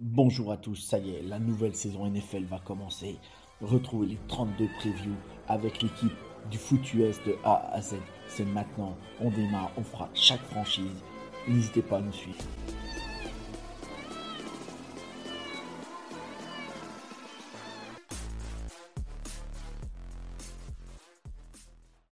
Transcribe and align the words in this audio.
Bonjour 0.00 0.52
à 0.52 0.56
tous, 0.56 0.76
ça 0.76 0.96
y 1.00 1.10
est, 1.10 1.22
la 1.22 1.40
nouvelle 1.40 1.74
saison 1.74 2.08
NFL 2.08 2.44
va 2.44 2.60
commencer. 2.60 3.18
Retrouvez 3.60 4.06
les 4.06 4.18
32 4.28 4.68
previews 4.78 5.16
avec 5.48 5.82
l'équipe 5.82 6.12
du 6.52 6.56
foot 6.56 6.94
US 6.94 7.16
de 7.26 7.34
A 7.42 7.68
à 7.72 7.82
Z. 7.82 7.96
C'est 8.28 8.44
maintenant, 8.44 8.96
on 9.18 9.28
démarre, 9.28 9.72
on 9.76 9.82
fera 9.82 10.08
chaque 10.14 10.44
franchise. 10.52 11.02
N'hésitez 11.48 11.82
pas 11.82 11.96
à 11.96 12.00
nous 12.00 12.12
suivre. 12.12 12.38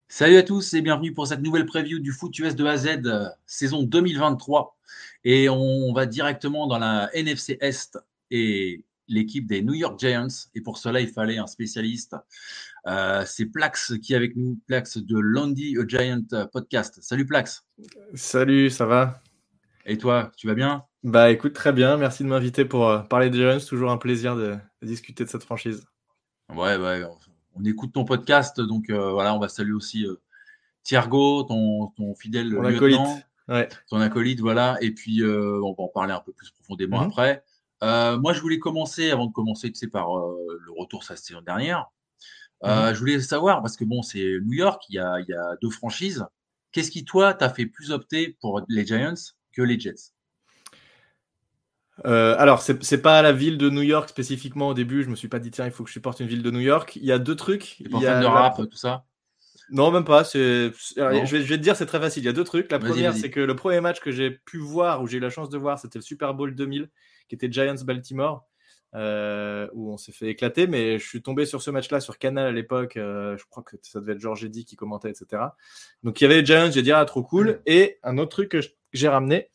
Salut 0.08 0.36
à 0.36 0.42
tous 0.42 0.74
et 0.74 0.82
bienvenue 0.82 1.14
pour 1.14 1.26
cette 1.26 1.40
nouvelle 1.40 1.64
preview 1.64 1.98
du 1.98 2.12
foot 2.12 2.38
US 2.40 2.54
de 2.54 2.66
A 2.66 2.72
à 2.72 2.76
Z, 2.76 3.06
euh, 3.06 3.30
saison 3.46 3.84
2023. 3.84 4.76
Et 5.24 5.48
on 5.48 5.92
va 5.92 6.06
directement 6.06 6.66
dans 6.66 6.78
la 6.78 7.10
NFC 7.14 7.58
Est 7.60 7.98
et 8.30 8.84
l'équipe 9.08 9.46
des 9.46 9.62
New 9.62 9.74
York 9.74 9.98
Giants. 9.98 10.28
Et 10.54 10.60
pour 10.60 10.78
cela, 10.78 11.00
il 11.00 11.08
fallait 11.08 11.38
un 11.38 11.46
spécialiste. 11.46 12.16
Euh, 12.86 13.24
c'est 13.26 13.46
Plax 13.46 13.94
qui 14.00 14.14
est 14.14 14.16
avec 14.16 14.36
nous, 14.36 14.58
Plax 14.66 14.98
de 14.98 15.18
Landy 15.18 15.76
a 15.78 15.86
Giant 15.86 16.22
Podcast. 16.52 16.98
Salut 17.02 17.26
Plax. 17.26 17.66
Salut, 18.14 18.70
ça 18.70 18.86
va? 18.86 19.20
Et 19.84 19.98
toi, 19.98 20.30
tu 20.36 20.46
vas 20.46 20.54
bien? 20.54 20.84
Bah 21.02 21.30
écoute, 21.30 21.54
très 21.54 21.72
bien. 21.72 21.96
Merci 21.96 22.22
de 22.22 22.28
m'inviter 22.28 22.64
pour 22.64 22.88
euh, 22.88 23.00
parler 23.00 23.30
des 23.30 23.38
Giants. 23.38 23.58
Toujours 23.66 23.90
un 23.90 23.96
plaisir 23.96 24.36
de, 24.36 24.56
de, 24.82 24.86
discuter 24.86 25.24
de 25.24 25.28
cette 25.28 25.44
franchise. 25.44 25.84
Ouais, 26.54 26.76
ouais. 26.76 27.02
On 27.54 27.64
écoute 27.64 27.92
ton 27.92 28.04
podcast. 28.04 28.60
Donc 28.60 28.90
euh, 28.90 29.10
voilà, 29.12 29.34
on 29.34 29.38
va 29.38 29.48
saluer 29.48 29.72
aussi 29.72 30.06
euh, 30.06 30.16
Thiergo, 30.82 31.42
ton, 31.44 31.88
ton 31.96 32.14
fidèle 32.14 32.52
Mon 32.54 32.62
lieutenant. 32.62 33.04
acolyte. 33.04 33.26
Ouais. 33.50 33.68
ton 33.88 34.00
acolyte, 34.00 34.40
voilà. 34.40 34.78
Et 34.80 34.92
puis, 34.92 35.22
euh, 35.22 35.60
on 35.62 35.72
va 35.72 35.82
en 35.84 35.88
parler 35.88 36.12
un 36.12 36.20
peu 36.20 36.32
plus 36.32 36.50
profondément 36.52 37.00
Mhm. 37.00 37.08
après. 37.08 37.44
Euh, 37.82 38.18
moi, 38.18 38.32
je 38.32 38.40
voulais 38.40 38.58
commencer, 38.58 39.10
avant 39.10 39.26
de 39.26 39.32
commencer, 39.32 39.70
tu 39.72 39.78
sais, 39.78 39.88
par 39.88 40.16
euh, 40.18 40.36
le 40.64 40.72
retour 40.72 41.02
sur 41.02 41.12
la 41.12 41.16
saison 41.16 41.40
dernière. 41.42 41.86
Euh, 42.64 42.92
Je 42.94 42.98
voulais 42.98 43.20
savoir, 43.20 43.62
parce 43.62 43.76
que 43.76 43.84
bon, 43.84 44.02
c'est 44.02 44.38
New 44.42 44.52
York, 44.52 44.82
il 44.90 44.96
y 44.96 44.98
a, 44.98 45.18
il 45.20 45.26
y 45.28 45.34
a 45.34 45.56
deux 45.62 45.70
franchises. 45.70 46.24
Qu'est-ce 46.72 46.90
qui, 46.90 47.04
toi, 47.04 47.34
t'a 47.34 47.48
fait 47.50 47.66
plus 47.66 47.90
opter 47.90 48.36
pour 48.40 48.62
les 48.68 48.86
Giants 48.86 49.14
que 49.52 49.62
les 49.62 49.80
Jets? 49.80 50.12
Euh, 52.06 52.34
alors, 52.38 52.62
c'est 52.62 52.82
c'est 52.82 53.02
pas 53.02 53.20
la 53.22 53.32
ville 53.32 53.58
de 53.58 53.68
New 53.68 53.82
York 53.82 54.08
spécifiquement 54.08 54.68
au 54.68 54.74
début. 54.74 55.02
Je 55.02 55.10
me 55.10 55.16
suis 55.16 55.28
pas 55.28 55.38
dit, 55.38 55.50
tiens, 55.50 55.66
il 55.66 55.72
faut 55.72 55.82
que 55.84 55.88
je 55.90 55.94
supporte 55.94 56.20
une 56.20 56.26
ville 56.28 56.42
de 56.42 56.50
New 56.50 56.60
York. 56.60 56.96
Il 56.96 57.04
y 57.04 57.12
a 57.12 57.18
deux 57.18 57.36
trucs. 57.36 57.80
Il 57.80 57.90
y 57.98 58.06
a 58.06 58.18
de 58.20 58.24
la- 58.24 58.30
rap, 58.30 58.56
tout 58.56 58.76
ça 58.76 59.04
Non, 59.70 59.90
même 59.90 60.04
pas. 60.04 60.24
c'est- 60.24 60.72
alors. 60.96 61.24
Je, 61.26 61.36
vais, 61.36 61.42
je 61.42 61.48
vais 61.48 61.56
te 61.58 61.62
dire, 61.62 61.76
c'est 61.76 61.86
très 61.86 62.00
facile. 62.00 62.22
Il 62.22 62.26
y 62.26 62.28
a 62.28 62.32
deux 62.32 62.44
trucs. 62.44 62.70
La 62.72 62.78
Vas-y, 62.78 62.90
première, 62.90 63.12
vas-y. 63.12 63.20
c'est 63.20 63.30
que 63.30 63.40
le 63.40 63.54
premier 63.56 63.80
match 63.80 64.00
que 64.00 64.10
j'ai 64.10 64.30
pu 64.30 64.58
voir, 64.58 65.02
où 65.02 65.06
j'ai 65.06 65.18
eu 65.18 65.20
la 65.20 65.30
chance 65.30 65.48
de 65.50 65.58
voir, 65.58 65.78
c'était 65.78 65.98
le 65.98 66.02
Super 66.02 66.34
Bowl 66.34 66.54
2000, 66.54 66.88
qui 67.28 67.34
était 67.34 67.50
Giants-Baltimore, 67.50 68.44
euh, 68.96 69.68
où 69.72 69.92
on 69.92 69.96
s'est 69.96 70.12
fait 70.12 70.26
éclater. 70.28 70.66
Mais 70.66 70.98
je 70.98 71.06
suis 71.06 71.22
tombé 71.22 71.46
sur 71.46 71.62
ce 71.62 71.70
match-là 71.70 72.00
sur 72.00 72.18
Canal 72.18 72.46
à 72.46 72.52
l'époque. 72.52 72.96
euh, 72.96 73.36
je 73.36 73.44
crois 73.48 73.62
que 73.62 73.76
ça 73.82 74.00
devait 74.00 74.12
être 74.14 74.20
Georges 74.20 74.44
Eddy 74.44 74.64
qui 74.64 74.76
commentait, 74.76 75.10
etc. 75.10 75.42
Donc 76.02 76.20
il 76.20 76.24
y 76.24 76.26
avait 76.26 76.40
les 76.40 76.46
Giants, 76.46 76.70
j'ai 76.70 76.82
dit, 76.82 76.92
ah, 76.92 77.04
trop 77.04 77.22
cool. 77.22 77.60
Et 77.66 77.98
un 78.02 78.18
autre 78.18 78.30
truc 78.30 78.50
que 78.50 78.60
je- 78.60 78.68
que 78.70 78.74
j'ai 78.98 79.08
ramené, 79.08 79.50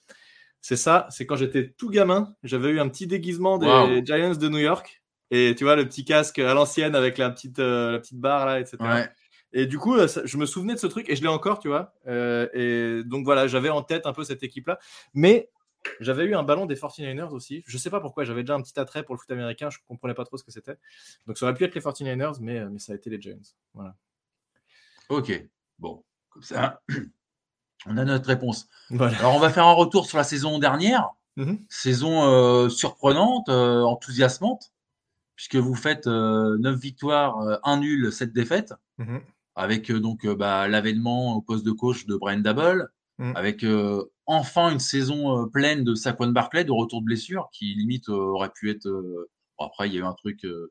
c'est 0.62 0.78
ça, 0.78 1.08
c'est 1.10 1.26
quand 1.26 1.36
j'étais 1.36 1.74
tout 1.78 1.90
gamin, 1.90 2.34
j'avais 2.44 2.70
eu 2.70 2.80
un 2.80 2.88
petit 2.88 3.06
déguisement 3.08 3.58
des. 3.58 3.68
Giants 4.06 4.34
de 4.36 4.48
New 4.48 4.60
York. 4.60 5.02
Et 5.32 5.56
tu 5.58 5.64
vois, 5.66 5.76
le 5.76 5.86
petit 5.88 6.06
casque 6.06 6.40
à 6.40 6.54
l'ancienne 6.54 6.96
avec 6.96 7.18
la 7.18 7.30
petite, 7.32 7.60
euh, 7.60 7.92
la 7.92 8.00
petite 8.00 8.20
barre 8.20 8.46
là, 8.46 8.60
etc. 8.60 8.78
Ouais. 8.82 9.10
Et 9.58 9.66
du 9.66 9.80
coup, 9.80 9.98
ça- 10.08 10.22
je 10.26 10.38
me 10.38 10.46
souvenais 10.46 10.74
de 10.76 10.80
ce 10.80 10.86
truc 10.88 11.10
et 11.10 11.16
je 11.16 11.22
l'ai 11.22 11.28
encore, 11.30 11.60
tu 11.60 11.70
vois. 11.70 11.94
Euh, 12.08 12.48
et 12.54 13.04
donc 13.06 13.24
voilà, 13.26 13.48
j'avais 13.48 13.70
en 13.70 13.82
tête 13.82 14.06
un 14.06 14.12
peu 14.14 14.24
cette 14.24 14.44
équipe-là. 14.44 14.78
Mais 15.14 15.50
j'avais 16.02 16.26
eu 16.26 16.36
un 16.36 16.44
ballon 16.44 16.66
des 16.66 16.76
49ers 16.76 17.32
aussi. 17.32 17.64
Je 17.66 17.78
sais 17.78 17.90
pas 17.90 18.02
pourquoi, 18.02 18.26
j'avais 18.26 18.44
déjà 18.44 18.56
un 18.56 18.62
petit 18.62 18.78
attrait 18.80 19.04
pour 19.04 19.16
le 19.16 19.20
foot 19.20 19.32
américain. 19.32 19.70
Je 19.70 19.78
comprenais 19.88 20.14
pas 20.14 20.26
trop 20.26 20.36
ce 20.38 20.44
que 20.44 20.52
c'était. 20.52 20.78
Donc 21.26 21.38
ça 21.38 21.46
aurait 21.46 21.56
pu 21.56 21.64
être 21.64 21.74
les 21.74 21.82
49ers, 21.82 22.38
mais, 22.42 22.60
euh, 22.60 22.70
mais 22.70 22.80
ça 22.80 22.92
a 22.92 22.96
été 22.96 23.10
les 23.10 23.20
Giants. 23.22 23.38
Voilà. 23.74 23.96
Ok. 25.10 25.48
Bon, 25.80 26.04
comme 26.30 26.44
ça, 26.44 26.82
on 27.86 27.98
a 27.98 28.04
notre 28.06 28.28
réponse. 28.28 28.68
Voilà. 28.90 29.18
Alors, 29.20 29.36
on 29.36 29.40
va 29.40 29.50
faire 29.50 29.66
un 29.68 29.74
retour 29.74 30.06
sur 30.06 30.18
la 30.18 30.24
saison 30.24 30.60
dernière. 30.60 31.10
Mhm. 31.38 31.60
Saison 31.70 32.24
euh, 32.24 32.70
surprenante, 32.70 33.50
euh, 33.50 33.82
enthousiasmante, 33.84 34.72
puisque 35.36 35.56
vous 35.56 35.76
faites 35.76 36.08
euh, 36.08 36.58
9 36.60 36.78
victoires, 36.78 37.40
euh, 37.42 37.58
1 37.64 37.78
nul, 37.78 38.12
7 38.12 38.34
défaites, 38.34 38.74
Mhm. 38.98 39.22
Avec 39.56 39.90
euh, 39.92 40.00
donc 40.00 40.26
euh, 40.26 40.36
bah, 40.36 40.68
l'avènement 40.68 41.36
au 41.36 41.42
poste 41.42 41.66
de 41.66 41.72
coach 41.72 42.06
de 42.06 42.16
Brian 42.16 42.40
Dabble, 42.40 42.90
Mhm. 43.18 43.32
avec 43.38 43.64
euh, 43.64 44.04
enfin 44.26 44.72
une 44.72 44.80
saison 44.80 45.44
euh, 45.44 45.46
pleine 45.48 45.86
de 45.86 45.96
Saquon 45.96 46.28
Barclay, 46.28 46.66
de 46.66 46.72
retour 46.74 47.00
de 47.00 47.06
blessure, 47.06 47.48
qui 47.54 47.74
limite 47.76 48.10
aurait 48.10 48.52
pu 48.54 48.70
être. 48.70 48.88
euh, 48.88 49.30
bon, 49.58 49.66
après, 49.66 49.88
il 49.88 49.94
y 49.94 49.98
a 49.98 50.02
eu 50.02 50.04
un 50.04 50.14
truc 50.14 50.44
euh, 50.44 50.70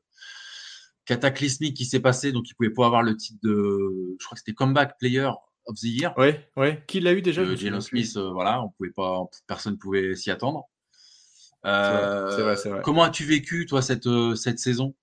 cataclysmique 1.05 1.75
qui 1.75 1.85
s'est 1.85 1.99
passé, 1.99 2.31
donc 2.31 2.45
il 2.49 2.53
pouvait 2.55 2.69
pas 2.69 2.85
avoir 2.85 3.03
le 3.03 3.15
titre 3.17 3.39
de. 3.43 4.15
Je 4.19 4.25
crois 4.25 4.35
que 4.35 4.39
c'était 4.39 4.53
Comeback 4.53 4.97
Player 4.99 5.29
of 5.65 5.75
the 5.79 5.83
Year. 5.85 6.13
Ouais, 6.17 6.47
ouais. 6.55 6.83
Qui 6.87 6.99
l'a 6.99 7.13
eu 7.13 7.21
déjà 7.21 7.41
Euh, 7.41 7.55
Jalen. 7.55 7.81
Smith, 7.81 8.13
euh, 8.17 8.31
voilà, 8.31 8.63
on 8.63 8.69
pouvait 8.69 8.91
pas, 8.91 9.21
personne 9.47 9.77
pouvait 9.77 10.15
s'y 10.15 10.29
attendre. 10.31 10.65
Vrai, 11.63 11.71
Euh, 11.73 12.35
c'est 12.35 12.41
vrai, 12.43 12.55
c'est 12.57 12.69
vrai. 12.69 12.81
Comment 12.83 13.01
as-tu 13.03 13.23
vécu 13.23 13.65
toi 13.65 13.81
cette 13.81 14.07
cette 14.35 14.59
saison? 14.59 14.93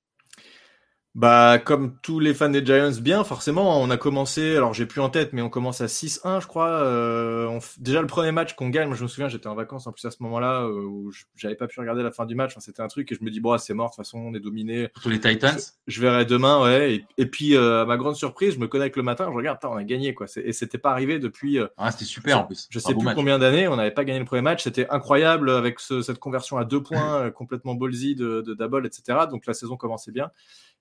Bah, 1.14 1.58
comme 1.58 1.98
tous 2.00 2.20
les 2.20 2.32
fans 2.32 2.48
des 2.48 2.64
Giants, 2.64 2.90
bien, 3.02 3.22
forcément, 3.22 3.82
on 3.82 3.90
a 3.90 3.98
commencé, 3.98 4.56
alors 4.56 4.72
j'ai 4.72 4.86
plus 4.86 5.02
en 5.02 5.10
tête, 5.10 5.34
mais 5.34 5.42
on 5.42 5.50
commence 5.50 5.82
à 5.82 5.86
6-1, 5.86 6.40
je 6.40 6.46
crois. 6.46 6.70
Euh, 6.70 7.46
on 7.48 7.58
f- 7.58 7.74
déjà, 7.78 8.00
le 8.00 8.06
premier 8.06 8.32
match 8.32 8.54
qu'on 8.54 8.70
gagne, 8.70 8.86
moi 8.88 8.96
je 8.96 9.02
me 9.02 9.08
souviens, 9.08 9.28
j'étais 9.28 9.46
en 9.46 9.54
vacances 9.54 9.86
en 9.86 9.92
plus 9.92 10.06
à 10.06 10.10
ce 10.10 10.16
moment-là, 10.22 10.62
euh, 10.62 10.70
où 10.86 11.12
j'avais 11.36 11.54
pas 11.54 11.66
pu 11.66 11.80
regarder 11.80 12.02
la 12.02 12.12
fin 12.12 12.24
du 12.24 12.34
match, 12.34 12.52
Enfin, 12.52 12.60
c'était 12.60 12.80
un 12.80 12.88
truc, 12.88 13.12
et 13.12 13.14
je 13.14 13.22
me 13.22 13.30
dis, 13.30 13.40
bon, 13.40 13.52
ah, 13.52 13.58
c'est 13.58 13.74
mort, 13.74 13.90
de 13.90 13.90
toute 13.90 14.06
façon, 14.06 14.20
on 14.20 14.32
est 14.34 14.40
dominé. 14.40 14.88
Surtout 14.94 15.10
les 15.10 15.20
Titans. 15.20 15.58
Je 15.86 16.00
verrai 16.00 16.24
demain, 16.24 16.62
ouais. 16.62 16.94
Et, 16.94 17.04
et 17.18 17.26
puis, 17.26 17.56
euh, 17.56 17.82
à 17.82 17.84
ma 17.84 17.98
grande 17.98 18.16
surprise, 18.16 18.54
je 18.54 18.58
me 18.58 18.66
connecte 18.66 18.96
le 18.96 19.02
matin, 19.02 19.26
je 19.30 19.36
regarde, 19.36 19.58
on 19.64 19.76
a 19.76 19.84
gagné, 19.84 20.14
quoi. 20.14 20.24
Et 20.42 20.54
c'était 20.54 20.78
pas 20.78 20.92
arrivé 20.92 21.18
depuis, 21.18 21.58
Ah, 21.76 21.90
c'était 21.90 22.06
super 22.06 22.40
en 22.40 22.44
plus. 22.44 22.68
je 22.70 22.78
sais 22.78 22.94
plus 22.94 23.04
match. 23.04 23.16
combien 23.16 23.38
d'années, 23.38 23.68
on 23.68 23.76
n'avait 23.76 23.90
pas 23.90 24.04
gagné 24.04 24.18
le 24.18 24.24
premier 24.24 24.40
match. 24.42 24.62
C'était 24.62 24.88
incroyable 24.88 25.50
avec 25.50 25.78
ce- 25.78 26.00
cette 26.00 26.18
conversion 26.20 26.56
à 26.56 26.64
deux 26.64 26.82
points, 26.82 27.30
complètement 27.32 27.74
ballsy 27.74 28.14
de, 28.14 28.40
de 28.40 28.54
Dabble, 28.54 28.86
etc. 28.86 29.26
Donc 29.30 29.44
la 29.44 29.52
saison 29.52 29.76
commençait 29.76 30.10
bien. 30.10 30.30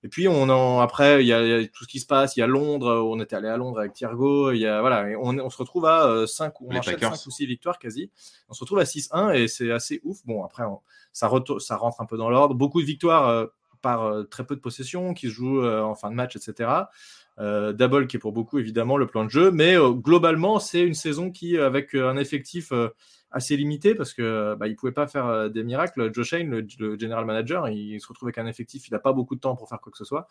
Et 0.04 0.08
puis 0.08 0.26
on 0.28 0.48
en, 0.48 0.80
après, 0.80 1.22
il 1.22 1.28
y, 1.28 1.32
a, 1.32 1.42
il 1.42 1.48
y 1.48 1.64
a 1.64 1.68
tout 1.68 1.84
ce 1.84 1.88
qui 1.88 2.00
se 2.00 2.06
passe. 2.06 2.36
Il 2.36 2.40
y 2.40 2.42
a 2.42 2.46
Londres, 2.46 3.00
où 3.02 3.12
on 3.14 3.20
était 3.20 3.36
allé 3.36 3.48
à 3.48 3.56
Londres 3.56 3.78
avec 3.80 3.92
Thiergo. 3.92 4.50
Il 4.50 4.58
y 4.58 4.66
a, 4.66 4.80
voilà, 4.80 5.08
et 5.10 5.16
on, 5.16 5.28
on 5.38 5.50
se 5.50 5.56
retrouve 5.58 5.86
à 5.86 6.24
5 6.26 6.60
on 6.60 6.70
Les 6.70 6.78
enchaîne 6.78 6.94
Packers. 6.94 7.16
cinq 7.16 7.26
ou 7.26 7.30
6 7.30 7.46
victoires 7.46 7.78
quasi. 7.78 8.10
On 8.48 8.52
se 8.54 8.60
retrouve 8.60 8.80
à 8.80 8.84
6-1 8.84 9.32
et 9.34 9.46
c'est 9.48 9.70
assez 9.70 10.00
ouf. 10.04 10.18
Bon, 10.26 10.44
après, 10.44 10.64
on- 10.64 10.80
ça, 11.12 11.30
ça 11.60 11.76
rentre 11.76 12.00
un 12.00 12.06
peu 12.06 12.16
dans 12.16 12.30
l'ordre. 12.30 12.54
Beaucoup 12.54 12.80
de 12.80 12.86
victoires 12.86 13.28
euh, 13.28 13.46
par 13.80 14.04
euh, 14.04 14.22
très 14.24 14.44
peu 14.44 14.54
de 14.56 14.60
possession 14.60 15.12
qui 15.14 15.26
se 15.28 15.32
jouent 15.32 15.62
euh, 15.64 15.82
en 15.82 15.94
fin 15.94 16.10
de 16.10 16.14
match, 16.14 16.36
etc. 16.36 16.70
Euh, 17.38 17.72
Double 17.72 18.06
qui 18.06 18.16
est 18.16 18.20
pour 18.20 18.32
beaucoup 18.32 18.58
évidemment 18.58 18.96
le 18.96 19.06
plan 19.06 19.24
de 19.24 19.30
jeu, 19.30 19.50
mais 19.50 19.74
euh, 19.76 19.90
globalement 19.90 20.58
c'est 20.58 20.82
une 20.82 20.94
saison 20.94 21.30
qui 21.30 21.56
avec 21.56 21.94
euh, 21.94 22.08
un 22.10 22.18
effectif 22.18 22.72
euh, 22.72 22.88
assez 23.30 23.56
limité 23.56 23.94
parce 23.94 24.12
que 24.12 24.54
bah, 24.56 24.68
il 24.68 24.76
pouvait 24.76 24.92
pas 24.92 25.06
faire 25.06 25.48
des 25.48 25.64
miracles. 25.64 26.12
Joe 26.12 26.26
Shane, 26.26 26.50
le, 26.50 26.66
le 26.78 26.98
general 26.98 27.24
manager, 27.24 27.68
il, 27.70 27.98
se 27.98 28.06
retrouve 28.06 28.28
avec 28.28 28.36
un 28.36 28.46
effectif, 28.46 28.86
il 28.88 28.92
n'a 28.92 28.98
pas 28.98 29.14
beaucoup 29.14 29.34
de 29.34 29.40
temps 29.40 29.56
pour 29.56 29.68
faire 29.68 29.80
quoi 29.80 29.90
que 29.90 29.96
ce 29.96 30.04
soit. 30.04 30.28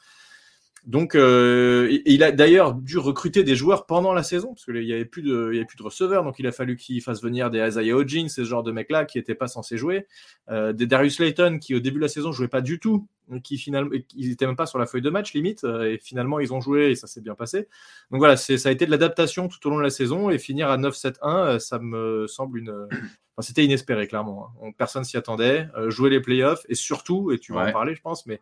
Donc, 0.88 1.13
euh, 1.13 1.88
et- 1.92 1.95
et 2.10 2.13
il 2.13 2.24
a 2.24 2.31
d'ailleurs 2.31 2.74
dû 2.74 2.98
recruter 2.98 3.44
des 3.44 3.56
joueurs 3.56 3.86
pendant 3.86 4.13
la 4.13 4.24
saison 4.24 4.50
parce 4.50 4.66
qu'il 4.66 4.83
y 4.83 4.94
avait 4.94 5.06
plus 5.06 5.22
de, 5.22 5.50
il 5.51 5.56
y 5.56 5.57
avait 5.60 5.66
plus 5.68 5.78
de 5.78 5.83
receveurs, 5.83 6.24
donc 6.24 6.39
il 6.39 6.48
a 6.48 6.51
fallu 6.51 6.75
qu'il 6.75 7.01
fasse 7.04 7.22
venir 7.22 7.51
des 7.51 7.60
Isaiah 7.60 7.95
Hodgins, 7.95 8.30
ce 8.30 8.44
genre 8.44 8.63
de 8.63 8.72
mecs-là 8.72 9.06
qui 9.06 9.19
n'étaient 9.19 9.36
pas 9.36 9.48
censés 9.48 9.78
jouer, 9.78 10.07
euh, 10.50 10.74
des 10.74 10.88
Darius 10.88 11.19
Layton 11.19 11.60
qui 11.62 11.75
au 11.75 11.80
début 11.80 11.98
de 11.98 12.01
la 12.01 12.07
saison 12.07 12.31
jouaient 12.31 12.48
pas 12.48 12.62
du 12.62 12.80
tout, 12.80 13.07
qui 13.44 13.60
finalement, 13.60 13.92
ils 14.16 14.30
n'étaient 14.30 14.48
même 14.48 14.56
pas 14.56 14.66
sur 14.66 14.80
la 14.80 14.88
feuille 14.88 15.04
de 15.04 15.12
match 15.12 15.33
limite, 15.33 15.63
euh, 15.66 15.83
et 15.83 16.00
finalement 16.00 16.39
ils 16.39 16.51
ont 16.51 16.62
joué 16.62 16.89
et 16.89 16.95
ça 16.95 17.06
s'est 17.06 17.22
bien 17.22 17.36
passé. 17.36 17.68
Donc 18.10 18.18
voilà, 18.19 18.36
ça 18.36 18.54
a 18.68 18.72
été 18.72 18.88
de 18.88 18.92
l'adaptation 18.92 19.48
tout 19.50 19.66
au 19.68 19.69
long 19.69 19.78
de 19.78 19.83
la 19.83 19.92
saison 19.92 20.31
et 20.31 20.39
finir 20.39 20.69
à 20.72 20.78
9-7-1, 20.78 21.45
euh, 21.45 21.60
ça 21.60 21.78
me 21.78 22.25
semble 22.28 22.57
une, 22.57 22.72
enfin, 23.38 23.42
c'était 23.42 23.63
inespéré 23.63 24.07
clairement. 24.07 24.48
hein. 24.48 24.57
On- 24.62 24.72
personne 24.74 25.04
s'y 25.04 25.16
attendait. 25.16 25.68
Euh, 25.78 25.92
jouer 25.92 26.10
les 26.10 26.19
playoffs 26.22 26.66
et 26.69 26.75
surtout, 26.75 27.31
et 27.31 27.38
tu 27.38 27.54
vas 27.54 27.66
Ouais. 27.66 27.69
en 27.69 27.74
parler, 27.74 27.94
je 27.94 28.01
pense, 28.01 28.25
mais 28.25 28.42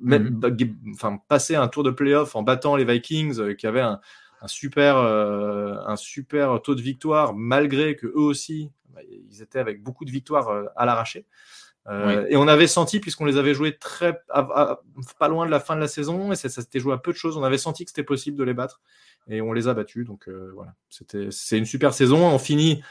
même, 0.00 0.40
Mhm. 0.42 1.18
passer 1.28 1.54
un 1.54 1.68
tour 1.68 1.82
de 1.82 1.90
playoff 1.90 2.34
en 2.34 2.42
battant 2.42 2.76
les 2.76 2.84
Vikings 2.84 3.38
euh, 3.38 3.54
qui 3.54 3.66
avaient 3.66 3.80
un, 3.80 4.00
un 4.40 4.48
super, 4.48 4.96
euh, 4.96 5.76
un 5.86 5.96
super 5.96 6.60
taux 6.62 6.74
de 6.74 6.82
victoire 6.82 7.34
malgré 7.34 7.96
que 7.96 8.06
eux 8.06 8.20
aussi, 8.20 8.70
bah, 8.94 9.00
ils 9.08 9.42
étaient 9.42 9.58
avec 9.58 9.82
beaucoup 9.82 10.04
de 10.04 10.10
victoires 10.10 10.48
euh, 10.48 10.64
à 10.76 10.86
l'arraché. 10.86 11.26
Et 12.28 12.36
on 12.36 12.46
avait 12.46 12.68
senti, 12.68 13.00
puisqu'on 13.00 13.24
les 13.24 13.38
avait 13.38 13.54
joués 13.54 13.76
très, 13.76 14.22
pas 14.28 15.28
loin 15.28 15.46
de 15.46 15.50
la 15.50 15.58
fin 15.58 15.74
de 15.74 15.80
la 15.80 15.88
saison, 15.88 16.30
et 16.30 16.36
ça, 16.36 16.48
s'était 16.48 16.78
joué 16.78 16.94
à 16.94 16.96
peu 16.96 17.10
de 17.10 17.16
choses, 17.16 17.36
on 17.36 17.42
avait 17.42 17.58
senti 17.58 17.84
que 17.84 17.90
c'était 17.90 18.04
possible 18.04 18.38
de 18.38 18.44
les 18.44 18.54
battre, 18.54 18.80
et 19.26 19.40
on 19.40 19.52
les 19.52 19.66
a 19.66 19.74
battus. 19.74 20.06
Donc 20.06 20.28
voilà, 20.28 20.74
c'est 21.30 21.58
une 21.58 21.64
super 21.64 21.92
saison. 21.92 22.24
On 22.24 22.38
finit 22.38 22.84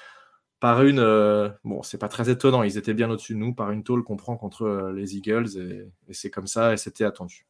par 0.62 0.84
une, 0.84 1.00
euh, 1.00 1.50
bon, 1.66 1.84
c'est 1.84 1.98
pas 1.98 2.08
très 2.08 2.30
étonnant, 2.30 2.63
ils 2.63 2.78
étaient 2.78 2.94
bien 2.94 3.10
au-dessus 3.10 3.34
de 3.34 3.40
nous, 3.40 3.54
par 3.54 3.72
une 3.72 3.84
tôle 3.84 4.06
qu'on 4.06 4.16
prend 4.16 4.38
contre 4.38 4.94
les 4.96 5.18
Eagles, 5.18 5.58
et, 5.58 6.13
c'est 6.13 6.30
comme 6.30 6.48
ça, 6.48 6.72
et 6.72 6.78
c'était 6.78 7.04
attendu. 7.04 7.46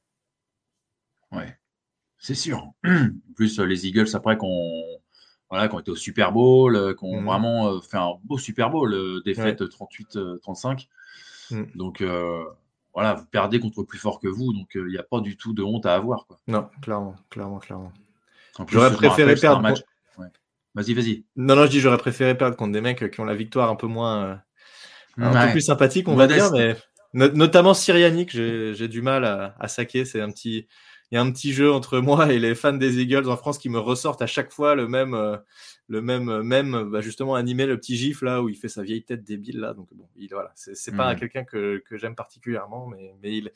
Ouais, 1.31 1.55
c'est 2.17 2.33
sûr. 2.33 2.57
En 2.83 3.33
plus, 3.35 3.59
les 3.59 3.85
Eagles, 3.85 4.07
après 4.15 4.35
qu'on 4.37 4.81
voilà, 5.49 5.67
qu'on 5.67 5.79
était 5.79 5.91
au 5.91 5.95
Super 5.95 6.31
Bowl, 6.31 6.95
qu'on 6.95 7.21
mmh. 7.21 7.25
vraiment 7.25 7.81
fait 7.81 7.97
un 7.97 8.13
beau 8.23 8.37
Super 8.39 8.71
Bowl, 8.71 9.21
défaite 9.23 9.61
38-35. 9.61 10.87
Mm. 11.51 11.63
Donc 11.75 12.01
euh, 12.01 12.43
voilà, 12.93 13.13
vous 13.13 13.25
perdez 13.25 13.59
contre 13.59 13.83
plus 13.83 13.99
fort 13.99 14.19
que 14.19 14.27
vous, 14.27 14.53
donc 14.53 14.71
il 14.75 14.81
euh, 14.81 14.89
n'y 14.89 14.97
a 14.97 15.03
pas 15.03 15.19
du 15.19 15.37
tout 15.37 15.53
de 15.53 15.63
honte 15.63 15.85
à 15.85 15.95
avoir. 15.95 16.25
Quoi. 16.27 16.39
Non, 16.47 16.69
clairement, 16.81 17.15
clairement, 17.29 17.59
clairement. 17.59 17.91
J'aurais 18.67 18.93
préféré 18.93 19.35
perdre. 19.35 19.61
Match... 19.61 19.81
Vas-y, 20.73 20.93
vas-y. 20.93 21.25
Non, 21.35 21.55
non, 21.55 21.65
je 21.65 21.71
dis 21.71 21.79
j'aurais 21.79 21.97
préféré 21.97 22.37
perdre 22.37 22.55
contre 22.55 22.71
des 22.71 22.81
mecs 22.81 23.11
qui 23.11 23.19
ont 23.19 23.25
la 23.25 23.35
victoire 23.35 23.69
un 23.69 23.75
peu 23.75 23.87
moins, 23.87 24.41
euh, 25.19 25.23
un 25.23 25.47
peu 25.47 25.51
plus 25.51 25.61
sympathique, 25.61 26.07
on 26.07 26.15
va 26.15 26.27
dire, 26.27 26.51
mais 26.53 26.75
notamment 27.13 27.73
Syrianique, 27.73 28.31
j'ai 28.31 28.87
du 28.87 29.01
mal 29.01 29.25
à, 29.25 29.55
à 29.59 29.67
saquer. 29.67 30.05
C'est 30.05 30.21
un 30.21 30.31
petit, 30.31 30.67
il 31.11 31.15
y 31.15 31.17
a 31.17 31.21
un 31.21 31.29
petit 31.29 31.51
jeu 31.51 31.71
entre 31.71 31.99
moi 31.99 32.31
et 32.31 32.39
les 32.39 32.55
fans 32.55 32.71
des 32.71 32.99
Eagles 33.01 33.29
en 33.29 33.35
France 33.35 33.57
qui 33.57 33.67
me 33.67 33.79
ressortent 33.79 34.21
à 34.21 34.27
chaque 34.27 34.53
fois 34.53 34.75
le 34.75 34.87
même, 34.87 35.39
le 35.89 36.01
même, 36.01 36.41
même 36.41 36.89
bah, 36.89 37.01
justement 37.01 37.35
animer 37.35 37.65
le 37.65 37.77
petit 37.77 37.97
gif 37.97 38.21
là 38.21 38.41
où 38.41 38.47
il 38.47 38.55
fait 38.55 38.69
sa 38.69 38.81
vieille 38.81 39.03
tête 39.03 39.25
débile 39.25 39.59
là. 39.59 39.73
Donc 39.73 39.89
bon, 39.91 40.07
il, 40.15 40.29
voilà, 40.31 40.53
c'est 40.55 40.95
pas 40.95 41.13
mmh. 41.13 41.19
quelqu'un 41.19 41.43
que, 41.43 41.83
que 41.85 41.97
j'aime 41.97 42.15
particulièrement, 42.15 42.87
mais, 42.87 43.13
mais 43.21 43.35
il, 43.35 43.51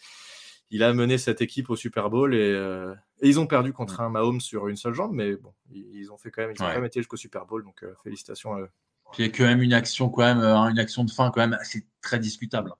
il 0.72 0.84
a 0.84 0.94
mené 0.94 1.18
cette 1.18 1.42
équipe 1.42 1.70
au 1.70 1.76
Super 1.76 2.10
Bowl 2.10 2.34
et, 2.34 2.40
euh, 2.40 2.94
et, 3.22 3.30
ils 3.30 3.40
ont 3.40 3.48
perdu 3.48 3.74
contre 3.74 4.02
mmh. 4.02 4.06
un 4.06 4.10
Mahomes 4.10 4.42
sur 4.42 4.68
une 4.68 4.76
seule 4.76 4.94
jambe, 4.94 5.14
mais 5.14 5.36
bon, 5.36 5.54
ils, 5.72 6.12
ont 6.12 6.18
fait 6.18 6.32
quand 6.32 6.42
même, 6.42 6.52
ils 6.56 6.62
ont 6.62 6.66
quand 6.66 6.74
même 6.74 6.86
été 6.86 7.00
jusqu'au 7.00 7.18
Super 7.18 7.46
Bowl, 7.46 7.64
donc 7.64 7.84
euh, 7.84 7.94
félicitations 8.04 8.54
à 8.54 8.62
eux. 8.62 8.70
Puis 9.14 9.24
il 9.24 9.28
y 9.28 9.30
a 9.30 9.32
quand 9.32 9.44
même 9.44 9.62
une 9.62 9.74
action 9.74 10.10
quand 10.10 10.24
même, 10.24 10.40
euh, 10.40 10.56
une 10.70 10.80
action 10.80 11.04
de 11.04 11.12
fin 11.12 11.30
quand 11.32 11.42
même 11.42 11.54
assez 11.54 11.86
très 12.02 12.20
discutable. 12.20 12.72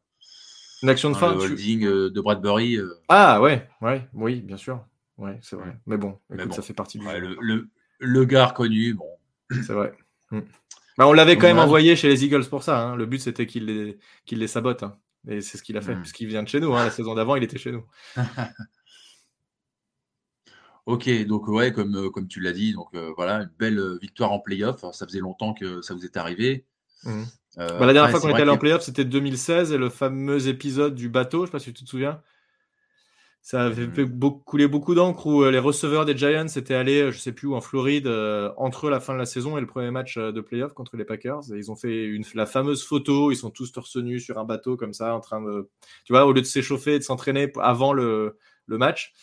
Une 0.82 0.90
action 0.90 1.10
de 1.10 1.16
fin. 1.16 1.34
Le 1.34 1.40
holding 1.40 1.86
de 1.86 2.22
Bradbury. 2.22 2.80
Ah 3.08 3.42
ouais, 3.42 3.68
ouais, 3.82 4.08
oui, 4.14 4.42
bien 4.42 4.58
sûr. 4.58 4.84
Ouais, 5.18 5.40
c'est 5.42 5.56
vrai. 5.56 5.78
Mais 5.86 5.98
bon, 5.98 6.20
ça 6.52 6.62
fait 6.62 6.74
partie 6.74 7.00
du. 7.00 7.06
Le, 7.06 7.38
le, 7.40 7.70
le, 8.00 8.26
gars 8.26 8.48
reconnu, 8.48 8.94
bon, 8.94 9.08
c'est 9.52 9.74
vrai. 9.74 9.94
Mm. 10.32 10.42
Bah, 10.98 11.08
on 11.08 11.14
l'avait 11.14 11.38
quand 11.38 11.48
même 11.48 11.60
envoyé 11.60 11.96
chez 11.98 12.08
les 12.08 12.24
Eagles 12.24 12.46
pour 12.46 12.64
ça. 12.64 12.80
Hein. 12.80 12.96
Le 12.96 13.06
but, 13.06 13.20
c'était 13.20 13.46
qu'il 13.46 13.66
les, 13.66 13.98
les 14.32 14.48
sabote. 14.48 14.84
Hein. 14.84 14.98
Et 15.28 15.42
c'est 15.42 15.58
ce 15.58 15.64
qu'il 15.64 15.78
a 15.78 15.82
fait, 15.82 15.96
mm. 15.96 16.02
puisqu'il 16.02 16.28
vient 16.28 16.44
de 16.44 16.48
chez 16.48 16.60
nous. 16.60 16.74
Hein. 16.76 16.84
La 16.86 16.92
saison 16.92 17.16
d'avant, 17.16 17.36
il 17.36 17.44
était 17.44 17.58
chez 17.58 17.72
nous. 17.72 17.84
ok, 20.86 21.26
donc 21.26 21.48
ouais, 21.48 21.72
comme, 21.72 21.96
euh, 21.96 22.10
comme 22.10 22.28
tu 22.28 22.40
l'as 22.40 22.54
dit, 22.54 22.74
donc 22.74 22.90
euh, 22.94 23.12
voilà, 23.16 23.42
une 23.42 23.52
belle 23.58 23.80
euh, 23.80 23.98
victoire 24.02 24.32
en 24.32 24.40
playoff. 24.40 24.82
Ça 24.94 25.06
faisait 25.06 25.20
longtemps 25.20 25.54
que 25.54 25.82
ça 25.82 25.94
vous 25.94 26.06
est 26.06 26.18
arrivé. 26.18 26.66
Mm. 27.04 27.24
Bah, 27.58 27.86
la 27.86 27.94
dernière 27.94 28.12
fois 28.12 28.20
qu'on 28.20 28.30
était 28.30 28.42
allé 28.42 28.52
en 28.52 28.58
playoff, 28.58 28.82
c'était 28.82 29.06
2016 29.06 29.72
et 29.72 29.78
le 29.78 29.90
fameux 29.90 30.48
épisode 30.48 30.94
du 30.94 31.08
bateau, 31.08 31.40
je 31.40 31.42
ne 31.44 31.46
sais 31.48 31.52
pas 31.52 31.60
si 31.60 31.74
tu 31.74 31.86
te 31.86 31.90
souviens. 31.90 32.22
Ça 33.46 33.62
avait 33.66 33.86
fait 33.86 34.06
beaucoup, 34.06 34.42
couler 34.44 34.68
beaucoup 34.68 34.96
d'encre 34.96 35.28
où 35.28 35.44
euh, 35.44 35.52
les 35.52 35.60
receveurs 35.60 36.04
des 36.06 36.18
Giants 36.18 36.48
étaient 36.48 36.74
allés, 36.74 37.04
euh, 37.04 37.12
je 37.12 37.20
sais 37.20 37.32
plus 37.32 37.48
où, 37.48 37.54
en 37.54 37.62
Floride, 37.62 38.08
euh, 38.08 38.52
entre 38.58 38.90
la 38.90 39.00
fin 39.00 39.14
de 39.14 39.20
la 39.20 39.28
saison 39.28 39.56
et 39.56 39.62
le 39.62 39.68
premier 39.68 39.92
match 39.92 40.18
de 40.18 40.42
playoff 40.42 40.74
contre 40.74 40.98
les 40.98 41.06
Packers. 41.06 41.42
ils 41.56 41.70
ont 41.70 41.76
fait 41.76 42.06
une, 42.06 42.24
la 42.34 42.48
fameuse 42.48 42.84
photo, 42.84 43.32
ils 43.32 43.36
sont 43.36 43.52
tous 43.52 43.72
torse 43.72 43.98
nus 43.98 44.20
sur 44.20 44.40
un 44.40 44.46
bateau 44.46 44.78
comme 44.78 44.94
ça, 44.94 45.14
en 45.14 45.20
train 45.20 45.44
de, 45.44 45.70
tu 46.06 46.14
vois, 46.14 46.26
au 46.26 46.34
lieu 46.34 46.42
de 46.42 46.48
s'échauffer 46.48 46.96
et 46.96 46.98
de 46.98 47.04
s'entraîner 47.04 47.54
avant 47.60 47.94
le, 47.94 48.40
le 48.66 48.78
match. 48.80 49.14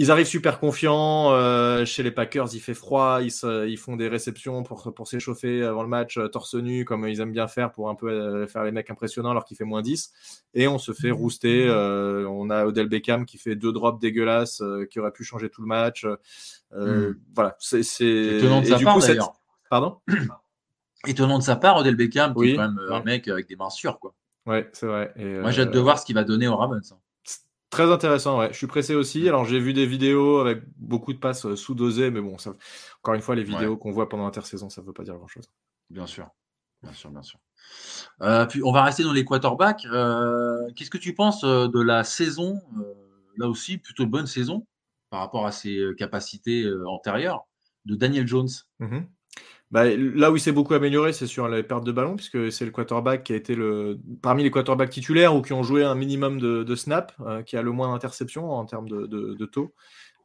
Ils 0.00 0.12
arrivent 0.12 0.28
super 0.28 0.60
confiants. 0.60 1.32
Euh, 1.32 1.84
chez 1.84 2.04
les 2.04 2.12
Packers, 2.12 2.54
il 2.54 2.60
fait 2.60 2.72
froid. 2.72 3.18
Ils, 3.20 3.32
ils 3.68 3.76
font 3.76 3.96
des 3.96 4.06
réceptions 4.06 4.62
pour, 4.62 4.94
pour 4.94 5.08
s'échauffer 5.08 5.64
avant 5.64 5.82
le 5.82 5.88
match, 5.88 6.18
euh, 6.18 6.28
torse 6.28 6.54
nu, 6.54 6.84
comme 6.84 7.04
ils 7.08 7.20
aiment 7.20 7.32
bien 7.32 7.48
faire 7.48 7.72
pour 7.72 7.90
un 7.90 7.96
peu 7.96 8.08
euh, 8.08 8.46
faire 8.46 8.62
les 8.62 8.70
mecs 8.70 8.88
impressionnants 8.90 9.32
alors 9.32 9.44
qu'il 9.44 9.56
fait 9.56 9.64
moins 9.64 9.82
10. 9.82 10.12
Et 10.54 10.68
on 10.68 10.78
se 10.78 10.92
fait 10.92 11.10
rouster. 11.10 11.68
on 11.68 12.48
a 12.48 12.64
Odell 12.64 12.88
Beckham 12.88 13.26
qui 13.26 13.38
fait 13.38 13.56
deux 13.56 13.72
drops 13.72 13.98
dégueulasses 14.00 14.62
qui 14.88 15.00
aurait 15.00 15.10
pu 15.10 15.24
changer 15.24 15.50
tout 15.50 15.62
le 15.62 15.66
match. 15.66 16.06
Hmm. 16.72 17.14
Voilà. 17.34 17.56
C'est 17.58 17.80
étonnant 17.80 18.60
de 18.60 18.66
sa 18.66 18.78
part 18.78 18.98
d'ailleurs. 19.00 19.32
Pardon? 19.68 19.98
Étonnant 21.06 21.38
de 21.38 21.44
sa 21.44 21.56
part, 21.56 21.76
Odell 21.76 21.96
Beckham, 21.96 22.34
qui 22.34 22.50
est 22.50 22.56
quand 22.56 22.62
même 22.62 22.80
un 22.90 23.02
mec 23.02 23.26
avec 23.28 23.48
des 23.48 23.56
mains 23.56 23.70
sûres. 23.70 23.98
Quoi. 23.98 24.14
Ouais, 24.46 24.68
c'est 24.72 24.86
vrai. 24.86 25.12
Moi, 25.16 25.50
j'ai 25.50 25.62
hâte 25.62 25.72
de 25.72 25.78
voir 25.80 25.98
ce 25.98 26.06
qu'il 26.06 26.14
va 26.14 26.22
donner 26.22 26.46
au 26.46 26.56
Ravens. 26.56 26.94
Très 27.70 27.90
intéressant, 27.92 28.38
ouais. 28.38 28.48
Je 28.50 28.56
suis 28.56 28.66
pressé 28.66 28.94
aussi. 28.94 29.28
Alors, 29.28 29.44
j'ai 29.44 29.60
vu 29.60 29.74
des 29.74 29.84
vidéos 29.84 30.38
avec 30.38 30.62
beaucoup 30.76 31.12
de 31.12 31.18
passes 31.18 31.44
euh, 31.44 31.54
sous-dosées, 31.54 32.10
mais 32.10 32.20
bon, 32.20 32.38
ça... 32.38 32.54
encore 33.02 33.14
une 33.14 33.20
fois, 33.20 33.34
les 33.34 33.44
vidéos 33.44 33.76
qu'on 33.76 33.90
voit 33.90 34.08
pendant 34.08 34.24
l'intersaison, 34.24 34.70
ça 34.70 34.80
ne 34.80 34.86
veut 34.86 34.92
pas 34.92 35.04
dire 35.04 35.16
grand-chose. 35.16 35.50
Bien 35.90 36.06
sûr, 36.06 36.28
bien 36.82 36.92
sûr, 36.92 37.10
bien 37.10 37.22
sûr. 37.22 37.38
Euh, 38.22 38.46
puis, 38.46 38.62
on 38.62 38.72
va 38.72 38.84
rester 38.84 39.02
dans 39.02 39.12
les 39.12 39.24
quarterbacks. 39.24 39.84
Euh, 39.84 40.70
qu'est-ce 40.76 40.90
que 40.90 40.98
tu 40.98 41.14
penses 41.14 41.42
de 41.42 41.80
la 41.80 42.04
saison 42.04 42.60
Là 43.36 43.48
aussi, 43.48 43.78
plutôt 43.78 44.04
bonne 44.06 44.26
saison 44.26 44.66
par 45.10 45.20
rapport 45.20 45.46
à 45.46 45.52
ses 45.52 45.92
capacités 45.96 46.68
antérieures 46.86 47.46
de 47.84 47.94
Daniel 47.94 48.26
Jones? 48.26 48.48
Mmh 48.80 49.00
bah, 49.70 49.84
là 49.84 50.30
où 50.30 50.36
il 50.36 50.40
s'est 50.40 50.52
beaucoup 50.52 50.72
amélioré, 50.72 51.12
c'est 51.12 51.26
sur 51.26 51.46
les 51.46 51.62
pertes 51.62 51.84
de 51.84 51.92
ballon, 51.92 52.16
puisque 52.16 52.50
c'est 52.50 52.64
le 52.64 52.70
quarterback 52.70 53.22
qui 53.22 53.34
a 53.34 53.36
été 53.36 53.54
le 53.54 53.98
parmi 54.22 54.42
les 54.42 54.50
quarterbacks 54.50 54.88
titulaires 54.88 55.34
ou 55.36 55.42
qui 55.42 55.52
ont 55.52 55.62
joué 55.62 55.84
un 55.84 55.94
minimum 55.94 56.40
de, 56.40 56.62
de 56.62 56.74
snaps, 56.74 57.14
euh, 57.20 57.42
qui 57.42 57.56
a 57.56 57.62
le 57.62 57.70
moins 57.70 57.92
d'interceptions 57.92 58.50
en 58.50 58.64
termes 58.64 58.88
de, 58.88 59.06
de, 59.06 59.46
taux. 59.46 59.74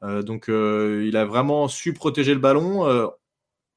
Euh, 0.03 0.21
donc 0.21 0.47
euh, 0.47 1.03
il 1.05 1.17
a 1.17 1.25
vraiment 1.25 1.67
su 1.67 1.93
protéger 1.93 2.33
le 2.33 2.39
ballon. 2.39 3.11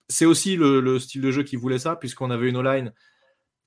c'est 0.09 0.27
aussi 0.27 0.57
le, 0.57 0.81
le, 0.81 1.01
style 1.01 1.21
de 1.23 1.33
jeu 1.33 1.43
qui 1.43 1.57
voulait 1.57 1.81
ça, 1.81 1.97
puisqu'on 1.97 2.31
avait 2.31 2.49
une 2.49 2.57
O-line 2.59 2.93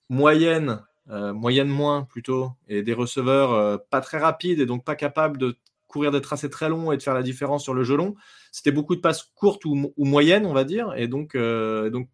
moyenne, 0.09 0.81
moyenne 1.07 1.67
moins 1.67 2.03
plutôt, 2.03 2.51
et 2.69 2.81
des 2.81 2.93
receveurs 2.93 3.83
pas 3.89 3.99
très 3.99 4.19
rapides 4.19 4.59
et 4.61 4.65
donc 4.65 4.85
pas 4.85 4.95
capables 4.95 5.37
de 5.37 5.57
courir 5.89 6.11
des 6.11 6.21
tracés 6.21 6.49
très 6.49 6.69
longs 6.69 6.93
et 6.93 6.97
de 6.97 7.03
faire 7.03 7.15
la 7.15 7.23
différence 7.23 7.63
sur 7.63 7.73
le 7.73 7.83
jeu 7.83 7.97
long. 7.97 8.15
C'était 8.53 8.71
beaucoup 8.71 8.95
de 8.95 9.01
passes 9.01 9.23
courtes 9.35 9.65
ou, 9.65 9.91
moyennes, 9.97 10.45
on 10.45 10.53
va 10.53 10.63
dire, 10.63 10.93
et 10.95 11.09
donc, 11.09 11.35
euh, 11.35 11.89
donc 11.89 12.07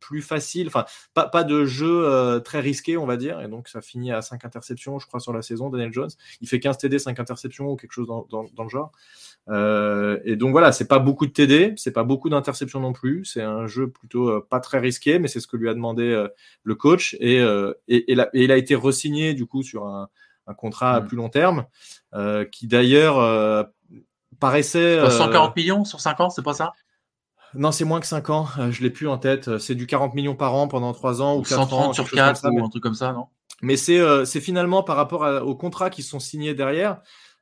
plus 0.00 0.22
facile, 0.22 0.66
enfin 0.66 0.86
pas, 1.12 1.28
pas 1.28 1.44
de 1.44 1.66
jeu 1.66 2.06
euh, 2.06 2.40
très 2.40 2.60
risqué, 2.60 2.96
on 2.96 3.06
va 3.06 3.18
dire, 3.18 3.40
et 3.42 3.48
donc 3.48 3.68
ça 3.68 3.82
finit 3.82 4.12
à 4.12 4.22
5 4.22 4.44
interceptions, 4.46 4.98
je 4.98 5.06
crois, 5.06 5.20
sur 5.20 5.32
la 5.32 5.42
saison, 5.42 5.68
Daniel 5.68 5.92
Jones. 5.92 6.10
Il 6.40 6.48
fait 6.48 6.58
15 6.58 6.78
TD, 6.78 6.98
5 6.98 7.20
interceptions 7.20 7.68
ou 7.68 7.76
quelque 7.76 7.92
chose 7.92 8.06
dans, 8.06 8.26
dans, 8.30 8.64
le 8.64 8.68
genre. 8.70 8.92
Euh, 9.48 10.18
et 10.24 10.36
donc 10.36 10.52
voilà, 10.52 10.72
c'est 10.72 10.88
pas 10.88 10.98
beaucoup 10.98 11.26
de 11.26 11.32
TD, 11.32 11.74
c'est 11.76 11.92
pas 11.92 12.02
beaucoup 12.02 12.30
d'interceptions 12.30 12.80
non 12.80 12.94
plus, 12.94 13.26
c'est 13.26 13.42
un 13.42 13.66
jeu 13.66 13.90
plutôt 13.90 14.40
pas 14.40 14.60
très 14.60 14.78
risqué, 14.78 15.18
mais 15.18 15.28
c'est 15.28 15.40
ce 15.40 15.46
que 15.46 15.56
lui 15.56 15.68
a 15.68 15.74
demandé 15.74 16.26
le 16.62 16.74
coach, 16.74 17.14
et, 17.20 17.36
et, 17.88 18.12
il 18.32 18.52
a 18.52 18.56
été 18.56 18.74
resigné 18.74 19.34
du 19.34 19.46
coup 19.46 19.62
sur 19.62 19.86
un, 19.86 20.08
un 20.46 20.54
contrat 20.54 20.94
à 20.94 21.00
mm. 21.00 21.06
plus 21.06 21.16
long 21.16 21.28
terme, 21.28 21.64
euh, 22.14 22.44
qui 22.44 22.66
d'ailleurs 22.66 23.18
euh, 23.18 23.62
paraissait. 24.38 25.08
140 25.10 25.50
euh, 25.50 25.52
millions 25.56 25.84
sur 25.84 26.00
5 26.00 26.20
ans, 26.20 26.30
c'est 26.30 26.42
pas 26.42 26.54
ça? 26.54 26.72
Non, 27.54 27.72
c'est 27.72 27.84
moins 27.84 28.00
que 28.00 28.06
5 28.06 28.30
ans. 28.30 28.46
je 28.70 28.82
l'ai 28.82 28.90
plus 28.90 29.08
en 29.08 29.18
tête. 29.18 29.58
C'est 29.58 29.74
du 29.74 29.86
40 29.86 30.14
millions 30.14 30.36
par 30.36 30.54
an 30.54 30.68
pendant 30.68 30.92
3 30.92 31.22
ans 31.22 31.36
ou, 31.36 31.42
4 31.42 31.72
ans. 31.72 31.92
sur 31.92 32.08
4 32.10 32.48
ou 32.52 32.64
un 32.64 32.68
truc 32.68 32.82
comme 32.82 32.94
ça, 32.94 33.12
non? 33.12 33.26
Mais 33.62 33.76
c'est 33.76 34.40
finalement 34.40 34.82
par 34.82 34.96
rapport 34.96 35.22
aux 35.44 35.56
contrats 35.56 35.90
qui 35.90 36.02
sont 36.02 36.20
signés 36.20 36.54
derrière, 36.54 37.00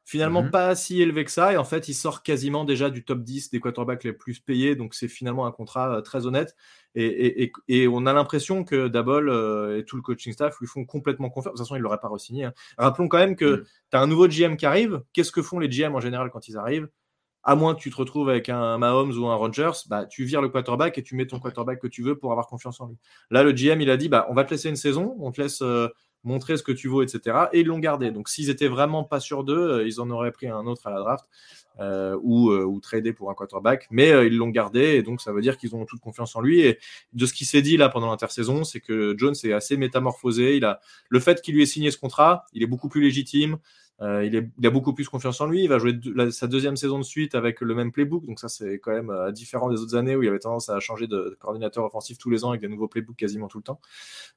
finalement 0.09 0.43
mm-hmm. 0.43 0.51
pas 0.51 0.75
si 0.75 1.03
élevé 1.03 1.23
que 1.27 1.31
ça. 1.31 1.53
Et 1.53 1.59
en 1.59 1.65
fait, 1.65 1.87
il 1.89 1.95
sort 1.95 2.23
quasiment 2.23 2.65
déjà 2.65 2.89
du 2.89 3.05
top 3.05 3.23
10 3.23 3.51
des 3.51 3.61
quarterbacks 3.61 4.05
les 4.05 4.15
plus 4.15 4.41
payés. 4.41 4.75
Donc 4.75 4.95
c'est 4.95 5.07
finalement 5.07 5.45
un 5.45 5.53
contrat 5.53 6.01
très 6.01 6.25
honnête. 6.25 6.57
Et, 6.95 7.53
on 7.89 8.07
a 8.07 8.15
l'impression 8.15 8.65
que 8.65 8.89
Dabol 8.89 9.29
euh, 9.29 9.79
et 9.79 9.85
tout 9.85 9.97
le 9.97 10.03
coaching 10.03 10.33
staff 10.33 10.59
lui 10.61 10.67
font 10.67 10.87
complètement 10.87 11.29
confiance. 11.29 11.53
De 11.53 11.59
toute 11.59 11.67
façon, 11.67 11.77
il 11.77 11.81
ne 11.81 11.83
l'aurait 11.83 12.01
pas 12.01 12.09
re-signé. 12.09 12.45
Hein. 12.45 12.55
Rappelons 12.79 13.07
quand 13.09 13.19
même 13.19 13.37
que 13.37 13.61
mm. 13.61 13.65
tu 13.91 13.97
as 13.99 14.01
un 14.01 14.07
nouveau 14.07 14.29
GM 14.29 14.57
qui 14.57 14.65
arrive. 14.65 15.03
Qu'est-ce 15.13 15.31
que 15.31 15.43
font 15.43 15.59
les 15.59 15.69
GM 15.69 15.95
en 15.95 16.01
général 16.01 16.31
quand 16.31 16.49
ils 16.49 16.57
arrivent? 16.57 16.89
À 17.43 17.55
moins 17.55 17.75
que 17.75 17.81
tu 17.81 17.91
te 17.91 17.97
retrouves 17.97 18.31
avec 18.31 18.49
un 18.49 18.79
Mahomes 18.79 19.13
ou 19.13 19.27
un 19.27 19.35
Rogers, 19.35 19.85
bah, 19.89 20.07
tu 20.07 20.25
vires 20.25 20.41
le 20.41 20.49
quarterback 20.49 20.97
et 20.97 21.03
tu 21.03 21.17
mets 21.17 21.27
ton 21.27 21.39
quarterback 21.39 21.81
que 21.81 21.87
tu 21.87 22.03
veux 22.03 22.19
pour 22.19 22.33
avoir 22.33 22.47
confiance 22.47 22.81
en 22.81 22.87
lui. 22.87 22.97
Là, 23.31 23.43
le 23.43 23.53
GM, 23.53 23.83
il 23.83 23.91
a 23.91 23.99
dit 23.99 24.09
bah, 24.09 24.27
on 24.31 24.35
va 24.35 24.45
te 24.45 24.51
laisser 24.53 24.71
une 24.71 24.77
saison, 24.77 25.17
on 25.21 25.33
te 25.33 25.43
laisse 25.43 25.61
euh, 25.61 25.89
montrer 26.25 26.57
ce 26.57 26.63
que 26.63 26.73
tu 26.73 26.89
vaux, 26.89 27.03
etc. 27.03 27.37
Et 27.53 27.61
ils 27.61 27.67
l'ont 27.67 27.79
gardé. 27.79 28.11
Donc, 28.11 28.29
s'ils 28.29 28.51
étaient 28.51 28.69
vraiment 28.69 29.05
pas 29.05 29.21
sûrs 29.21 29.45
d'eux, 29.45 29.81
euh, 29.81 29.87
ils 29.87 30.01
en 30.01 30.11
auraient 30.11 30.33
pris 30.33 30.49
un 30.49 30.67
autre 30.67 30.87
à 30.87 30.91
la 30.91 31.01
draft. 31.01 31.27
Euh, 31.81 32.19
ou, 32.25 32.51
euh, 32.51 32.65
ou 32.65 32.81
trader 32.81 33.13
pour 33.13 33.31
un 33.31 33.35
quarterback, 33.35 33.87
mais 33.93 34.09
ils 34.27 34.37
l'ont 34.37 34.49
gardé 34.49 34.81
et 34.97 35.03
donc 35.05 35.21
ça 35.21 35.31
veut 35.31 35.41
dire 35.41 35.57
qu'ils 35.57 35.77
ont 35.77 35.85
toute 35.85 36.01
confiance 36.01 36.35
en 36.35 36.41
lui. 36.41 36.61
Et 36.63 36.81
de 37.13 37.25
ce 37.25 37.33
qui 37.33 37.45
s'est 37.45 37.63
dit 37.63 37.77
là 37.77 37.89
pendant 37.89 38.11
l'intersaison, 38.11 38.65
c'est 38.65 38.81
que 38.81 39.15
Jones 39.17 39.37
est 39.45 39.53
assez 39.53 39.77
métamorphosé. 39.77 40.57
Il 40.57 40.65
a 40.65 40.81
le 41.09 41.21
fait 41.21 41.41
qu'il 41.41 41.55
lui 41.55 41.63
ait 41.63 41.67
signé 41.67 41.93
ce 41.93 41.97
contrat, 41.97 42.47
il 42.53 42.65
est 42.65 42.67
beaucoup 42.67 42.89
plus 42.89 43.01
légitime. 43.01 43.59
Il, 44.01 44.37
est, 44.37 44.49
il, 44.59 44.67
a 44.67 44.71
beaucoup 44.71 44.93
plus 44.93 45.09
confiance 45.09 45.41
en 45.41 45.47
lui. 45.47 45.65
Il 45.65 45.69
va 45.69 45.79
jouer 45.79 45.99
sa 46.31 46.47
deuxième 46.47 46.77
saison 46.77 46.99
de 46.99 47.05
suite 47.05 47.35
avec 47.35 47.61
le 47.61 47.75
même 47.75 47.93
playbook. 47.93 48.25
Donc 48.27 48.39
ça, 48.39 48.49
c'est 48.49 48.79
quand 48.79 48.93
même 48.93 49.13
différent 49.33 49.71
des 49.71 49.81
autres 49.81 49.97
années 49.97 50.15
où 50.15 50.23
il 50.23 50.29
avait 50.29 50.39
tendance 50.39 50.69
à 50.69 50.79
changer 50.81 51.07
de, 51.07 51.37
coordinateur 51.41 51.85
offensif 51.85 52.19
tous 52.19 52.31
les 52.31 52.45
ans 52.45 52.51
avec 52.51 52.61
des 52.61 52.69
nouveaux 52.69 52.89
playbooks 52.89 53.17
quasiment 53.17 53.49
tout 53.49 53.59
le 53.59 53.65
temps. 53.65 53.81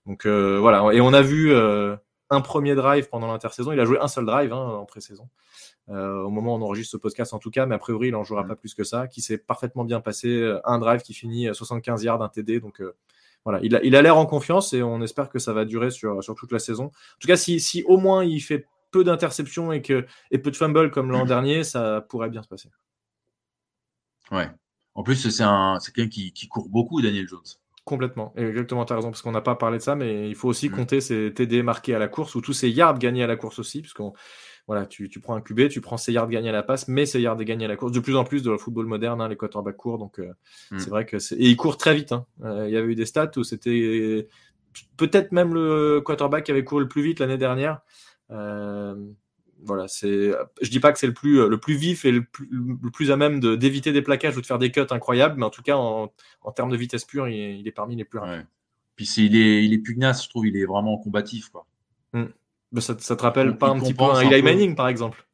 Donc 0.06 0.26
voilà. 0.26 0.94
Et 0.94 1.02
on 1.02 1.14
a 1.14 1.22
vu 1.22 1.54
un 1.54 2.42
premier 2.42 2.76
drive 2.76 3.10
pendant 3.10 3.28
l'intersaison. 3.28 3.72
Il 3.72 3.80
a 3.80 3.86
joué 3.86 4.00
un 4.00 4.08
seul 4.08 4.26
drive 4.26 4.52
hein, 4.52 4.80
en 4.80 4.86
pré-saison. 4.86 5.30
au 5.90 6.30
moment 6.30 6.56
où 6.56 6.58
on 6.58 6.62
enregistre 6.64 6.94
ce 6.94 6.98
podcast 6.98 7.34
en 7.34 7.40
tout 7.40 7.52
cas, 7.52 7.68
mais 7.68 7.76
a 7.76 7.80
priori 7.80 8.08
il 8.08 8.12
n'en 8.12 8.24
jouera 8.24 8.46
pas 8.46 8.56
plus 8.56 8.74
que 8.74 8.84
ça, 8.84 9.08
qui 9.08 9.22
s'est 9.22 9.38
parfaitement 9.38 9.84
bien 9.84 10.02
passé, 10.02 10.58
un 10.66 10.80
drive 10.80 11.02
qui 11.02 11.14
finit 11.14 11.54
75 11.54 12.04
yards, 12.04 12.24
un 12.24 12.30
TD, 12.30 12.60
donc 12.60 12.82
voilà, 13.44 13.60
il 13.64 13.76
a, 13.76 13.84
il 13.84 13.96
a 13.96 14.02
l'air 14.02 14.18
en 14.18 14.26
confiance 14.26 14.74
et 14.74 14.84
on 14.84 15.02
espère 15.02 15.30
que 15.30 15.40
ça 15.40 15.54
va 15.54 15.66
durer 15.66 15.90
sur, 15.90 16.24
sur 16.24 16.36
toute 16.36 16.52
la 16.52 16.60
saison. 16.60 16.86
En 16.86 17.20
tout 17.20 17.28
cas, 17.28 17.36
si, 17.36 17.60
si 17.60 17.84
au 17.84 17.98
moins 17.98 18.24
il 18.24 18.40
fait 18.40 18.68
peu 18.92 19.04
d'interceptions 19.04 19.72
et, 19.72 19.82
que, 19.82 20.06
et 20.32 20.38
peu 20.38 20.52
de 20.52 20.56
fumbles 20.56 20.92
comme 20.92 21.12
l'an 21.12 21.26
dernier, 21.26 21.64
ça 21.64 22.06
pourrait 22.10 22.30
bien 22.30 22.44
se 22.44 22.48
passer. 22.48 22.70
Ouais. 24.32 24.50
En 24.96 25.04
plus, 25.04 25.30
c'est 25.30 25.44
un, 25.44 25.78
quelqu'un 25.94 26.10
qui, 26.10 26.34
qui, 26.34 26.48
court 26.48 26.70
beaucoup, 26.70 27.02
Daniel 27.02 27.28
Jones. 27.28 27.40
Complètement. 27.86 28.34
exactement, 28.38 28.86
tu 28.86 28.94
as 28.94 28.98
raison, 28.98 29.10
parce 29.10 29.22
qu'on 29.22 29.32
n'a 29.32 29.42
pas 29.42 29.56
parlé 29.56 29.80
de 29.80 29.84
ça, 29.84 29.96
mais 29.96 30.30
il 30.30 30.36
faut 30.36 30.48
aussi 30.48 30.70
mm. 30.70 30.74
compter 30.74 31.02
ses 31.02 31.34
TD 31.34 31.64
marqués 31.64 31.96
à 31.96 32.00
la 32.00 32.08
course 32.08 32.36
ou 32.36 32.42
tous 32.42 32.54
ses 32.54 32.70
yards 32.70 33.00
gagnés 33.00 33.24
à 33.24 33.28
la 33.28 33.36
course 33.36 33.58
aussi, 33.58 33.82
puisqu'on 33.82 34.14
voilà, 34.68 34.86
tu, 34.86 35.10
tu, 35.10 35.20
prends 35.20 35.36
un 35.36 35.42
QB, 35.42 35.70
tu 35.70 35.82
prends 35.82 35.98
ses 35.98 36.14
yards 36.14 36.30
gagnés 36.30 36.50
à 36.50 36.54
la 36.54 36.62
passe, 36.62 36.88
mais 36.88 37.06
ses 37.06 37.20
yards 37.20 37.38
gagnés 37.38 37.66
à 37.66 37.68
la 37.68 37.76
course. 37.76 37.92
De 37.92 38.00
plus 38.00 38.16
en 38.16 38.24
plus 38.24 38.44
dans 38.44 38.52
le 38.52 38.60
football 38.60 38.86
moderne, 38.86 39.20
hein, 39.20 39.28
les 39.28 39.36
quarterbacks 39.36 39.78
courent, 39.78 39.98
donc 39.98 40.20
euh, 40.20 40.32
mm. 40.70 40.80
c'est 40.80 40.90
vrai 40.90 41.06
que. 41.06 41.18
Et 41.18 41.50
il 41.50 41.58
court 41.58 41.78
très 41.78 41.96
vite. 41.96 42.12
Hein. 42.12 42.26
Euh, 42.44 42.66
il 42.68 42.74
y 42.74 42.78
avait 42.78 42.92
eu 42.92 42.96
des 42.96 43.08
stats 43.08 43.32
où 43.38 43.44
c'était 43.44 44.28
peut-être 44.98 45.32
même 45.32 45.54
le 45.54 46.02
quarterback 46.02 46.46
qui 46.46 46.52
avait 46.52 46.64
couru 46.64 46.82
le 46.82 46.88
plus 46.88 47.02
vite 47.02 47.20
l'année 47.20 47.38
dernière. 47.38 47.82
Euh, 48.32 48.96
voilà, 49.64 49.88
c'est. 49.88 50.32
Je 50.62 50.70
dis 50.70 50.80
pas 50.80 50.92
que 50.92 51.00
c'est 51.00 51.08
le 51.08 51.14
plus 51.14 51.48
le 51.48 51.60
plus 51.60 51.76
vif 51.76 52.06
et 52.06 52.12
le 52.12 52.24
plus, 52.24 52.50
le 52.52 52.90
plus 52.90 53.12
à 53.12 53.18
même 53.18 53.40
de, 53.40 53.56
d'éviter 53.56 53.92
des 53.92 54.02
plaquages 54.02 54.36
ou 54.38 54.42
de 54.42 54.46
faire 54.46 54.60
des 54.60 54.72
cuts 54.72 54.82
incroyables, 54.90 55.36
mais 55.38 55.46
en 55.46 55.50
tout 55.50 55.62
cas 55.62 55.76
en, 55.76 56.12
en 56.42 56.52
termes 56.52 56.72
de 56.72 56.78
vitesse 56.78 57.06
pure, 57.06 57.28
il 57.28 57.68
est, 57.68 57.72
parmi 57.72 57.96
les 57.96 58.06
plus 58.06 58.20
rapides. 58.20 58.48
Puis 58.96 59.06
c'est, 59.06 59.24
il 59.24 59.36
est 59.36 59.64
il 59.64 59.74
est 59.74 59.78
pugnace, 59.80 60.24
je 60.24 60.30
trouve, 60.30 60.48
il 60.48 60.58
est 60.58 60.66
vraiment 60.66 60.98
combatif 60.98 61.50
quoi. 61.50 61.66
Mm. 62.14 62.26
Ça, 62.80 62.96
ça, 62.98 63.16
te 63.18 63.22
rappelle 63.22 63.58
pas 63.58 63.70
un 63.70 63.80
petit 63.80 63.94
peu 63.94 64.06
un 64.06 64.22
Eli 64.22 64.42
Manning 64.42 64.76
par 64.76 64.88
exemple 64.88 65.26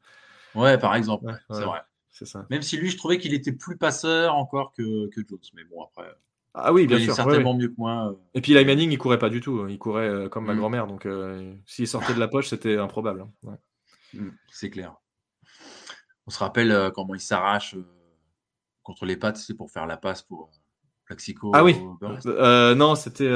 Ouais, 0.56 0.78
par 0.78 0.96
exemple, 0.96 1.32
c'est 1.52 1.64
vrai. 1.64 1.82
C'est 2.12 2.26
ça. 2.26 2.48
Même 2.50 2.64
si 2.64 2.78
lui, 2.78 2.90
je 2.90 2.98
trouvais 2.98 3.20
qu'il 3.20 3.36
était 3.36 3.52
plus 3.52 3.78
passeur 3.78 4.34
encore 4.34 4.74
que, 4.74 5.08
que 5.10 5.22
Jones, 5.28 5.38
mais 5.54 5.64
bon 5.66 5.84
après. 5.84 6.12
Ah 6.54 6.74
oui, 6.74 6.88
bien 6.88 7.00
sûr. 7.00 7.14
certainement 7.14 7.54
mieux 7.54 7.68
que 7.68 7.76
moi. 7.78 8.10
Euh. 8.10 8.14
Et 8.34 8.42
puis 8.42 8.54
Eli 8.54 8.66
Manning, 8.66 8.92
il 8.92 8.98
courait 8.98 9.20
pas 9.20 9.30
du 9.30 9.42
tout. 9.42 9.60
Hein. 9.62 9.68
Il 9.70 9.78
courait 9.78 10.10
euh, 10.10 10.30
comme 10.30 10.46
ma 10.46 10.54
mm. 10.54 10.58
grand-mère. 10.58 10.88
Donc 10.88 11.06
euh, 11.06 11.54
s'il 11.66 11.88
sortait 11.88 12.14
de 12.14 12.20
la 12.20 12.28
poche, 12.28 12.48
c'était 12.48 12.78
improbable. 12.78 13.26
Hein. 13.48 13.58
Mm, 14.14 14.30
c'est 14.52 14.70
clair. 14.70 14.96
On 16.26 16.32
se 16.32 16.40
rappelle 16.40 16.92
comment 16.94 17.14
il 17.14 17.22
s'arrache 17.22 17.76
contre 18.84 19.06
les 19.06 19.16
pattes, 19.16 19.38
c'est 19.38 19.54
pour 19.54 19.72
faire 19.72 19.86
la 19.86 19.98
passe 19.98 20.24
pour 20.24 20.50
Plaxico. 21.06 21.52
Ah 21.54 21.64
oui. 21.64 21.78
non, 22.76 22.96
c'était 22.96 23.34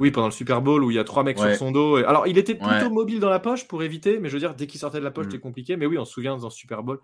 oui 0.00 0.10
pendant 0.10 0.26
le 0.26 0.32
Super 0.32 0.62
Bowl 0.62 0.82
où 0.82 0.90
il 0.90 0.94
y 0.94 0.98
a 0.98 1.04
trois 1.04 1.22
mecs 1.22 1.38
sur 1.38 1.54
son 1.54 1.70
dos. 1.70 1.96
Alors 1.96 2.26
il 2.26 2.38
était 2.38 2.56
plutôt 2.56 2.90
mobile 2.90 3.20
dans 3.20 3.30
la 3.30 3.38
poche 3.38 3.68
pour 3.68 3.82
éviter, 3.84 4.18
mais 4.18 4.28
je 4.28 4.34
veux 4.34 4.40
dire 4.40 4.54
dès 4.54 4.66
qu'il 4.66 4.80
sortait 4.80 4.98
de 4.98 5.04
la 5.04 5.12
poche, 5.12 5.26
mm. 5.26 5.30
c'était 5.30 5.42
compliqué. 5.42 5.76
Mais 5.76 5.86
oui, 5.86 5.98
on 5.98 6.04
se 6.04 6.12
souvient 6.12 6.36
dans 6.36 6.48
le 6.48 6.50
Super 6.50 6.82
Bowl. 6.82 7.00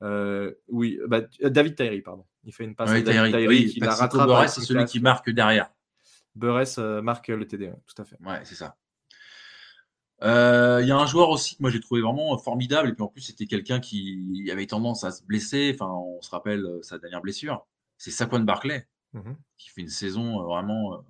Oui, 0.00 0.98
bah, 1.06 1.22
David 1.42 1.76
Tyree, 1.76 2.02
pardon. 2.02 2.24
Il 2.44 2.52
fait 2.52 2.64
une 2.64 2.74
passe 2.74 2.90
à 2.90 3.00
David 3.00 3.34
Tyree, 3.34 3.66
qui 3.66 3.80
la 3.80 3.94
rattrape. 3.94 4.48
c'est 4.48 4.62
celui 4.62 4.84
qui 4.84 5.00
marque 5.00 5.30
derrière. 5.30 5.70
Buress 6.34 6.78
marque 6.78 7.28
le 7.28 7.46
TD, 7.46 7.72
tout 7.86 8.00
à 8.00 8.04
fait. 8.04 8.16
Ouais, 8.24 8.40
c'est 8.44 8.54
ça. 8.54 8.76
Euh, 10.22 10.80
il 10.82 10.88
y 10.88 10.90
a 10.90 10.96
un 10.96 11.06
joueur 11.06 11.30
aussi 11.30 11.56
que 11.56 11.62
moi 11.62 11.70
j'ai 11.70 11.80
trouvé 11.80 12.00
vraiment 12.00 12.36
formidable, 12.38 12.88
et 12.88 12.92
puis 12.92 13.02
en 13.02 13.08
plus 13.08 13.20
c'était 13.20 13.46
quelqu'un 13.46 13.78
qui 13.78 14.48
avait 14.50 14.66
tendance 14.66 15.04
à 15.04 15.12
se 15.12 15.22
blesser, 15.22 15.70
enfin 15.74 15.92
on 15.92 16.20
se 16.22 16.30
rappelle 16.30 16.64
euh, 16.64 16.82
sa 16.82 16.98
dernière 16.98 17.20
blessure, 17.20 17.64
c'est 17.98 18.10
Saquon 18.10 18.40
Barclay, 18.40 18.88
mmh 19.12 19.32
qui 19.56 19.70
fait 19.70 19.80
une 19.80 19.88
saison 19.88 20.40
euh, 20.40 20.44
vraiment, 20.44 21.04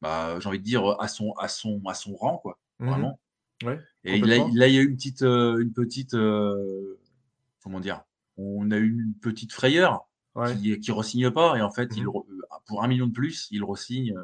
bah, 0.00 0.38
j'ai 0.40 0.48
envie 0.48 0.58
de 0.58 0.64
dire, 0.64 0.84
à 1.00 1.08
son, 1.08 1.32
à 1.32 1.48
son, 1.48 1.82
à 1.86 1.94
son 1.94 2.14
rang, 2.14 2.38
quoi, 2.38 2.60
mmh 2.78 2.88
vraiment. 2.88 3.20
Ouais, 3.64 3.78
et 4.04 4.18
là, 4.20 4.36
il 4.36 4.56
y 4.56 4.78
a 4.78 4.80
eu 4.80 4.88
une 4.88 4.96
petite, 4.96 5.22
une 5.22 5.72
petite 5.72 6.14
comment 7.62 7.80
dire, 7.80 8.02
on 8.36 8.70
a 8.70 8.76
eu 8.76 9.02
une 9.02 9.14
petite 9.20 9.52
frayeur 9.52 10.06
qui, 10.60 10.78
qui 10.78 10.92
re-signe 10.92 11.30
pas, 11.30 11.56
et 11.56 11.62
en 11.62 11.70
fait, 11.70 11.90
il, 11.96 12.04
mmh 12.04 12.12
pour 12.66 12.84
un 12.84 12.88
million 12.88 13.08
de 13.08 13.12
plus, 13.12 13.48
il 13.50 13.64
re-signe. 13.64 14.14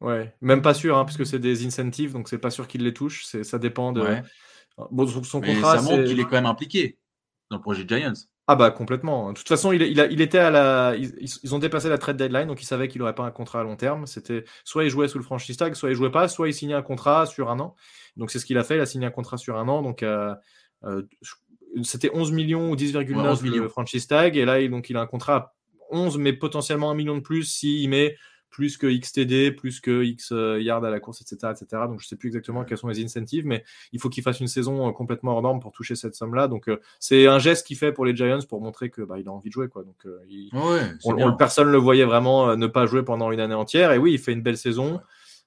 Ouais, 0.00 0.34
même 0.40 0.60
pas 0.60 0.74
sûr, 0.74 0.98
hein, 0.98 1.04
puisque 1.04 1.24
c'est 1.24 1.38
des 1.38 1.64
incentives, 1.64 2.12
donc 2.12 2.28
c'est 2.28 2.38
pas 2.38 2.50
sûr 2.50 2.66
qu'il 2.66 2.82
les 2.82 2.92
touche. 2.92 3.24
Ça 3.24 3.58
dépend 3.58 3.92
de. 3.92 4.04
Bon, 4.90 5.06
son 5.06 5.40
contrat. 5.40 5.78
ça 5.78 5.82
montre 5.82 6.04
qu'il 6.04 6.18
est 6.18 6.24
quand 6.24 6.32
même 6.32 6.46
impliqué 6.46 6.98
dans 7.50 7.58
le 7.58 7.62
projet 7.62 7.86
Giants. 7.86 8.12
Ah 8.48 8.56
bah 8.56 8.72
complètement. 8.72 9.28
De 9.32 9.38
toute 9.38 9.46
façon, 9.46 9.70
il, 9.70 9.82
il, 9.82 10.08
il 10.10 10.20
était 10.20 10.38
à 10.38 10.50
la, 10.50 10.96
ils, 10.96 11.54
ont 11.54 11.60
dépassé 11.60 11.88
la 11.88 11.98
trade 11.98 12.16
deadline, 12.16 12.48
donc 12.48 12.60
ils 12.60 12.66
savaient 12.66 12.88
qu'il 12.88 13.00
n'aurait 13.00 13.14
pas 13.14 13.24
un 13.24 13.30
contrat 13.30 13.60
à 13.60 13.62
long 13.62 13.76
terme. 13.76 14.06
C'était 14.06 14.44
soit 14.64 14.84
il 14.84 14.90
jouait 14.90 15.06
sous 15.06 15.18
le 15.18 15.24
franchise 15.24 15.56
tag, 15.56 15.74
soit 15.74 15.90
il 15.90 15.94
jouait 15.94 16.10
pas, 16.10 16.26
soit 16.26 16.48
il 16.48 16.54
signait 16.54 16.74
un 16.74 16.82
contrat 16.82 17.26
sur 17.26 17.50
un 17.50 17.60
an. 17.60 17.76
Donc 18.16 18.32
c'est 18.32 18.40
ce 18.40 18.46
qu'il 18.46 18.58
a 18.58 18.64
fait. 18.64 18.74
Il 18.76 18.80
a 18.80 18.86
signé 18.86 19.06
un 19.06 19.12
contrat 19.12 19.36
sur 19.36 19.56
un 19.58 19.68
an. 19.68 19.82
Donc 19.82 20.02
euh, 20.02 20.34
euh, 20.82 21.02
c'était 21.82 22.10
11 22.12 22.32
millions 22.32 22.70
ou 22.70 22.76
10,9 22.76 23.42
millions 23.42 23.62
le 23.62 23.68
franchise 23.68 24.06
tag, 24.06 24.36
et 24.36 24.44
là 24.44 24.60
il, 24.60 24.70
donc 24.70 24.90
il 24.90 24.96
a 24.96 25.00
un 25.00 25.06
contrat 25.06 25.36
à 25.36 25.54
11, 25.90 26.18
mais 26.18 26.32
potentiellement 26.32 26.90
un 26.90 26.94
million 26.94 27.16
de 27.16 27.20
plus 27.20 27.44
s'il 27.44 27.88
met 27.88 28.16
plus 28.52 28.76
que 28.76 28.86
XTD, 28.86 29.50
plus 29.56 29.80
que 29.80 30.04
X 30.04 30.30
euh, 30.30 30.60
yard 30.60 30.84
à 30.84 30.90
la 30.90 31.00
course, 31.00 31.22
etc., 31.22 31.52
etc. 31.52 31.82
Donc 31.88 32.00
je 32.00 32.06
sais 32.06 32.16
plus 32.16 32.28
exactement 32.28 32.64
quels 32.64 32.78
sont 32.78 32.86
les 32.86 33.02
incentives, 33.02 33.46
mais 33.46 33.64
il 33.92 33.98
faut 34.00 34.10
qu'il 34.10 34.22
fasse 34.22 34.38
une 34.38 34.46
saison 34.46 34.86
euh, 34.86 34.92
complètement 34.92 35.32
hors 35.32 35.42
norme 35.42 35.58
pour 35.58 35.72
toucher 35.72 35.96
cette 35.96 36.14
somme-là. 36.14 36.46
Donc 36.46 36.68
euh, 36.68 36.78
c'est 37.00 37.26
un 37.26 37.38
geste 37.38 37.66
qu'il 37.66 37.78
fait 37.78 37.92
pour 37.92 38.04
les 38.04 38.14
Giants 38.14 38.38
pour 38.48 38.60
montrer 38.60 38.90
que 38.90 39.02
bah, 39.02 39.18
il 39.18 39.26
a 39.26 39.32
envie 39.32 39.48
de 39.48 39.54
jouer, 39.54 39.68
quoi. 39.68 39.82
Donc 39.82 40.04
ouais, 40.04 41.36
personne 41.38 41.68
ne 41.68 41.72
le 41.72 41.78
voyait 41.78 42.04
vraiment 42.04 42.54
ne 42.54 42.66
pas 42.66 42.86
jouer 42.86 43.02
pendant 43.02 43.32
une 43.32 43.40
année 43.40 43.54
entière. 43.54 43.90
Et 43.90 43.98
oui, 43.98 44.12
il 44.12 44.18
fait 44.18 44.32
une 44.32 44.42
belle 44.42 44.58
saison, 44.58 45.00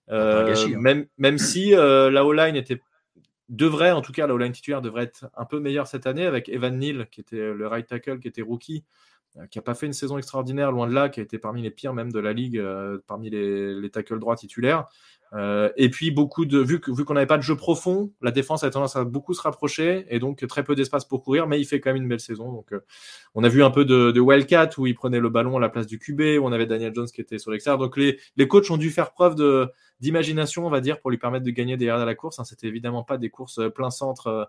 hein. 0.10 0.54
même 0.78 1.06
même 1.18 1.38
si 1.38 1.72
la 1.72 2.26
O-line 2.26 2.56
était 2.56 2.82
devrait, 3.50 3.92
en 3.92 4.02
tout 4.02 4.12
cas, 4.12 4.28
la 4.28 4.34
O-line 4.34 4.52
titulaire 4.52 4.82
devrait 4.82 5.04
être 5.04 5.28
un 5.36 5.46
peu 5.46 5.60
meilleure 5.60 5.88
cette 5.88 6.08
année 6.08 6.26
avec 6.26 6.50
Evan 6.50 6.78
Neal, 6.78 7.08
qui 7.10 7.22
était 7.22 7.54
le 7.54 7.68
right 7.68 7.88
tackle, 7.88 8.20
qui 8.20 8.28
était 8.28 8.42
rookie. 8.42 8.84
Euh, 9.38 9.48
qui 9.48 9.58
n'a 9.58 9.64
pas 9.64 9.76
fait 9.76 9.86
une 9.86 9.94
saison 9.94 10.18
extraordinaire, 10.18 10.72
loin 10.72 10.88
de 10.88 10.94
là, 10.94 11.10
qui 11.10 11.20
a 11.20 11.24
été 11.24 11.38
parmi 11.38 11.62
les 11.62 11.72
pires 11.72 11.94
même 11.94 12.12
de 12.12 12.20
la 12.20 12.32
ligue, 12.32 12.58
euh, 12.58 13.00
parmi 13.06 13.30
les, 13.30 13.74
les 13.76 13.90
tackles 13.90 14.20
droits 14.20 14.38
titulaires. 14.38 14.86
Euh, 15.34 15.70
et 15.76 15.90
puis 15.90 16.12
beaucoup 16.12 16.46
de 16.46 16.60
vu 16.60 16.80
que 16.80 16.92
vu 16.92 17.04
qu'on 17.04 17.16
n'avait 17.16 17.26
pas 17.26 17.38
de 17.38 17.44
jeu 17.44 17.56
profond, 17.56 18.12
la 18.22 18.32
défense 18.32 18.64
a 18.64 18.70
tendance 18.70 18.96
à 18.96 19.04
beaucoup 19.04 19.34
se 19.34 19.42
rapprocher 19.42 20.06
et 20.10 20.20
donc 20.20 20.46
très 20.48 20.64
peu 20.64 20.76
d'espace 20.76 21.06
pour 21.06 21.24
courir, 21.24 21.48
mais 21.48 21.60
il 21.60 21.66
fait 21.66 21.80
quand 21.80 21.92
même 21.92 22.02
une 22.02 22.08
belle 22.08 22.20
saison. 22.20 22.52
Donc 22.52 22.74
on 23.34 23.44
a 23.44 23.50
vu 23.50 23.64
un 23.64 23.72
peu 23.72 23.86
de, 23.86 24.12
de, 24.12 24.20
Wildcat 24.20 24.70
où 24.78 24.88
il 24.88 24.94
prenait 24.94 25.20
le 25.20 25.30
ballon 25.30 25.58
à 25.58 25.60
la 25.60 25.70
place 25.70 25.88
du 25.88 26.00
QB, 26.00 26.40
où 26.40 26.46
on 26.46 26.52
avait 26.52 26.68
Daniel 26.68 26.94
Jones 26.96 27.08
qui 27.08 27.22
était 27.22 27.40
sur 27.40 27.52
l'extérieur. 27.52 27.80
Donc 27.80 27.98
les, 27.98 28.20
les 28.38 28.48
coachs 28.48 28.70
ont 28.70 28.78
dû 28.78 28.92
faire 28.92 29.12
preuve 29.12 29.36
de 29.36 29.70
d'imagination, 30.00 30.66
on 30.66 30.70
va 30.70 30.82
dire, 30.82 31.00
pour 31.00 31.10
lui 31.10 31.18
permettre 31.18 31.46
de 31.46 31.52
gagner 31.52 31.78
des 31.78 31.86
yards 31.86 32.02
à 32.02 32.06
la 32.06 32.16
course. 32.16 32.40
Hein. 32.40 32.44
C'était 32.44 32.68
évidemment 32.68 33.04
pas 33.04 33.18
des 33.18 33.30
courses 33.30 33.60
euh, 33.60 33.70
plein 33.70 33.90
centre 33.90 34.28
euh, 34.28 34.46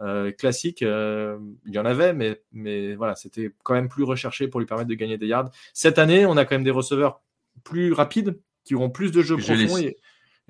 euh, 0.00 0.32
classiques. 0.32 0.80
il 0.82 1.72
y 1.72 1.78
en 1.78 1.84
avait, 1.84 2.12
mais, 2.12 2.42
mais 2.52 2.94
voilà, 2.94 3.14
c'était 3.14 3.52
quand 3.62 3.74
même 3.74 3.88
plus 3.88 4.04
recherché 4.04 4.48
pour 4.48 4.60
lui 4.60 4.66
permettre 4.66 4.88
de 4.88 4.94
gagner 4.94 5.18
des 5.18 5.26
yards. 5.26 5.50
Cette 5.72 5.98
année, 5.98 6.26
on 6.26 6.36
a 6.36 6.44
quand 6.44 6.54
même 6.54 6.64
des 6.64 6.70
receveurs 6.70 7.22
plus 7.64 7.92
rapides, 7.92 8.38
qui 8.64 8.74
auront 8.74 8.90
plus 8.90 9.12
de 9.12 9.22
jeux 9.22 9.36
profonds. 9.36 9.78
Et, 9.78 9.96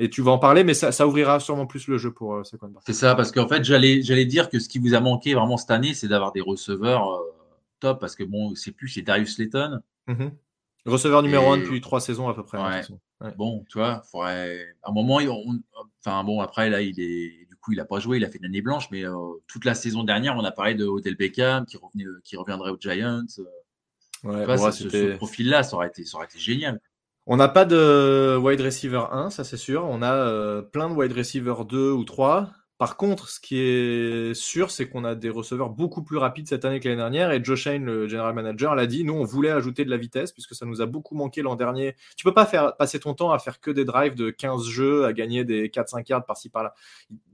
tu 0.06 0.22
vas 0.22 0.30
en 0.30 0.38
parler, 0.38 0.62
mais 0.62 0.74
ça, 0.74 1.06
ouvrira 1.06 1.40
sûrement 1.40 1.66
plus 1.66 1.88
le 1.88 1.98
jeu 1.98 2.12
pour 2.12 2.36
euh, 2.36 2.44
Saquon 2.44 2.72
C'est 2.86 2.92
ça, 2.92 3.16
parce 3.16 3.32
qu'en 3.32 3.48
fait, 3.48 3.64
j'allais, 3.64 4.02
j'allais 4.02 4.26
dire 4.26 4.48
que 4.48 4.60
ce 4.60 4.68
qui 4.68 4.78
vous 4.78 4.94
a 4.94 5.00
manqué 5.00 5.34
vraiment 5.34 5.56
cette 5.56 5.72
année, 5.72 5.94
c'est 5.94 6.06
d'avoir 6.06 6.30
des 6.30 6.40
receveurs 6.40 7.20
top, 7.80 8.00
parce 8.00 8.14
que 8.14 8.24
bon, 8.24 8.54
c'est 8.54 8.72
plus, 8.72 8.88
c'est 8.88 9.02
Darius 9.02 9.34
Slayton. 9.34 9.80
Mm-hmm. 10.06 10.30
Receveur 10.86 11.22
numéro 11.22 11.52
1 11.52 11.58
depuis 11.58 11.80
trois 11.80 12.00
saisons 12.00 12.28
à 12.28 12.34
peu 12.34 12.44
près. 12.44 12.58
Hein, 12.58 13.32
bon, 13.36 13.64
tu 13.68 13.78
vois, 13.78 14.02
faudrait... 14.10 14.76
à 14.82 14.90
un 14.90 14.92
moment, 14.92 15.18
enfin 16.04 16.24
bon, 16.24 16.40
après 16.40 16.70
là, 16.70 16.80
il 16.80 17.00
est, 17.00 17.46
du 17.46 17.56
coup, 17.56 17.72
il 17.72 17.80
a 17.80 17.84
pas 17.84 17.98
joué, 17.98 18.18
il 18.18 18.24
a 18.24 18.30
fait 18.30 18.38
une 18.38 18.44
année 18.44 18.62
blanche, 18.62 18.88
mais 18.90 19.04
euh, 19.04 19.16
toute 19.46 19.64
la 19.64 19.74
saison 19.74 20.04
dernière, 20.04 20.36
on 20.36 20.44
a 20.44 20.52
parlé 20.52 20.74
de 20.74 20.86
Odell 20.86 21.16
Beckham 21.16 21.66
qui 21.66 21.76
revenait, 21.76 22.04
qui 22.24 22.36
reviendrait 22.36 22.70
aux 22.70 22.78
Giants. 22.78 23.26
Ouais, 24.24 24.56
ce, 24.72 25.16
profil-là, 25.16 25.62
ça 25.62 25.76
aurait 25.76 25.88
été, 25.88 26.04
ça 26.04 26.16
aurait 26.16 26.26
été 26.26 26.38
génial. 26.38 26.80
On 27.30 27.36
n'a 27.36 27.48
pas 27.48 27.66
de 27.66 28.38
wide 28.40 28.62
receiver 28.62 29.02
1, 29.12 29.28
ça 29.28 29.44
c'est 29.44 29.58
sûr. 29.58 29.84
On 29.84 30.00
a 30.00 30.14
euh, 30.14 30.62
plein 30.62 30.88
de 30.88 30.94
wide 30.94 31.12
receiver 31.12 31.56
2 31.68 31.90
ou 31.92 32.04
3. 32.04 32.48
Par 32.78 32.96
contre, 32.96 33.28
ce 33.28 33.38
qui 33.38 33.58
est 33.58 34.32
sûr, 34.32 34.70
c'est 34.70 34.88
qu'on 34.88 35.04
a 35.04 35.14
des 35.14 35.28
receveurs 35.28 35.68
beaucoup 35.68 36.02
plus 36.02 36.16
rapides 36.16 36.48
cette 36.48 36.64
année 36.64 36.80
que 36.80 36.88
l'année 36.88 37.02
dernière. 37.02 37.30
Et 37.32 37.44
Joe 37.44 37.58
Shane, 37.58 37.84
le 37.84 38.08
general 38.08 38.34
manager, 38.34 38.74
l'a 38.74 38.86
dit. 38.86 39.04
Nous, 39.04 39.12
on 39.12 39.24
voulait 39.24 39.50
ajouter 39.50 39.84
de 39.84 39.90
la 39.90 39.98
vitesse 39.98 40.32
puisque 40.32 40.54
ça 40.54 40.64
nous 40.64 40.80
a 40.80 40.86
beaucoup 40.86 41.14
manqué 41.14 41.42
l'an 41.42 41.54
dernier. 41.54 41.96
Tu 42.16 42.24
peux 42.24 42.32
pas 42.32 42.46
faire 42.46 42.76
passer 42.76 42.98
ton 42.98 43.12
temps 43.12 43.30
à 43.30 43.38
faire 43.38 43.60
que 43.60 43.70
des 43.70 43.84
drives 43.84 44.14
de 44.14 44.30
15 44.30 44.64
jeux, 44.66 45.04
à 45.04 45.12
gagner 45.12 45.44
des 45.44 45.68
4-5 45.68 46.08
yards 46.08 46.24
par-ci 46.24 46.48
par-là 46.48 46.72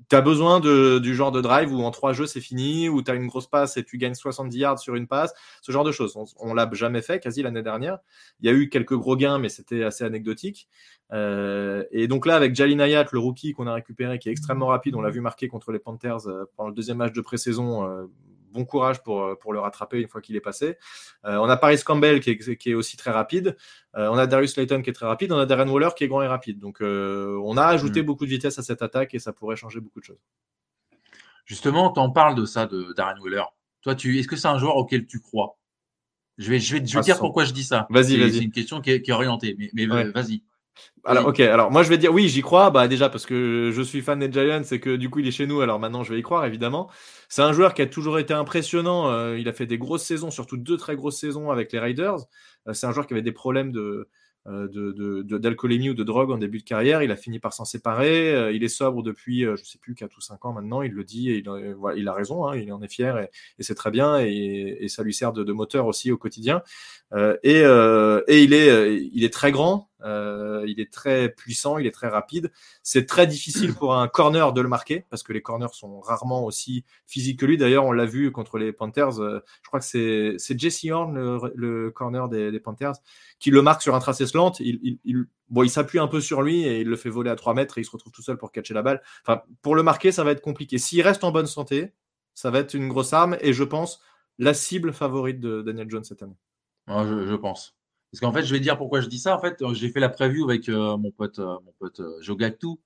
tu 0.09 0.17
as 0.17 0.21
besoin 0.21 0.61
de, 0.61 0.99
du 0.99 1.15
genre 1.15 1.33
de 1.33 1.41
drive 1.41 1.73
où 1.73 1.83
en 1.83 1.91
trois 1.91 2.13
jeux 2.13 2.27
c'est 2.27 2.41
fini, 2.41 2.89
où 2.89 3.03
tu 3.03 3.11
as 3.11 3.15
une 3.15 3.27
grosse 3.27 3.47
passe 3.47 3.77
et 3.77 3.85
tu 3.85 3.99
gagnes 3.99 4.15
70 4.15 4.57
yards 4.59 4.79
sur 4.79 4.95
une 4.95 5.07
passe, 5.07 5.35
ce 5.63 5.73
genre 5.73 5.85
de 5.85 5.93
choses. 5.93 6.17
On, 6.39 6.51
ne 6.51 6.55
l'a 6.55 6.69
jamais 6.73 7.03
fait 7.03 7.21
quasi 7.21 7.43
l'année 7.43 7.63
dernière. 7.63 7.99
Il 8.41 8.47
y 8.47 8.49
a 8.49 8.53
eu 8.53 8.69
quelques 8.69 8.97
gros 8.97 9.17
gains, 9.17 9.39
mais 9.39 9.49
c'était 9.49 9.85
assez 9.85 10.05
anecdotique. 10.05 10.69
Euh, 11.13 11.85
et 11.91 12.09
donc 12.09 12.27
là, 12.27 12.37
avec 12.37 12.55
Jalin 12.55 12.79
Hayat, 12.81 13.07
le 13.13 13.19
rookie 13.19 13.53
qu'on 13.53 13.67
a 13.67 13.75
récupéré, 13.75 14.19
qui 14.19 14.29
est 14.29 14.33
extrêmement 14.33 14.67
rapide, 14.67 14.95
on 14.95 15.01
l'a 15.01 15.11
vu 15.11 15.21
marquer 15.21 15.49
contre 15.49 15.73
les 15.73 15.79
Panthers 15.79 16.27
euh, 16.27 16.45
pendant 16.57 16.69
le 16.69 16.75
deuxième 16.75 16.99
match 16.99 17.13
de 17.13 17.21
pré-saison. 17.21 17.89
Euh, 17.89 18.07
bon 18.55 18.65
courage 18.65 19.03
pour, 19.03 19.39
pour 19.39 19.53
le 19.53 19.59
rattraper 19.61 20.01
une 20.01 20.09
fois 20.09 20.23
qu'il 20.23 20.37
est 20.37 20.41
passé. 20.41 20.79
on 21.25 21.49
a 21.49 21.57
Paris 21.57 21.79
Campbell 21.85 22.21
qui 22.21 22.31
est, 22.31 22.57
qui 22.57 22.71
est 22.71 22.75
aussi 22.75 22.97
très 22.97 23.11
rapide. 23.11 23.57
on 23.93 24.17
a 24.17 24.27
Darius 24.27 24.57
Layton 24.57 24.81
qui 24.81 24.91
est 24.91 24.95
très 24.95 25.07
rapide. 25.07 25.33
On 25.33 25.39
a 25.39 25.45
Darren 25.45 25.69
Waller 25.69 25.91
qui 25.97 26.05
est 26.05 26.09
grand 26.09 26.23
et 26.23 26.27
rapide. 26.27 26.59
Donc 26.61 26.79
on 26.81 27.57
a 27.57 27.67
ajouté 27.67 28.03
mm. 28.03 28.07
beaucoup 28.07 28.25
de 28.25 28.31
vitesse 28.31 28.59
à 28.59 28.63
cette 28.63 28.81
attaque 28.81 29.13
et 29.15 29.19
ça 29.19 29.33
pourrait 29.33 29.57
changer 29.57 29.81
beaucoup 29.81 30.01
de 30.01 30.05
choses. 30.05 30.23
Justement, 31.45 31.93
tu 31.93 32.01
en 32.01 32.11
parles 32.11 32.35
de 32.35 32.47
ça, 32.47 32.67
de 32.67 32.95
Darren 32.97 33.21
Waller. 33.21 33.45
Toi, 33.83 33.95
tu, 33.95 34.19
est-ce 34.19 34.29
que 34.29 34.37
c'est 34.37 34.49
un 34.49 34.59
joueur 34.59 34.77
auquel 34.77 35.07
tu 35.07 35.21
crois? 35.21 35.59
Je 36.39 36.51
vais, 36.51 36.59
je 36.59 36.77
vais, 36.77 36.87
je 36.87 36.97
vais 36.97 37.03
dire 37.03 37.19
pourquoi 37.19 37.45
je 37.45 37.53
dis 37.53 37.65
ça. 37.65 37.87
Vas-y, 37.91 38.17
vas-y. 38.17 38.33
C'est 38.33 38.45
une 38.45 38.51
question 38.51 38.81
qui 38.81 38.91
est, 38.91 39.03
qui 39.03 39.11
est 39.11 39.15
orientée, 39.15 39.55
mais, 39.59 39.71
mais 39.87 39.87
vas-y. 39.87 40.43
Alors, 41.05 41.27
ok, 41.27 41.41
alors 41.41 41.71
moi 41.71 41.83
je 41.83 41.91
vais 41.91 41.99
dire 41.99 42.13
oui, 42.13 42.29
j'y 42.29 42.41
crois. 42.41 42.71
Bah, 42.71 42.89
déjà 42.89 43.11
parce 43.11 43.27
que 43.27 43.71
je 43.73 43.83
suis 43.83 44.01
fan 44.01 44.19
des 44.19 44.33
Giants 44.33 44.63
et 44.71 44.81
que 44.81 44.97
du 44.97 45.11
coup 45.11 45.19
il 45.19 45.29
est 45.29 45.33
chez 45.33 45.47
nous, 45.47 45.61
alors 45.61 45.79
maintenant 45.79 46.03
je 46.03 46.13
vais 46.13 46.19
y 46.19 46.23
croire 46.23 46.45
évidemment. 46.47 46.91
C'est 47.29 47.43
un 47.43 47.53
joueur 47.53 47.75
qui 47.75 47.83
a 47.83 47.87
toujours 47.87 48.19
été 48.19 48.33
impressionnant. 48.33 49.11
Euh, 49.11 49.39
il 49.39 49.49
a 49.49 49.53
fait 49.53 49.67
des 49.67 49.77
grosses 49.77 50.05
saisons, 50.05 50.31
surtout 50.31 50.57
deux 50.57 50.77
très 50.77 50.97
grosses 50.97 51.19
saisons 51.19 51.51
avec 51.51 51.73
les 51.73 51.79
Raiders. 51.79 52.21
Euh, 52.69 52.73
c'est 52.73 52.87
un 52.87 52.93
joueur 52.93 53.07
qui 53.07 53.13
avait 53.13 53.23
des 53.23 53.33
problèmes 53.33 53.73
de, 53.73 54.09
euh, 54.47 55.23
d'alcoolémie 55.39 55.91
ou 55.91 55.95
de 55.95 56.05
drogue 56.05 56.31
en 56.31 56.39
début 56.39 56.59
de 56.59 56.65
carrière. 56.65 57.03
Il 57.03 57.11
a 57.11 57.17
fini 57.17 57.39
par 57.39 57.53
s'en 57.53 57.65
séparer. 57.65 58.55
il 58.55 58.63
est 58.65 58.69
sobre 58.69 59.03
depuis, 59.03 59.43
je 59.43 59.65
sais 59.65 59.79
plus, 59.79 59.95
4 59.95 60.17
ou 60.17 60.21
5 60.21 60.45
ans 60.45 60.53
maintenant. 60.53 60.81
Il 60.81 60.93
le 60.93 61.05
dit 61.05 61.31
et 61.31 61.39
il, 61.39 61.77
il 61.97 62.09
a 62.09 62.15
raison. 62.15 62.47
Hein, 62.47 62.57
il 62.57 62.73
en 62.73 62.81
est 62.81 62.93
fier 62.93 63.19
et, 63.19 63.31
c'est 63.59 63.75
très 63.75 63.91
bien 63.91 64.21
et, 64.21 64.79
et, 64.81 64.89
ça 64.89 65.03
lui 65.03 65.13
sert 65.13 65.33
de, 65.33 65.45
de, 65.45 65.53
moteur 65.53 65.87
aussi 65.87 66.13
au 66.13 66.17
quotidien. 66.17 66.63
et, 67.43 67.61
et 67.63 68.43
il, 68.43 68.55
est, 68.55 69.05
il 69.13 69.25
est 69.25 69.33
très 69.33 69.51
grand. 69.51 69.91
Euh, 70.05 70.65
il 70.67 70.81
est 70.81 70.93
très 70.93 71.31
puissant, 71.31 71.79
il 71.79 71.87
est 71.87 71.91
très 71.91 72.09
rapide. 72.09 72.53
C'est 72.83 73.07
très 73.07 73.27
difficile 73.27 73.75
pour 73.75 73.95
un 73.95 74.09
corner 74.09 74.53
de 74.53 74.61
le 74.61 74.69
marquer 74.69 75.07
parce 75.11 75.23
que 75.23 75.33
les 75.33 75.43
corners 75.43 75.73
sont 75.73 76.01
rarement 76.01 76.45
aussi 76.45 76.85
physiques 77.07 77.41
que 77.41 77.47
lui. 77.47 77.57
D'ailleurs, 77.57 77.85
on 77.85 77.93
l'a 77.93 78.05
vu 78.05 78.31
contre 78.31 78.59
les 78.59 78.73
Panthers. 78.73 79.21
Euh, 79.21 79.41
je 79.63 79.69
crois 79.69 79.81
que 79.81 79.87
c'est 79.87 80.59
Jesse 80.59 80.85
Horn, 80.91 81.41
le, 81.55 81.91
corner 81.91 82.29
des, 82.29 82.61
Panthers, 82.61 82.95
qui 83.39 83.51
le 83.51 83.63
marque 83.63 83.83
sur 83.83 83.95
un 83.95 84.01
tracé 84.01 84.27
slant. 84.27 84.53
Il, 84.61 85.69
s'appuie 85.69 85.99
un 85.99 86.09
peu 86.09 86.21
sur 86.21 86.43
lui 86.43 86.65
et 86.65 86.81
il 86.81 86.89
le 86.89 86.97
fait 86.97 87.11
voler 87.11 87.31
à 87.31 87.37
3 87.37 87.55
mètres 87.55 87.79
et 87.79 87.81
il 87.81 87.85
se 87.85 87.91
retrouve 87.91 88.13
tout 88.13 88.23
seul 88.23 88.37
pour 88.37 88.53
catcher 88.53 88.75
la 88.75 88.83
balle. 88.83 89.03
Enfin, 89.27 89.43
pour 89.63 89.75
le 89.75 89.83
marquer, 89.83 90.13
ça 90.13 90.25
va 90.25 90.33
être 90.33 90.43
compliqué. 90.43 90.79
S'il 90.79 91.01
reste 91.03 91.25
en 91.25 91.33
bonne 91.33 91.47
santé, 91.47 91.93
ça 92.35 92.51
va 92.51 92.59
être 92.59 92.75
une 92.75 92.89
grosse 92.89 93.13
arme 93.13 93.37
et 93.41 93.53
je 93.53 93.65
pense 93.65 94.01
la 94.39 94.53
cible 94.53 94.93
favorite 94.93 95.41
de 95.41 95.63
Daniel 95.63 95.89
Jones 95.89 96.05
cette 96.05 96.23
année. 96.23 96.37
je 96.89 97.37
pense. 97.37 97.77
Parce 98.15 98.21
qu'en 98.21 98.33
fait, 98.33 98.45
je 98.45 98.55
vais 98.55 98.61
dire 98.61 98.79
pourquoi 98.79 99.01
je 99.01 99.09
dis 99.09 99.19
ça. 99.19 99.37
En 99.37 99.41
fait, 99.41 99.61
j'ai 99.73 99.89
fait 99.89 99.99
la 99.99 100.09
preview 100.09 100.45
avec 100.45 100.69
euh, 100.69 100.97
mon 100.97 101.11
pote, 101.11 101.41
euh, 101.41 101.59
mon 101.65 101.73
pote 101.81 101.99
euh. 101.99 102.77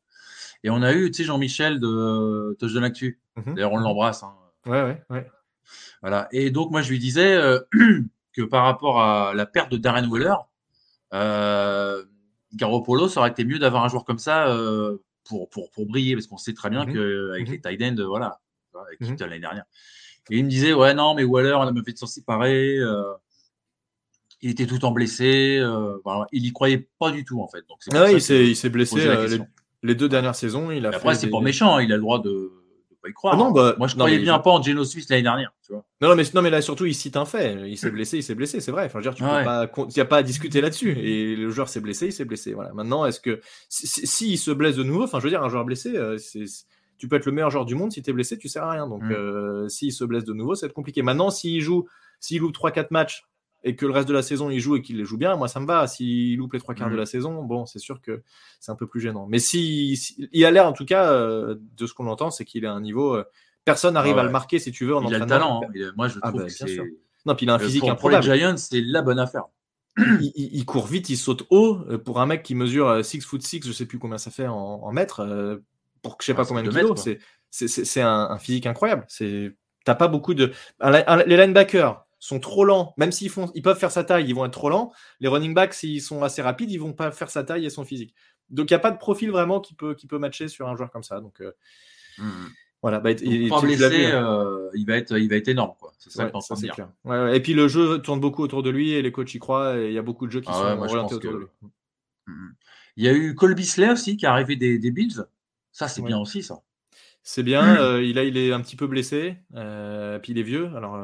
Et 0.64 0.70
on 0.70 0.80
a 0.80 0.94
eu, 0.94 1.11
tu 1.11 1.18
sais, 1.18 1.25
Jean-Michel 1.25 1.80
de 1.80 2.56
Touch 2.58 2.73
de 2.73 2.80
l'Actu. 2.80 3.20
Mhm. 3.37 3.54
D'ailleurs, 3.54 3.73
on 3.75 3.76
l'embrasse. 3.76 4.23
Hein. 4.23 4.35
Ouais, 4.64 4.82
ouais, 4.82 5.02
ouais. 5.11 5.30
Voilà. 6.00 6.28
Et 6.32 6.50
donc, 6.50 6.70
moi, 6.70 6.80
je 6.80 6.88
lui 6.88 6.99
disais 6.99 7.38
que 8.32 8.40
par 8.40 8.64
rapport 8.64 9.02
à 9.02 9.35
la 9.35 9.44
perte 9.44 9.70
de 9.70 9.76
Darren 9.76 10.08
Weller, 10.11 10.37
euh, 11.12 12.02
Garoppolo, 12.54 13.08
ça 13.08 13.20
aurait 13.20 13.28
été 13.28 13.44
mieux 13.44 13.58
d'avoir 13.58 13.85
un 13.85 13.88
joueur 13.88 14.06
comme 14.06 14.18
ça 14.18 14.56
pour, 15.25 15.50
pour, 15.50 15.70
pour 15.70 15.85
briller. 15.85 16.14
Parce 16.14 16.26
qu'on 16.26 16.38
sait 16.38 16.54
très 16.54 16.70
bien 16.70 16.87
mhm. 16.87 16.94
qu'avec 16.94 17.49
mhm. 17.49 17.52
les 17.52 17.61
tight 17.61 17.82
ends, 17.82 18.06
voilà, 18.06 18.40
avec 18.75 19.20
l'année 19.20 19.40
dernière. 19.40 19.64
Et 20.30 20.38
il 20.38 20.44
me 20.47 20.49
disait, 20.49 20.73
ouais, 20.73 20.94
non, 20.94 21.12
mais 21.12 21.25
Waller, 21.25 21.52
on 21.52 21.66
a 21.66 21.70
même 21.70 21.85
fait 21.85 21.92
de 21.92 21.99
s'en 21.99 22.06
séparer 22.06 22.78
il 24.40 24.50
était 24.50 24.66
tout 24.66 24.85
en 24.85 24.92
blessé. 24.92 25.59
Euh, 25.61 25.99
il 26.33 26.47
y 26.47 26.52
croyait 26.52 26.88
pas 26.99 27.11
du 27.11 27.25
tout 27.25 27.40
en 27.40 27.49
fait. 27.49 27.64
Donc, 27.68 27.78
ah, 27.92 28.11
il 28.11 28.21
s'est 28.21 28.71
blessé 28.71 29.07
euh, 29.07 29.38
les, 29.83 29.95
deux 29.95 30.09
dernières 30.09 30.35
saisons. 30.35 30.71
Il 30.71 30.87
a 30.87 30.90
après, 30.90 31.14
c'est 31.14 31.30
pas 31.30 31.40
méchant. 31.40 31.76
Hein, 31.76 31.83
il 31.83 31.92
a 31.92 31.97
le 31.97 32.02
droit 32.02 32.21
de 32.21 32.30
ne 32.30 32.97
pas 33.02 33.09
y 33.09 33.12
croire. 33.12 33.35
Ah 33.35 33.37
non, 33.37 33.49
hein. 33.49 33.52
bah, 33.52 33.75
Moi, 33.78 33.88
je 33.88 33.95
ne 33.95 33.99
croyais 33.99 34.18
bien 34.18 34.38
pas 34.38 34.50
en 34.50 34.62
Geno 34.62 34.85
Suisse 34.85 35.09
l'année 35.09 35.23
dernière. 35.23 35.52
Tu 35.64 35.73
vois. 35.73 35.85
Non, 36.00 36.14
mais, 36.14 36.23
non, 36.35 36.42
mais 36.42 36.50
là, 36.50 36.62
surtout, 36.62 36.87
il 36.87 36.95
cite 36.95 37.16
un 37.16 37.25
fait. 37.25 37.68
Il 37.68 37.76
s'est 37.76 37.90
blessé, 37.90 38.18
il 38.18 38.23
s'est 38.23 38.35
blessé, 38.35 38.61
c'est 38.61 38.73
vrai. 38.73 38.85
Enfin, 38.87 39.00
dire, 39.00 39.14
tu 39.14 39.23
peux 39.23 39.28
pas, 39.28 39.68
il 39.76 39.95
n'y 39.95 40.00
a 40.00 40.04
pas 40.04 40.18
à 40.18 40.23
discuter 40.23 40.61
là-dessus. 40.61 40.97
Et 40.99 41.35
le 41.37 41.50
joueur 41.50 41.68
s'est 41.68 41.80
blessé, 41.80 42.07
il 42.07 42.12
s'est 42.12 42.25
blessé. 42.25 42.52
Voilà. 42.52 42.73
Maintenant, 42.75 43.04
est-ce 43.07 43.21
que 43.21 43.40
s'il 43.68 44.07
si, 44.07 44.37
se 44.37 44.50
blesse 44.50 44.76
de 44.76 44.85
nouveau, 44.85 45.04
enfin, 45.04 45.18
je 45.18 45.25
veux 45.25 45.30
dire, 45.30 45.42
un 45.42 45.49
joueur 45.49 45.64
blessé, 45.64 45.97
euh, 45.97 46.16
c'est 46.18 46.45
tu 46.99 47.07
peux 47.07 47.14
être 47.14 47.26
le 47.26 47.33
meilleur 47.33 47.50
joueur 47.50 47.64
du 47.64 47.76
monde, 47.76 47.92
si 47.92 48.02
tu 48.02 48.11
es 48.11 48.12
blessé, 48.12 48.38
tu 48.38 48.49
sers 48.49 48.64
à 48.64 48.73
rien. 48.73 48.88
Donc, 48.88 49.04
mm. 49.04 49.68
s'il 49.68 49.92
se 49.92 50.02
blesse 50.02 50.25
de 50.25 50.33
nouveau, 50.33 50.57
ça 50.57 50.66
va 50.66 50.71
être 50.71 50.75
compliqué. 50.75 51.02
Maintenant, 51.02 51.30
s'il 51.30 51.61
joue, 51.61 51.87
s'il 52.18 52.40
loupe 52.40 52.57
3-4 52.57 52.88
matchs 52.90 53.22
et 53.64 53.77
que 53.77 53.87
le 53.87 53.92
reste 53.92 54.09
de 54.09 54.14
la 54.14 54.23
saison 54.23 54.51
il 54.51 54.61
joue 54.61 54.77
et 54.77 54.83
qu'il 54.83 54.97
les 54.97 55.05
joue 55.05 55.16
bien, 55.16 55.37
moi 55.37 55.49
ça 55.49 55.61
me 55.61 55.66
va. 55.66 55.87
S'il 55.87 56.37
loupe 56.37 56.53
les 56.53 56.61
trois 56.61 56.75
quarts 56.75 56.90
de 56.90 56.94
mm. 56.94 56.99
la 56.99 57.07
saison, 57.07 57.42
bon, 57.42 57.66
c'est 57.66 57.79
sûr 57.79 58.01
que 58.01 58.23
c'est 58.61 58.71
un 58.71 58.77
peu 58.77 58.87
plus 58.87 59.01
gênant. 59.01 59.27
Mais 59.29 59.38
si, 59.38 60.16
il 60.33 60.44
a 60.44 60.51
l'air 60.51 60.66
en 60.66 60.73
tout 60.73 60.85
cas 60.85 61.12
euh, 61.12 61.57
de 61.77 61.87
ce 61.87 61.94
qu'on 61.94 62.07
entend, 62.07 62.31
c'est 62.31 62.44
qu'il 62.44 62.66
à 62.66 62.73
un 62.73 62.81
niveau. 62.81 63.14
Euh, 63.14 63.25
personne 63.64 63.94
n'arrive 63.94 64.16
à 64.18 64.23
le 64.23 64.31
marquer 64.31 64.59
si 64.59 64.73
tu 64.73 64.87
veux 64.87 64.97
en 64.97 65.07
il 65.07 65.14
a 65.14 65.18
le 65.18 65.27
talent. 65.27 65.62
Hein. 65.64 65.90
Moi 65.97 66.09
je 66.09 66.18
ah 66.23 66.29
trouve 66.29 66.42
bah, 66.42 66.47
que 66.47 66.53
c'est. 66.53 66.79
Non, 67.27 67.35
puis 67.35 67.47
il 67.47 67.51
a 67.51 67.55
un 67.55 67.59
physique 67.59 67.85
pour, 67.99 68.11
les 68.11 68.23
Giants, 68.23 68.57
c'est 68.57 68.81
la 68.81 69.03
bonne 69.03 69.18
affaire. 69.18 69.44
Il, 70.21 70.64
court 70.64 70.87
vite, 70.87 71.11
il 71.11 71.16
saute 71.16 71.44
haut. 71.51 71.81
Euh, 71.88 71.99
pour 71.99 72.21
un 72.21 72.27
mec 72.27 72.44
qui 72.44 72.55
mesure 72.55 73.05
6 73.05 73.21
foot 73.23 73.42
6, 73.42 73.62
je 73.66 73.73
sais 73.73 73.87
plus 73.87 73.99
combien 73.99 74.16
ça 74.18 74.31
fait 74.31 74.47
en, 74.47 74.92
mètres, 74.92 75.61
pour 76.01 76.16
que 76.16 76.23
je 76.23 76.29
sais 76.29 76.35
pas 76.35 76.44
combien 76.44 76.62
de 76.62 76.71
kilos, 76.71 77.09
c'est 77.51 78.01
un, 78.01 78.29
un, 78.31 78.38
physique 78.38 78.66
incroyable. 78.66 79.07
T'as 79.85 79.94
pas 79.94 80.09
beaucoup 80.09 80.35
de. 80.35 80.53
les 81.27 81.37
linebackers, 81.37 82.05
sont 82.18 82.40
trop 82.40 82.64
lents, 82.64 82.94
même 82.96 83.12
s'ils 83.12 83.31
font, 83.31 83.50
ils 83.54 83.62
peuvent 83.62 83.78
faire 83.78 83.90
sa 83.90 84.04
taille, 84.04 84.26
ils 84.28 84.35
vont 84.35 84.44
être 84.44 84.52
trop 84.52 84.68
lents. 84.68 84.92
Les 85.20 85.28
running 85.28 85.54
backs, 85.54 85.74
s'ils 85.74 86.02
sont 86.02 86.22
assez 86.22 86.42
rapides, 86.42 86.70
ils 86.70 86.78
vont 86.78 86.92
pas 86.92 87.11
faire 87.11 87.31
sa 87.31 87.44
taille 87.44 87.64
et 87.64 87.70
son 87.70 87.85
physique. 87.85 88.14
Donc 88.50 88.70
il 88.70 88.72
n'y 88.72 88.76
a 88.76 88.81
pas 88.81 88.90
de 88.90 88.98
profil 88.98 89.31
vraiment 89.31 89.61
qui 89.61 89.74
peut, 89.74 89.94
qui 89.94 90.07
peut 90.07 90.18
matcher 90.18 90.48
sur 90.48 90.68
un 90.68 90.76
joueur 90.76 90.90
comme 90.90 91.02
ça. 91.02 91.20
Donc 91.20 91.40
euh, 91.40 91.52
mmh. 92.18 92.31
voilà, 92.83 93.00
bah, 93.00 93.12
il, 93.12 93.50
blessé, 93.61 94.07
hein. 94.07 94.24
euh, 94.24 94.70
il, 94.74 94.87
va 94.87 94.96
être, 94.96 95.18
il 95.18 95.28
va 95.28 95.37
être 95.37 95.48
énorme. 95.48 95.74
C'est 95.98 96.11
ça 96.11 96.31
ouais, 97.04 97.37
Et 97.37 97.40
puis 97.40 97.54
le 97.54 97.68
jeu 97.68 97.98
tourne 97.98 98.20
beaucoup 98.20 98.42
autour 98.42 98.62
de 98.62 98.70
lui 98.70 98.92
et 98.92 99.02
les 99.02 99.12
coachs 99.12 99.35
y 99.35 99.38
croient 99.38 99.78
et 99.78 99.88
il 99.88 99.92
y 99.92 99.98
a 99.98 100.02
beaucoup 100.02 100.26
de 100.26 100.33
jeux 100.33 100.40
qui 100.40 100.50
ah 100.50 100.76
sont 100.76 100.83
orientés 100.83 101.14
autour 101.14 101.33
de 101.33 101.38
lui. 101.38 101.46
Mmh. 102.26 102.48
Il 102.96 103.04
y 103.04 103.09
a 103.09 103.12
eu 103.12 103.35
Cole 103.35 103.54
Bisley 103.54 103.90
aussi 103.90 104.16
qui 104.16 104.24
est 104.24 104.28
arrivé 104.28 104.57
des, 104.57 104.78
des 104.78 104.90
Bills. 104.90 105.24
Ça, 105.70 105.87
c'est 105.87 106.02
bien 106.02 106.18
aussi, 106.18 106.42
ça. 106.42 106.62
C'est 107.22 107.44
bien. 107.44 107.81
Euh, 107.81 108.02
il, 108.02 108.18
a, 108.18 108.24
il 108.24 108.37
est 108.37 108.52
un 108.52 108.61
petit 108.61 108.74
peu 108.74 108.88
blessé. 108.88 109.37
puis 109.52 110.33
il 110.33 110.38
est 110.38 110.42
vieux. 110.42 110.70
Alors, 110.74 110.96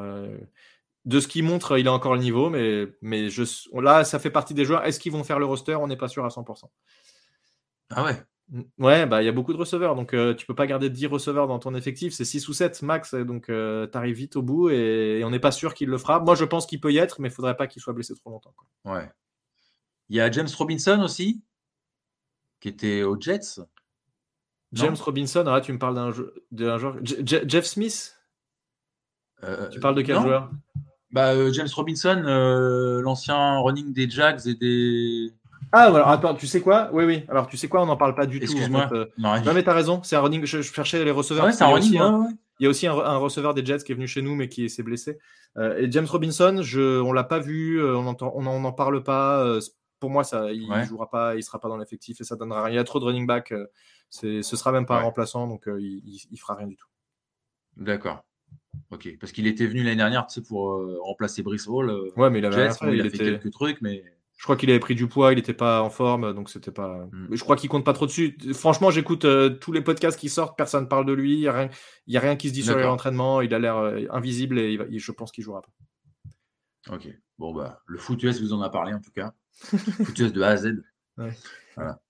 de 1.05 1.19
ce 1.19 1.27
qu'il 1.27 1.43
montre, 1.43 1.77
il 1.77 1.87
a 1.87 1.93
encore 1.93 2.13
le 2.13 2.19
niveau, 2.19 2.49
mais, 2.49 2.87
mais 3.01 3.29
je, 3.29 3.43
là, 3.79 4.03
ça 4.03 4.19
fait 4.19 4.31
partie 4.31 4.53
des 4.53 4.65
joueurs. 4.65 4.83
Est-ce 4.85 4.99
qu'ils 4.99 5.11
vont 5.11 5.23
faire 5.23 5.39
le 5.39 5.45
roster? 5.45 5.75
On 5.75 5.87
n'est 5.87 5.97
pas 5.97 6.07
sûr 6.07 6.25
à 6.25 6.29
100%. 6.29 6.65
Ah 7.91 8.03
ouais 8.03 8.23
Ouais, 8.77 9.07
bah 9.07 9.23
il 9.23 9.25
y 9.25 9.29
a 9.29 9.31
beaucoup 9.31 9.53
de 9.53 9.57
receveurs, 9.57 9.95
donc 9.95 10.13
euh, 10.13 10.35
tu 10.35 10.45
peux 10.45 10.53
pas 10.53 10.67
garder 10.67 10.91
10 10.91 11.07
receveurs 11.07 11.47
dans 11.47 11.57
ton 11.57 11.73
effectif, 11.73 12.13
c'est 12.13 12.25
6 12.25 12.47
ou 12.47 12.53
7 12.53 12.83
max, 12.83 13.15
donc 13.15 13.49
euh, 13.49 13.87
tu 13.87 13.97
arrives 13.97 14.15
vite 14.15 14.35
au 14.35 14.43
bout 14.43 14.69
et, 14.69 15.23
on 15.25 15.31
n'est 15.31 15.39
pas 15.39 15.51
sûr 15.51 15.73
qu'il 15.73 15.89
le 15.89 15.97
fera. 15.97 16.19
Moi 16.19 16.35
je 16.35 16.45
pense 16.45 16.67
qu'il 16.67 16.79
peut 16.79 16.93
y 16.93 16.99
être, 16.99 17.19
mais 17.19 17.29
il 17.29 17.31
faudrait 17.31 17.57
pas 17.57 17.65
qu'il 17.65 17.81
soit 17.81 17.93
blessé 17.93 18.13
trop 18.13 18.29
longtemps. 18.29 18.53
Ouais. 18.83 19.11
Il 20.09 20.15
y 20.15 20.21
a 20.21 20.29
James 20.29 20.47
Robinson 20.55 21.01
aussi, 21.01 21.41
qui 22.59 22.67
était 22.67 23.01
aux 23.01 23.19
Jets. 23.19 23.61
James 24.73 24.97
Robinson, 24.99 25.43
là 25.43 25.59
tu 25.59 25.73
me 25.73 25.79
parles 25.79 25.95
d'un 26.51 26.77
joueur. 26.77 26.97
Jeff 27.03 27.65
Smith? 27.65 28.15
Euh, 29.43 29.69
Tu 29.69 29.79
parles 29.79 29.95
de 29.95 30.03
quel 30.03 30.19
joueur? 30.21 30.51
Bah, 31.15 31.29
euh, 31.29 31.49
James 31.53 31.69
Robinson, 31.73 32.23
euh, 32.25 33.01
l'ancien 33.01 33.59
running 33.59 33.93
des 33.93 34.09
Jags 34.09 34.45
et 34.47 34.53
des. 34.53 35.33
Ah, 35.71 35.83
alors 35.83 36.09
attends, 36.09 36.35
tu 36.35 36.45
sais 36.45 36.59
quoi? 36.59 36.89
Oui, 36.91 37.05
oui. 37.05 37.23
Alors, 37.29 37.47
tu 37.47 37.55
sais 37.55 37.69
quoi? 37.69 37.81
On 37.81 37.85
n'en 37.85 37.95
parle 37.95 38.15
pas 38.15 38.25
du 38.25 38.39
tout. 38.39 38.43
Excuse-moi. 38.43 38.89
Euh. 38.91 39.05
non, 39.17 39.53
mais 39.53 39.63
t'as 39.63 39.73
raison. 39.73 40.01
C'est 40.03 40.17
un 40.17 40.19
running. 40.19 40.45
Je, 40.45 40.61
cherchais 40.61 41.05
les 41.05 41.11
receveurs. 41.11 41.45
Ah 41.45 41.53
c'est 41.53 41.63
un 41.63 41.67
running. 41.67 42.01
Il 42.59 42.63
y 42.63 42.67
a 42.67 42.69
aussi 42.69 42.85
un, 42.85 43.15
receveur 43.15 43.53
des 43.53 43.65
Jets 43.65 43.85
qui 43.85 43.93
est 43.93 43.95
venu 43.95 44.07
chez 44.07 44.21
nous, 44.21 44.35
mais 44.35 44.49
qui 44.49 44.69
s'est 44.69 44.83
blessé. 44.83 45.17
et 45.57 45.89
James 45.89 46.05
Robinson, 46.05 46.59
je, 46.61 46.99
on 46.99 47.13
l'a 47.13 47.23
pas 47.23 47.39
vu, 47.39 47.81
on 47.81 48.03
n'en 48.03 48.17
on 48.19 48.65
en 48.65 48.71
parle 48.73 49.01
pas. 49.01 49.57
pour 50.01 50.09
moi, 50.09 50.25
ça, 50.25 50.51
il 50.51 50.69
ne 50.69 50.83
jouera 50.83 51.09
pas, 51.09 51.35
il 51.35 51.43
sera 51.43 51.59
pas 51.59 51.69
dans 51.69 51.77
l'effectif 51.77 52.19
et 52.19 52.25
ça 52.25 52.35
donnera 52.35 52.65
rien. 52.65 52.73
Il 52.73 52.75
y 52.75 52.79
a 52.79 52.83
trop 52.83 52.99
de 52.99 53.05
running 53.05 53.25
back. 53.25 53.53
ce 54.09 54.41
sera 54.41 54.73
même 54.73 54.85
pas 54.85 54.99
un 54.99 55.03
remplaçant, 55.03 55.47
donc 55.47 55.63
il, 55.67 56.01
il, 56.29 56.37
fera 56.37 56.55
rien 56.55 56.67
du 56.67 56.75
tout. 56.75 56.87
D'accord. 57.77 58.21
Ok, 58.91 59.17
parce 59.19 59.31
qu'il 59.31 59.47
était 59.47 59.65
venu 59.65 59.83
l'année 59.83 59.97
dernière, 59.97 60.27
tu 60.27 60.35
sais, 60.35 60.41
pour 60.41 60.71
euh, 60.71 60.97
remplacer 61.01 61.43
Brice 61.43 61.67
Hall. 61.67 61.89
Euh, 61.89 62.11
ouais, 62.15 62.29
mais 62.29 62.39
il 62.39 62.45
avait 62.45 62.69
il, 62.93 63.01
a 63.01 63.09
fait 63.09 63.17
quelques 63.17 63.51
trucs, 63.51 63.81
mais. 63.81 64.03
Je 64.37 64.43
crois 64.43 64.57
qu'il 64.57 64.69
avait 64.69 64.79
pris 64.79 64.95
du 64.95 65.07
poids, 65.07 65.31
il 65.31 65.37
n'était 65.37 65.53
pas 65.53 65.81
en 65.81 65.89
forme, 65.89 66.33
donc 66.33 66.49
c'était 66.49 66.71
pas. 66.71 67.07
Hmm. 67.11 67.27
Je 67.31 67.41
crois 67.41 67.55
qu'il 67.55 67.69
compte 67.69 67.85
pas 67.85 67.93
trop 67.93 68.05
dessus. 68.05 68.37
Franchement, 68.53 68.91
j'écoute 68.91 69.23
euh, 69.23 69.49
tous 69.49 69.71
les 69.71 69.79
podcasts 69.79 70.19
qui 70.19 70.27
sortent, 70.27 70.57
personne 70.57 70.89
parle 70.89 71.05
de 71.05 71.13
lui, 71.13 71.35
il 71.35 71.39
n'y 71.39 71.47
a, 71.47 71.53
rien... 71.53 71.69
a 72.13 72.19
rien 72.19 72.35
qui 72.35 72.49
se 72.49 72.53
dit 72.53 72.63
sur 72.63 72.77
l'entraînement, 72.77 73.39
il 73.39 73.53
a 73.53 73.59
l'air 73.59 73.77
invisible 74.11 74.59
et 74.59 74.99
je 74.99 75.11
pense 75.13 75.31
qu'il 75.31 75.43
jouera 75.43 75.61
pas. 75.61 76.95
Ok, 76.95 77.07
bon, 77.39 77.53
bah, 77.53 77.81
le 77.87 77.97
foot 77.97 78.21
US 78.23 78.41
vous 78.41 78.51
en 78.51 78.61
a 78.61 78.69
parlé 78.69 78.93
en 78.93 78.99
tout 78.99 79.11
cas. 79.11 79.33
foot 79.53 80.19
US 80.19 80.33
de 80.33 80.41
A 80.41 80.49
à 80.49 80.57
Z. 80.57 80.83
Voilà. 81.77 82.01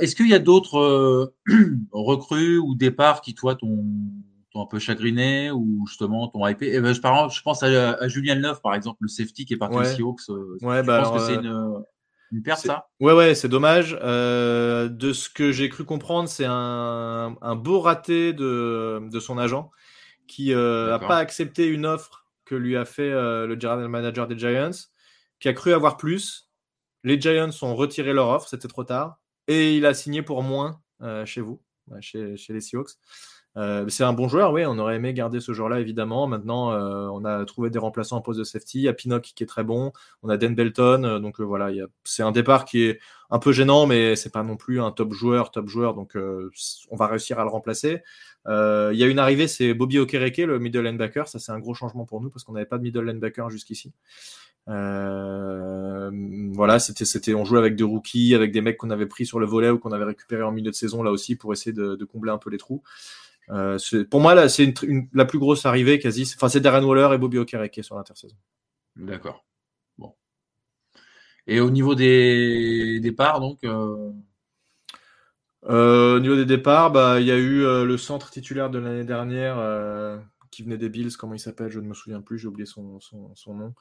Est-ce 0.00 0.16
qu'il 0.16 0.28
y 0.28 0.34
a 0.34 0.40
d'autres 0.40 1.32
recrues 1.92 2.58
ou 2.58 2.74
départs 2.74 3.20
qui, 3.20 3.34
toi, 3.34 3.54
t'ont 3.54 3.84
un 4.62 4.66
peu 4.66 4.78
chagriné 4.78 5.50
ou 5.50 5.84
justement 5.86 6.28
ton 6.28 6.46
hypé? 6.46 6.66
Et 6.66 6.76
eh 6.76 6.80
ben, 6.80 6.92
je, 6.92 7.00
je 7.00 7.42
pense 7.42 7.62
à, 7.62 8.08
Julien 8.08 8.36
Neuf 8.36 8.60
par 8.62 8.74
exemple, 8.74 8.98
le 9.00 9.08
safety 9.08 9.44
qui 9.44 9.54
est 9.54 9.58
parti 9.58 9.78
aussi 9.78 10.02
haut 10.02 10.16
euh, 10.30 10.58
Ouais, 10.62 10.82
bah 10.82 11.02
pense 11.02 11.20
que 11.20 11.26
c'est 11.26 11.34
une, 11.34 11.82
une 12.32 12.42
perte 12.42 12.60
ça? 12.60 12.88
Ouais, 13.00 13.12
ouais, 13.12 13.34
c'est 13.34 13.48
dommage. 13.48 13.98
Euh, 14.02 14.88
de 14.88 15.12
ce 15.12 15.28
que 15.28 15.52
j'ai 15.52 15.68
cru 15.68 15.84
comprendre, 15.84 16.28
c'est 16.28 16.46
un, 16.46 17.36
un, 17.40 17.56
beau 17.56 17.80
raté 17.80 18.32
de, 18.32 19.00
de 19.10 19.20
son 19.20 19.38
agent. 19.38 19.70
qui 20.26 20.50
n'a 20.54 20.86
D'accord. 20.86 21.08
pas 21.08 21.18
accepté 21.18 21.66
une 21.66 21.86
offre 21.86 22.24
que 22.44 22.54
lui 22.54 22.76
a 22.76 22.84
fait 22.84 23.10
euh, 23.10 23.46
le 23.46 23.58
general 23.58 23.88
manager 23.88 24.26
des 24.26 24.38
Giants, 24.38 24.70
qui 25.40 25.48
a 25.48 25.52
cru 25.52 25.72
avoir 25.72 25.96
plus. 25.96 26.50
Les 27.02 27.20
Giants 27.20 27.50
ont 27.62 27.74
retiré 27.74 28.12
leur 28.12 28.28
offre, 28.28 28.48
c'était 28.48 28.68
trop 28.68 28.84
tard, 28.84 29.18
et 29.46 29.76
il 29.76 29.86
a 29.86 29.94
signé 29.94 30.22
pour 30.22 30.42
moins 30.42 30.80
euh, 31.02 31.26
chez 31.26 31.40
vous, 31.40 31.62
ouais, 31.88 32.00
chez, 32.00 32.36
chez 32.36 32.52
les 32.52 32.60
Seahawks. 32.60 32.92
Euh, 33.56 33.88
c'est 33.88 34.02
un 34.02 34.12
bon 34.12 34.28
joueur, 34.28 34.52
oui, 34.52 34.64
on 34.66 34.78
aurait 34.78 34.96
aimé 34.96 35.14
garder 35.14 35.40
ce 35.40 35.52
joueur-là, 35.52 35.78
évidemment. 35.78 36.26
Maintenant, 36.26 36.72
euh, 36.72 37.08
on 37.12 37.24
a 37.24 37.44
trouvé 37.44 37.70
des 37.70 37.78
remplaçants 37.78 38.16
en 38.16 38.20
poste 38.20 38.40
de 38.40 38.44
safety. 38.44 38.78
Il 38.78 38.82
y 38.82 38.88
a 38.88 38.92
Pinnock 38.92 39.22
qui 39.22 39.44
est 39.44 39.46
très 39.46 39.62
bon, 39.62 39.92
on 40.22 40.28
a 40.28 40.36
Dan 40.36 40.56
Belton, 40.56 41.04
euh, 41.04 41.18
donc 41.20 41.40
voilà, 41.40 41.70
c'est 42.02 42.24
un 42.24 42.32
départ 42.32 42.64
qui 42.64 42.82
est 42.82 43.00
un 43.30 43.38
peu 43.38 43.52
gênant, 43.52 43.86
mais 43.86 44.16
c'est 44.16 44.32
pas 44.32 44.42
non 44.42 44.56
plus 44.56 44.80
un 44.80 44.90
top 44.90 45.12
joueur, 45.12 45.52
top 45.52 45.68
joueur, 45.68 45.94
donc 45.94 46.16
on 46.16 46.96
va 46.96 47.06
réussir 47.06 47.38
à 47.38 47.44
le 47.44 47.50
remplacer. 47.50 48.02
Il 48.46 48.96
y 48.96 49.02
a 49.02 49.06
une 49.06 49.18
arrivée, 49.18 49.48
c'est 49.48 49.74
Bobby 49.74 49.98
Okereke, 49.98 50.38
le 50.38 50.58
middle 50.58 50.82
linebacker. 50.82 51.28
Ça, 51.28 51.38
c'est 51.38 51.52
un 51.52 51.58
gros 51.58 51.74
changement 51.74 52.04
pour 52.04 52.20
nous 52.20 52.30
parce 52.30 52.44
qu'on 52.44 52.52
n'avait 52.52 52.66
pas 52.66 52.78
de 52.78 52.82
middle 52.82 53.04
linebacker 53.04 53.50
jusqu'ici. 53.50 53.92
Voilà, 54.66 56.10
c'était, 56.78 57.04
c'était, 57.04 57.34
on 57.34 57.44
jouait 57.44 57.58
avec 57.58 57.76
des 57.76 57.84
rookies, 57.84 58.34
avec 58.34 58.52
des 58.52 58.60
mecs 58.60 58.76
qu'on 58.76 58.90
avait 58.90 59.06
pris 59.06 59.26
sur 59.26 59.40
le 59.40 59.46
volet 59.46 59.70
ou 59.70 59.78
qu'on 59.78 59.92
avait 59.92 60.04
récupéré 60.04 60.42
en 60.42 60.52
milieu 60.52 60.70
de 60.70 60.76
saison 60.76 61.02
là 61.02 61.10
aussi 61.10 61.34
pour 61.34 61.52
essayer 61.52 61.72
de 61.72 62.04
combler 62.04 62.30
un 62.30 62.38
peu 62.38 62.50
les 62.50 62.58
trous. 62.58 62.82
Euh, 63.50 63.78
pour 64.10 64.20
moi, 64.20 64.34
là, 64.34 64.48
c'est 64.48 64.72
la 65.12 65.24
plus 65.24 65.38
grosse 65.38 65.66
arrivée 65.66 65.98
quasi. 65.98 66.30
Enfin, 66.36 66.48
c'est 66.48 66.60
Darren 66.60 66.84
Waller 66.84 67.14
et 67.14 67.18
Bobby 67.18 67.38
Okereke 67.38 67.80
sur 67.82 67.96
l'intersaison. 67.96 68.36
D'accord. 68.96 69.44
Bon. 69.98 70.14
Et 71.46 71.60
au 71.60 71.70
niveau 71.70 71.94
des 71.94 73.00
départs, 73.00 73.40
donc, 73.40 73.64
euh, 73.64 74.12
Euh, 75.66 76.16
au 76.16 76.20
niveau 76.20 76.36
des 76.36 76.44
départs, 76.44 76.90
bah, 76.90 77.20
il 77.20 77.26
y 77.26 77.30
a 77.30 77.38
eu 77.38 77.62
le 77.62 77.96
centre 77.96 78.30
titulaire 78.30 78.68
de 78.70 78.78
l'année 78.78 79.04
dernière 79.04 79.56
qui 80.50 80.62
venait 80.62 80.78
des 80.78 80.88
Bills, 80.88 81.16
comment 81.16 81.34
il 81.34 81.40
s'appelle, 81.40 81.70
je 81.70 81.80
ne 81.80 81.88
me 81.88 81.94
souviens 81.94 82.20
plus, 82.20 82.38
j'ai 82.38 82.48
oublié 82.48 82.66
son, 82.66 83.00
son, 83.00 83.34
son 83.34 83.54
nom. 83.54 83.74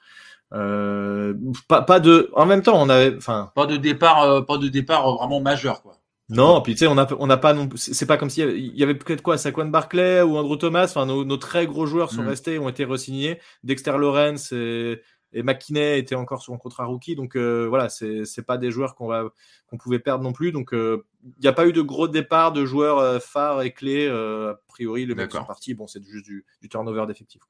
Euh, 0.54 1.36
pas, 1.68 1.82
pas 1.84 2.00
de. 2.00 2.32
En 2.34 2.46
même 2.46 2.64
temps, 2.64 2.82
on 2.82 2.90
avait. 2.90 3.16
Enfin, 3.16 3.52
pas 3.56 3.66
de 3.68 3.78
départ, 3.78 4.24
euh, 4.24 4.42
pas 4.42 4.58
de 4.58 4.68
départ 4.70 5.14
vraiment 5.16 5.42
majeur, 5.42 5.82
quoi. 5.84 6.00
Non, 6.36 6.62
puis 6.62 6.74
tu 6.74 6.80
sais, 6.80 6.88
on 6.88 6.96
n'a 6.96 7.38
pas 7.38 7.54
non. 7.54 7.70
C'est 7.76 8.06
pas 8.06 8.18
comme 8.18 8.30
s'il 8.30 8.50
y 8.58 8.80
y 8.80 8.84
avait 8.84 8.96
peut-être 8.96 9.22
quoi, 9.22 9.38
Saquon 9.38 9.66
Barclay 9.66 10.22
ou 10.22 10.36
Andrew 10.38 10.58
Thomas. 10.58 10.86
Enfin, 10.86 11.06
nos, 11.06 11.24
nos 11.26 11.38
très 11.38 11.66
gros 11.68 11.86
joueurs 11.86 12.12
sont 12.12 12.24
Mm. 12.24 12.28
restés, 12.28 12.60
ont 12.60 12.70
été 12.70 12.86
re-signés. 12.86 13.40
Dexter 13.64 13.98
Lawrence 13.98 14.52
et, 14.52 15.02
et 15.32 15.44
McKinney 15.44 15.98
étaient 15.98 16.16
encore 16.16 16.42
sur 16.42 16.54
un 16.54 16.58
contrat 16.58 16.86
rookie. 16.86 17.16
Donc 17.16 17.36
euh, 17.36 17.66
voilà, 17.68 17.90
c'est 17.90 18.46
pas 18.46 18.58
des 18.58 18.72
joueurs 18.72 18.96
qu'on 18.96 19.08
va 19.08 19.30
qu'on 19.68 19.78
pouvait 19.78 20.00
perdre 20.00 20.24
non 20.24 20.34
plus. 20.34 20.52
Donc 20.52 20.74
euh, 20.74 21.06
il 21.24 21.42
n'y 21.42 21.48
a 21.48 21.54
pas 21.54 21.68
eu 21.68 21.74
de 21.74 21.82
gros 21.82 22.08
départ 22.08 22.52
de 22.52 22.66
joueurs 22.66 23.00
euh, 23.00 23.20
phares 23.20 23.62
et 23.62 23.72
clés. 23.72 24.08
euh, 24.08 24.52
a 24.54 24.60
priori, 24.68 25.06
les 25.06 25.16
mecs 25.16 25.32
sont 25.32 25.46
partis. 25.48 25.74
Bon, 25.74 25.88
c'est 25.88 26.04
juste 26.04 26.26
du, 26.26 26.46
du 26.62 26.70
turnover 26.70 27.06
d'effectifs. 27.08 27.42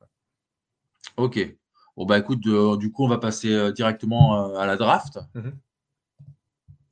Ok. 1.17 1.55
Bon, 1.95 2.05
bah 2.05 2.17
écoute, 2.17 2.39
du 2.39 2.91
coup, 2.91 3.03
on 3.05 3.07
va 3.07 3.19
passer 3.19 3.71
directement 3.73 4.55
à 4.55 4.65
la 4.65 4.77
draft. 4.77 5.19
Mhm. 5.35 5.53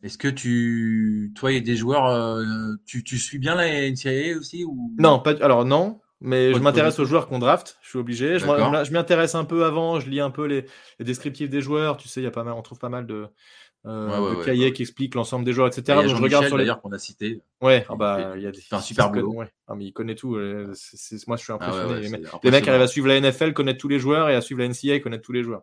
Est-ce 0.04 0.18
que 0.18 0.28
tu, 0.28 1.32
toi, 1.36 1.52
il 1.52 1.56
y 1.56 1.58
a 1.58 1.62
des 1.62 1.76
joueurs, 1.76 2.08
euh, 2.08 2.74
tu, 2.86 3.04
tu 3.04 3.18
suis 3.20 3.38
bien 3.38 3.56
la 3.56 3.68
NCAA 3.90 4.38
aussi 4.38 4.64
ou... 4.66 4.94
Non, 4.98 5.20
pas, 5.20 5.32
alors 5.44 5.64
non, 5.64 6.00
mais 6.22 6.54
je 6.54 6.60
m'intéresse 6.60 6.98
aux 7.00 7.06
joueurs 7.06 7.28
qu'on 7.28 7.38
draft. 7.40 7.78
Je 7.84 7.90
suis 7.90 8.00
obligé. 8.00 8.40
Je, 8.40 8.46
D'accord. 8.48 8.72
m'en- 8.72 8.84
je 8.84 8.92
m'y 8.92 8.98
intéresse 8.98 9.36
un 9.36 9.46
peu 9.46 9.64
avant. 9.64 10.00
Je 10.00 10.10
lis 10.10 10.20
un 10.20 10.32
peu 10.32 10.46
les, 10.46 10.66
les 11.00 11.06
descriptifs 11.06 11.50
des 11.50 11.62
joueurs. 11.62 11.98
Tu 11.98 12.08
sais, 12.08 12.20
il 12.20 12.24
y 12.24 12.28
a 12.28 12.32
pas 12.32 12.44
mal, 12.44 12.54
on 12.56 12.62
trouve 12.64 12.80
pas 12.80 12.90
mal 12.90 13.06
de, 13.06 13.28
euh, 13.86 14.08
Ouais, 14.10 14.18
ouais, 14.18 14.32
de 14.32 14.40
ouais, 14.40 14.46
cahiers 14.46 14.74
qui 14.74 14.82
expliquent 14.84 15.14
l'ensemble 15.16 15.46
des 15.46 15.54
joueurs, 15.54 15.68
etc. 15.68 15.84
Il 15.88 15.90
y 15.90 15.94
a 15.94 16.02
Donc 16.08 16.18
je 16.18 16.22
regarde 16.24 16.48
sur 16.48 16.58
les. 16.58 16.64
d'ailleurs 16.64 16.82
qu'on 16.82 16.92
a 16.92 16.98
cité. 17.00 17.42
Ouais, 17.62 17.86
ah 17.90 17.96
bah 17.96 18.34
il 18.36 18.42
y 18.42 18.48
a 18.48 18.52
des. 18.52 18.60
un 18.72 18.80
super 18.82 19.12
boulot. 19.12 19.44
Ah, 19.68 19.76
mais 19.76 19.86
il 19.86 19.94
connaît 19.94 20.16
tout. 20.16 20.36
euh, 20.36 20.74
moi, 21.28 21.38
je 21.38 21.44
suis 21.44 21.52
Ah 21.54 21.56
impressionné. 21.56 22.00
les, 22.02 22.08
impressionnant. 22.16 22.40
mecs 22.44 22.68
arrivent 22.68 22.82
à 22.82 22.88
suivre 22.88 23.08
la 23.08 23.20
NFL, 23.20 23.54
connaître 23.54 23.80
tous 23.80 23.88
les 23.88 24.00
joueurs, 24.00 24.30
et 24.30 24.36
à 24.36 24.42
suivre 24.42 24.62
la 24.62 24.68
NCAA, 24.68 25.00
connaître 25.00 25.24
tous 25.24 25.32
les 25.34 25.44
joueurs. 25.44 25.62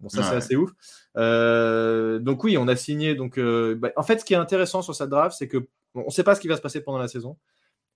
Bon, 0.00 0.08
ça, 0.08 0.22
c'est 0.22 0.36
assez 0.36 0.56
ouf. 0.56 0.70
Euh, 1.16 2.18
donc 2.18 2.44
oui, 2.44 2.58
on 2.58 2.68
a 2.68 2.76
signé. 2.76 3.14
Donc, 3.14 3.38
euh, 3.38 3.74
bah, 3.76 3.90
en 3.96 4.02
fait, 4.02 4.20
ce 4.20 4.24
qui 4.24 4.34
est 4.34 4.36
intéressant 4.36 4.82
sur 4.82 4.94
cette 4.94 5.08
draft, 5.08 5.36
c'est 5.38 5.48
que 5.48 5.58
bon, 5.58 6.02
on 6.02 6.06
ne 6.06 6.10
sait 6.10 6.24
pas 6.24 6.34
ce 6.34 6.40
qui 6.40 6.48
va 6.48 6.56
se 6.56 6.60
passer 6.60 6.82
pendant 6.82 6.98
la 6.98 7.08
saison, 7.08 7.38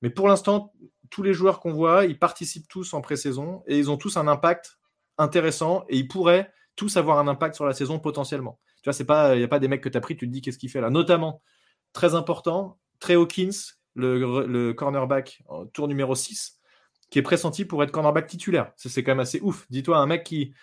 mais 0.03 0.11
pour 0.11 0.29
l'instant, 0.29 0.73
tous 1.11 1.23
les 1.23 1.35
joueurs 1.35 1.61
qu'on 1.61 1.73
voit, 1.73 2.07
ils 2.07 2.19
participent 2.19 2.69
tous 2.69 2.95
en 2.95 3.01
pré-saison 3.01 3.63
et 3.67 3.79
ils 3.79 3.91
ont 3.91 3.97
tous 3.97 4.17
un 4.17 4.29
impact 4.29 4.79
intéressant 5.19 5.85
et 5.89 5.99
ils 5.99 6.09
pourraient 6.09 6.51
tous 6.77 6.97
avoir 6.97 7.19
un 7.19 7.29
impact 7.29 7.55
sur 7.55 7.67
la 7.67 7.75
saison 7.75 7.99
potentiellement. 7.99 8.59
Tu 8.77 8.85
vois, 8.85 8.95
c'est 8.95 9.05
pas, 9.05 9.35
il 9.35 9.39
n'y 9.39 9.45
a 9.45 9.49
pas 9.49 9.59
des 9.59 9.69
mecs 9.69 9.83
que 9.83 9.91
tu 9.91 9.99
as 9.99 10.01
pris, 10.01 10.17
tu 10.17 10.27
te 10.27 10.33
dis 10.33 10.41
qu'est-ce 10.41 10.57
qu'il 10.57 10.71
fait 10.71 10.81
là? 10.81 10.89
Notamment, 10.89 11.43
très 11.93 12.15
important, 12.15 12.79
Trey 13.01 13.15
Hawkins, 13.15 13.75
le, 13.95 14.47
le 14.47 14.73
cornerback 14.73 15.43
tour 15.75 15.89
numéro 15.89 16.15
6, 16.15 16.59
qui 17.11 17.19
est 17.19 17.23
pressenti 17.23 17.67
pour 17.67 17.83
être 17.83 17.91
cornerback 17.91 18.27
titulaire. 18.27 18.73
C'est 18.77 19.03
quand 19.03 19.11
même 19.13 19.21
assez 19.21 19.41
ouf. 19.43 19.67
Dis-toi, 19.69 19.99
un 19.99 20.07
mec 20.07 20.25
qui 20.25 20.55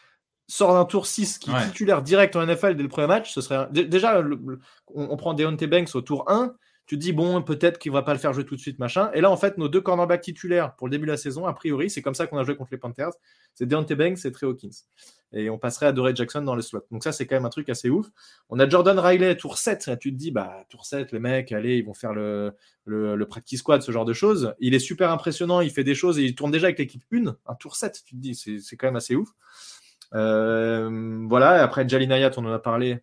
sort 0.47 0.73
d'un 0.73 0.85
tour 0.85 1.05
6, 1.07 1.39
qui 1.39 1.49
est 1.49 1.53
Ouais. 1.53 1.65
titulaire 1.65 2.01
direct 2.01 2.35
en 2.35 2.41
NFL 2.45 2.75
dès 2.75 2.83
le 2.83 2.89
premier 2.89 3.07
match, 3.07 3.33
ce 3.33 3.41
serait. 3.41 3.67
Déjà, 3.71 4.21
le- 4.21 4.39
le- 4.45 4.59
on, 4.93 5.09
on 5.11 5.17
prend 5.17 5.33
Deontay 5.33 5.67
Banks 5.67 5.93
au 5.95 6.01
tour 6.01 6.23
1, 6.29 6.55
tu 6.85 6.95
te 6.95 7.01
dis, 7.01 7.11
bon, 7.11 7.41
peut-être 7.41 7.79
qu'il 7.79 7.91
va 7.91 8.01
pas 8.01 8.13
le 8.13 8.19
faire 8.19 8.31
jouer 8.31 8.45
tout 8.45 8.55
de 8.55 8.61
suite, 8.61 8.79
machin. 8.79 9.11
Et 9.13 9.19
là, 9.19 9.29
en 9.29 9.35
fait, 9.35 9.57
nos 9.57 9.67
deux 9.67 9.81
cornerbacks 9.81 10.21
titulaires 10.21 10.73
pour 10.77 10.87
le 10.87 10.91
début 10.91 11.05
de 11.05 11.11
la 11.11 11.17
saison, 11.17 11.45
a 11.45 11.51
priori, 11.51 11.89
c'est 11.89 12.01
comme 12.01 12.15
ça 12.15 12.27
qu'on 12.27 12.37
a 12.37 12.45
joué 12.45 12.55
contre 12.55 12.69
les 12.71 12.77
Panthers, 12.77 13.11
c'est 13.55 13.65
Deontay 13.65 13.95
Banks 13.95 14.23
et 14.23 14.31
Trey 14.31 14.47
Hawkins. 14.47 14.69
Et 15.33 15.49
on 15.49 15.57
passerait 15.57 15.87
à 15.87 15.91
Doré 15.91 16.15
Jackson 16.15 16.41
dans 16.43 16.55
le 16.55 16.61
slot. 16.61 16.85
Donc 16.89 17.03
ça, 17.03 17.11
c'est 17.11 17.27
quand 17.27 17.35
même 17.35 17.43
un 17.45 17.49
truc 17.49 17.67
assez 17.67 17.89
ouf. 17.89 18.07
On 18.47 18.57
a 18.59 18.69
Jordan 18.69 18.97
Riley, 18.97 19.35
tour 19.35 19.57
7. 19.57 19.85
Là, 19.87 19.97
tu 19.97 20.13
te 20.13 20.17
dis, 20.17 20.31
bah, 20.31 20.63
tour 20.69 20.85
7, 20.85 21.11
les 21.11 21.19
mecs, 21.19 21.51
allez, 21.51 21.75
ils 21.75 21.85
vont 21.85 21.93
faire 21.93 22.13
le, 22.13 22.53
le, 22.85 23.17
le 23.17 23.25
practice 23.25 23.59
squad, 23.59 23.81
ce 23.81 23.91
genre 23.91 24.05
de 24.05 24.13
choses. 24.13 24.53
Il 24.61 24.73
est 24.73 24.79
super 24.79 25.11
impressionnant, 25.11 25.59
il 25.59 25.71
fait 25.71 25.83
des 25.83 25.95
choses 25.95 26.17
et 26.17 26.23
il 26.23 26.35
tourne 26.35 26.51
déjà 26.51 26.67
avec 26.67 26.79
l'équipe 26.79 27.03
1, 27.13 27.35
un 27.47 27.55
tour 27.55 27.75
7. 27.75 28.01
Tu 28.05 28.15
te 28.15 28.21
dis, 28.21 28.33
c'est 28.35 28.59
c'est 28.59 28.77
quand 28.77 28.87
même 28.87 28.95
assez 28.95 29.17
ouf. 29.17 29.27
Euh, 30.13 31.25
voilà, 31.27 31.57
et 31.57 31.61
après 31.61 31.87
Jalin 31.87 32.09
Hayat, 32.11 32.31
on 32.37 32.45
en 32.45 32.53
a 32.53 32.59
parlé 32.59 32.99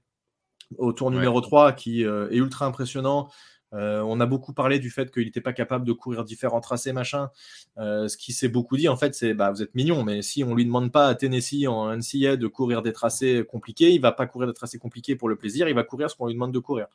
au 0.79 0.93
tour 0.93 1.09
Ouais. 1.09 1.15
numéro 1.15 1.41
3, 1.41 1.73
qui 1.73 2.05
euh, 2.05 2.29
est 2.31 2.37
ultra 2.37 2.67
impressionnant. 2.67 3.29
Euh, 3.75 4.01
on 4.03 4.21
a 4.21 4.27
beaucoup 4.27 4.53
parlé 4.53 4.79
du 4.79 4.91
fait 4.91 5.11
qu'il 5.13 5.25
n'était 5.25 5.41
pas 5.41 5.53
capable 5.53 5.85
de 5.85 5.93
courir 5.93 6.25
différents 6.25 6.61
tracés, 6.61 6.93
machin. 6.93 7.31
Euh, 7.79 8.09
ce 8.09 8.17
qui 8.17 8.33
s'est 8.33 8.49
beaucoup 8.49 8.77
dit, 8.77 8.89
en 8.89 8.97
fait, 8.97 9.15
c'est 9.15 9.35
bah, 9.35 9.51
vous 9.51 9.63
êtes 9.63 9.75
mignon, 9.75 10.05
mais 10.05 10.23
si 10.23 10.45
on 10.45 10.55
lui 10.55 10.65
demande 10.65 10.93
pas 10.93 11.09
à 11.09 11.15
Tennessee 11.15 11.67
en 11.67 11.95
NCA 11.97 12.37
de 12.37 12.47
courir 12.47 12.83
des 12.83 12.93
tracés 12.93 13.45
compliqués, 13.45 13.93
il 13.93 14.01
va 14.01 14.13
pas 14.13 14.27
courir 14.27 14.49
des 14.49 14.55
tracés 14.55 14.79
compliqués 14.79 15.17
pour 15.17 15.29
le 15.29 15.37
plaisir, 15.37 15.69
il 15.69 15.75
va 15.75 15.83
courir 15.83 16.11
ce 16.11 16.17
qu'on 16.17 16.27
lui 16.27 16.35
demande 16.35 16.53
de 16.53 16.59
courir. 16.59 16.87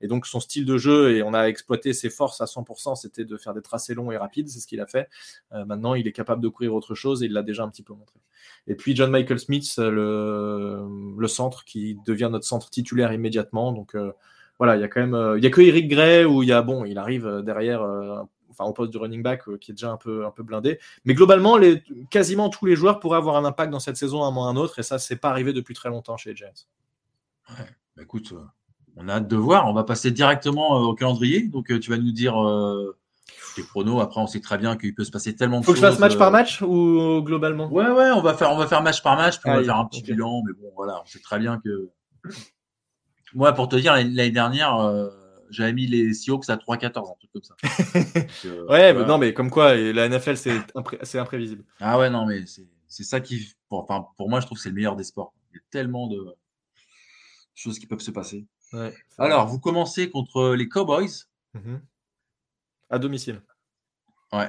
Et 0.00 0.08
donc 0.08 0.26
son 0.26 0.40
style 0.40 0.64
de 0.64 0.76
jeu, 0.76 1.16
et 1.16 1.22
on 1.22 1.32
a 1.32 1.44
exploité 1.44 1.92
ses 1.92 2.10
forces 2.10 2.40
à 2.40 2.44
100%, 2.44 2.96
c'était 2.96 3.24
de 3.24 3.36
faire 3.36 3.54
des 3.54 3.62
tracés 3.62 3.94
longs 3.94 4.10
et 4.10 4.16
rapides, 4.16 4.48
c'est 4.48 4.60
ce 4.60 4.66
qu'il 4.66 4.80
a 4.80 4.86
fait. 4.86 5.08
Euh, 5.52 5.64
maintenant, 5.64 5.94
il 5.94 6.06
est 6.06 6.12
capable 6.12 6.42
de 6.42 6.48
courir 6.48 6.74
autre 6.74 6.94
chose 6.94 7.22
et 7.22 7.26
il 7.26 7.32
l'a 7.32 7.42
déjà 7.42 7.64
un 7.64 7.68
petit 7.68 7.82
peu 7.82 7.94
montré. 7.94 8.20
Et 8.66 8.74
puis 8.74 8.94
John 8.94 9.10
Michael 9.10 9.38
Smith, 9.38 9.74
le, 9.78 10.86
le 11.16 11.28
centre 11.28 11.64
qui 11.64 11.96
devient 12.06 12.28
notre 12.30 12.44
centre 12.44 12.68
titulaire 12.70 13.12
immédiatement. 13.12 13.72
Donc 13.72 13.94
euh, 13.94 14.12
voilà, 14.58 14.76
il 14.76 14.80
y 14.80 14.84
a 14.84 14.88
quand 14.88 15.00
même, 15.00 15.14
euh, 15.14 15.38
il 15.38 15.44
y 15.44 15.46
a 15.46 15.50
que 15.50 15.60
Eric 15.60 15.88
Gray 15.88 16.24
où 16.24 16.42
il 16.42 16.48
y 16.48 16.52
a 16.52 16.62
bon, 16.62 16.84
il 16.84 16.98
arrive 16.98 17.26
euh, 17.26 17.42
derrière, 17.42 17.82
euh, 17.82 18.22
enfin 18.50 18.64
au 18.64 18.72
poste 18.72 18.92
de 18.92 18.98
running 18.98 19.22
back 19.22 19.42
qui 19.60 19.70
est 19.70 19.74
déjà 19.74 19.90
un 19.90 19.96
peu 19.96 20.24
un 20.24 20.30
peu 20.30 20.42
blindé. 20.42 20.78
Mais 21.04 21.14
globalement, 21.14 21.56
les, 21.56 21.82
quasiment 22.10 22.48
tous 22.48 22.66
les 22.66 22.76
joueurs 22.76 23.00
pourraient 23.00 23.18
avoir 23.18 23.36
un 23.36 23.44
impact 23.44 23.70
dans 23.70 23.80
cette 23.80 23.96
saison 23.96 24.22
à 24.22 24.26
un 24.26 24.30
moment 24.30 24.46
ou 24.46 24.48
à 24.48 24.50
un 24.50 24.56
autre, 24.56 24.78
et 24.78 24.82
ça, 24.82 24.98
c'est 24.98 25.16
pas 25.16 25.30
arrivé 25.30 25.52
depuis 25.52 25.74
très 25.74 25.88
longtemps 25.88 26.16
chez 26.16 26.30
les 26.30 26.36
Giants. 26.36 26.52
Bah, 27.48 28.02
écoute, 28.02 28.34
on 28.96 29.08
a 29.08 29.14
hâte 29.14 29.28
de 29.28 29.36
voir. 29.36 29.68
On 29.68 29.72
va 29.72 29.84
passer 29.84 30.10
directement 30.10 30.80
au 30.80 30.94
calendrier. 30.94 31.42
Donc, 31.48 31.66
tu 31.66 31.90
vas 31.90 31.98
nous 31.98 32.12
dire 32.12 32.42
euh, 32.42 32.96
tes 33.54 33.62
pronos. 33.62 34.00
Après, 34.00 34.20
on 34.20 34.26
sait 34.26 34.40
très 34.40 34.58
bien 34.58 34.76
qu'il 34.76 34.94
peut 34.94 35.04
se 35.04 35.10
passer 35.10 35.36
tellement 35.36 35.60
de 35.60 35.66
Faut 35.66 35.72
que 35.72 35.78
choses. 35.78 35.86
je 35.86 35.90
fasse 35.90 36.00
match 36.00 36.14
euh, 36.14 36.18
par 36.18 36.30
match 36.30 36.62
ou 36.62 37.22
globalement? 37.22 37.68
Ouais, 37.68 37.90
ouais, 37.90 38.10
on 38.10 38.22
va 38.22 38.34
faire, 38.34 38.50
on 38.50 38.56
va 38.56 38.66
faire 38.66 38.82
match 38.82 39.02
par 39.02 39.16
match, 39.16 39.38
puis 39.38 39.50
on 39.50 39.54
va 39.54 39.62
faire 39.62 39.76
un 39.76 39.84
petit 39.84 40.02
bilan. 40.02 40.42
Mais 40.46 40.52
bon, 40.54 40.72
voilà, 40.74 41.02
on 41.02 41.06
sait 41.06 41.20
très 41.20 41.38
bien 41.38 41.60
que. 41.62 41.90
Moi, 43.34 43.52
pour 43.52 43.68
te 43.68 43.76
dire, 43.76 43.92
l'année 43.94 44.30
dernière, 44.30 44.76
euh, 44.76 45.08
j'avais 45.50 45.72
mis 45.72 45.86
les 45.86 46.14
Seahawks 46.14 46.48
à 46.48 46.56
3-14, 46.56 47.10
un 47.10 47.14
truc 47.18 47.30
comme 47.32 47.42
ça. 47.42 47.54
Donc, 48.14 48.28
euh, 48.46 48.66
Ouais, 48.68 48.94
mais 48.94 49.04
non, 49.04 49.18
mais 49.18 49.32
comme 49.34 49.50
quoi, 49.50 49.74
la 49.74 50.08
NFL, 50.08 50.36
c'est 50.36 50.56
impré- 50.74 50.98
c'est 51.02 51.18
imprévisible. 51.18 51.64
Ah 51.80 51.98
ouais, 51.98 52.08
non, 52.10 52.26
mais 52.26 52.44
c'est 52.88 53.04
ça 53.04 53.20
qui. 53.20 53.52
Pour, 53.68 53.82
enfin, 53.82 54.06
pour 54.16 54.28
moi, 54.30 54.40
je 54.40 54.46
trouve 54.46 54.58
que 54.58 54.62
c'est 54.62 54.68
le 54.70 54.74
meilleur 54.76 54.96
des 54.96 55.04
sports. 55.04 55.32
Il 55.52 55.56
y 55.56 55.58
a 55.58 55.62
tellement 55.70 56.06
de 56.06 56.36
choses 57.54 57.78
qui 57.78 57.86
peuvent 57.86 58.00
se 58.00 58.10
passer. 58.10 58.46
Ouais, 58.72 58.94
Alors, 59.18 59.46
vous 59.46 59.58
commencez 59.58 60.10
contre 60.10 60.54
les 60.54 60.68
Cowboys. 60.68 61.08
Mhm. 61.54 61.80
À 62.90 62.98
domicile. 62.98 63.42
Ouais. 64.32 64.48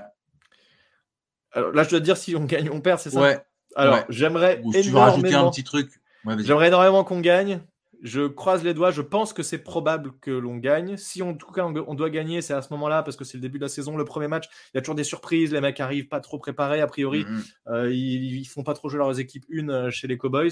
Alors 1.52 1.72
là, 1.72 1.84
je 1.84 1.90
dois 1.90 2.00
te 2.00 2.04
dire 2.06 2.18
si 2.18 2.36
on 2.36 2.44
gagne, 2.46 2.70
on 2.70 2.82
perd, 2.82 3.00
c'est 3.00 3.10
ça? 3.12 3.20
Ouais. 3.22 3.40
Alors, 3.76 3.96
ouais. 3.96 4.06
j'aimerais 4.10 4.62
Ou 4.64 4.74
si 4.74 4.82
tu 4.84 4.90
veux 4.90 4.98
rajouter 4.98 5.28
un 5.28 5.30
énormément, 5.30 5.52
petit 5.52 5.64
truc. 5.64 5.92
Ouais, 6.26 6.36
j'aimerais 6.44 6.68
énormément 6.68 7.04
qu'on 7.04 7.22
gagne. 7.22 7.62
Je 8.02 8.28
croise 8.28 8.64
les 8.64 8.74
doigts. 8.74 8.92
Je 8.92 9.02
pense 9.02 9.34
que 9.34 9.44
c'est 9.44 9.58
probable 9.58 10.14
que 10.22 10.32
l'on 10.32 10.58
gagne. 10.58 10.98
Si 10.98 11.22
en 11.22 11.34
tout 11.34 11.52
cas 11.52 11.66
on, 11.66 11.94
doit 11.96 12.10
gagner, 12.10 12.42
c'est 12.42 12.54
à 12.54 12.62
ce 12.62 12.72
moment-là 12.74 13.04
parce 13.04 13.18
que 13.18 13.24
c'est 13.24 13.38
le 13.38 13.42
début 13.42 13.58
de 13.58 13.64
la 13.64 13.70
saison, 13.70 13.98
le 13.98 14.06
premier 14.06 14.28
match. 14.28 14.46
Il 14.74 14.78
y 14.78 14.78
a 14.78 14.82
toujours 14.82 14.96
des 14.96 15.04
surprises. 15.04 15.54
Les 15.54 15.62
mecs 15.62 15.80
arrivent 15.80 16.08
pas 16.08 16.20
trop 16.20 16.40
préparés 16.40 16.82
a 16.82 16.88
priori. 16.88 17.26
Mhm. 17.26 17.44
Euh, 17.68 17.92
ils, 17.92 18.36
ils 18.36 18.46
font 18.46 18.64
pas 18.64 18.74
trop 18.74 18.90
jouer 18.90 19.00
leurs 19.00 19.20
équipes 19.20 19.46
une 19.50 19.72
euh, 19.72 19.90
chez 19.90 20.08
les 20.08 20.18
Cowboys. 20.18 20.52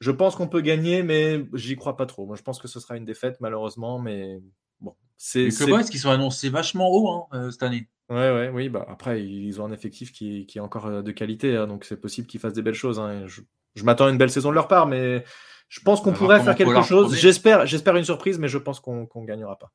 Je 0.00 0.10
pense 0.10 0.36
qu'on 0.36 0.48
peut 0.48 0.60
gagner, 0.60 1.02
mais 1.02 1.46
j'y 1.54 1.76
crois 1.76 1.96
pas 1.96 2.06
trop. 2.06 2.26
Moi, 2.26 2.36
je 2.36 2.42
pense 2.42 2.58
que 2.58 2.68
ce 2.68 2.80
sera 2.80 2.96
une 2.96 3.04
défaite 3.04 3.38
malheureusement, 3.40 3.98
mais 3.98 4.40
bon, 4.80 4.94
Les 5.34 5.50
Cowboys 5.50 5.84
qui 5.84 5.98
sont 5.98 6.10
annoncés 6.10 6.50
vachement 6.50 6.90
haut 6.90 7.08
hein, 7.08 7.26
euh, 7.32 7.50
cette 7.50 7.62
année. 7.62 7.88
Ouais, 8.10 8.30
ouais, 8.30 8.50
oui. 8.52 8.68
Bah, 8.68 8.84
après, 8.88 9.24
ils 9.24 9.60
ont 9.60 9.64
un 9.64 9.72
effectif 9.72 10.12
qui, 10.12 10.46
qui 10.46 10.58
est 10.58 10.60
encore 10.60 10.86
euh, 10.86 11.02
de 11.02 11.12
qualité, 11.12 11.56
hein, 11.56 11.66
donc 11.66 11.84
c'est 11.84 12.00
possible 12.00 12.26
qu'ils 12.26 12.40
fassent 12.40 12.52
des 12.52 12.62
belles 12.62 12.74
choses. 12.74 13.00
Hein, 13.00 13.26
je, 13.26 13.40
je 13.74 13.84
m'attends 13.84 14.06
à 14.06 14.10
une 14.10 14.18
belle 14.18 14.30
saison 14.30 14.50
de 14.50 14.54
leur 14.54 14.68
part, 14.68 14.86
mais 14.86 15.24
je 15.68 15.80
pense 15.80 16.00
qu'on 16.00 16.12
pourrait 16.12 16.42
faire 16.42 16.54
quelque 16.54 16.82
chose. 16.82 17.14
J'espère, 17.14 17.66
j'espère 17.66 17.96
une 17.96 18.04
surprise, 18.04 18.38
mais 18.38 18.48
je 18.48 18.58
pense 18.58 18.80
qu'on 18.80 19.08
ne 19.14 19.26
gagnera 19.26 19.58
pas. 19.58 19.72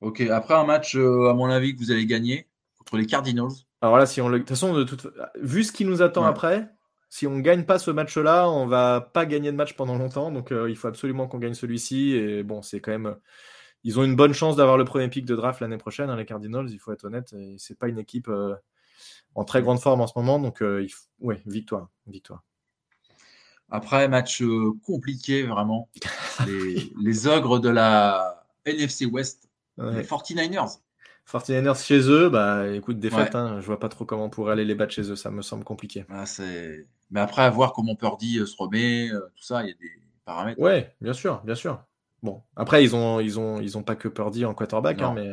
Ok, 0.00 0.20
après 0.20 0.54
un 0.54 0.64
match, 0.64 0.96
euh, 0.96 1.30
à 1.30 1.34
mon 1.34 1.46
avis, 1.46 1.74
que 1.74 1.80
vous 1.80 1.90
allez 1.90 2.06
gagner 2.06 2.48
contre 2.78 2.96
les 2.96 3.06
Cardinals. 3.06 3.52
Alors 3.80 3.96
là, 3.96 4.06
si 4.06 4.20
on 4.20 4.28
le... 4.28 4.38
de 4.38 4.42
toute 4.42 4.50
façon, 4.50 4.74
de 4.74 4.84
toute... 4.84 5.06
vu 5.40 5.64
ce 5.64 5.72
qui 5.72 5.84
nous 5.84 6.02
attend 6.02 6.24
après, 6.24 6.68
si 7.08 7.26
on 7.26 7.36
ne 7.36 7.40
gagne 7.40 7.64
pas 7.64 7.78
ce 7.78 7.90
match-là, 7.90 8.50
on 8.50 8.66
va 8.66 9.00
pas 9.00 9.24
gagner 9.24 9.52
de 9.52 9.56
match 9.56 9.74
pendant 9.74 9.96
longtemps. 9.96 10.30
Donc 10.30 10.52
euh, 10.52 10.68
il 10.68 10.76
faut 10.76 10.88
absolument 10.88 11.26
qu'on 11.26 11.38
gagne 11.38 11.54
celui-ci. 11.54 12.12
Et 12.12 12.42
bon, 12.42 12.60
c'est 12.60 12.80
quand 12.80 12.90
même. 12.90 13.16
Ils 13.82 13.98
ont 13.98 14.04
une 14.04 14.16
bonne 14.16 14.32
chance 14.32 14.56
d'avoir 14.56 14.78
le 14.78 14.84
premier 14.84 15.08
pick 15.08 15.26
de 15.26 15.36
draft 15.36 15.60
l'année 15.60 15.76
prochaine, 15.76 16.08
hein, 16.08 16.16
les 16.16 16.24
Cardinals, 16.24 16.68
il 16.70 16.78
faut 16.78 16.92
être 16.92 17.04
honnête. 17.04 17.34
C'est 17.58 17.78
pas 17.78 17.88
une 17.88 17.98
équipe 17.98 18.28
euh, 18.28 18.54
en 19.34 19.44
très 19.44 19.62
grande 19.62 19.78
forme 19.78 20.00
en 20.00 20.06
ce 20.06 20.14
moment. 20.16 20.38
Donc, 20.38 20.58
il 20.60 20.88
ouais, 21.20 21.42
victoire. 21.46 21.88
victoire. 22.06 22.42
Après, 23.74 24.06
match 24.06 24.40
euh, 24.40 24.70
compliqué, 24.86 25.42
vraiment. 25.42 25.88
les, 26.46 27.26
ogres 27.26 27.58
de 27.58 27.68
la 27.68 28.46
NFC 28.64 29.04
West, 29.04 29.50
les 29.78 30.02
49ers. 30.02 30.78
49ers 31.28 31.84
chez 31.84 32.08
eux, 32.08 32.28
bah 32.28 32.68
écoute, 32.68 33.00
défaite, 33.00 33.34
hein, 33.34 33.56
je 33.60 33.66
vois 33.66 33.80
pas 33.80 33.88
trop 33.88 34.04
comment 34.04 34.26
on 34.26 34.30
pourrait 34.30 34.52
aller 34.52 34.64
les 34.64 34.76
battre 34.76 34.92
chez 34.92 35.10
eux, 35.10 35.16
ça 35.16 35.32
me 35.32 35.42
semble 35.42 35.64
compliqué. 35.64 36.04
Ah, 36.08 36.24
mais 37.10 37.20
après, 37.20 37.42
à 37.42 37.50
voir 37.50 37.72
comment 37.72 37.96
Purdy 37.96 38.38
euh, 38.38 38.46
se 38.46 38.54
remet, 38.56 39.10
euh, 39.10 39.18
tout 39.34 39.42
ça, 39.42 39.64
il 39.64 39.70
y 39.70 39.72
a 39.72 39.74
des 39.74 39.90
paramètres. 40.24 40.60
Ouais, 40.60 40.94
bien 41.00 41.12
sûr, 41.12 41.42
bien 41.42 41.56
sûr. 41.56 41.82
Bon, 42.22 42.42
après, 42.54 42.84
ils 42.84 42.94
ont, 42.94 43.18
ils 43.18 43.40
ont, 43.40 43.60
ils 43.60 43.76
ont 43.76 43.82
pas 43.82 43.96
que 43.96 44.06
Purdy 44.06 44.44
en 44.44 44.54
quarterback, 44.54 45.02
hein, 45.02 45.14
mais 45.16 45.32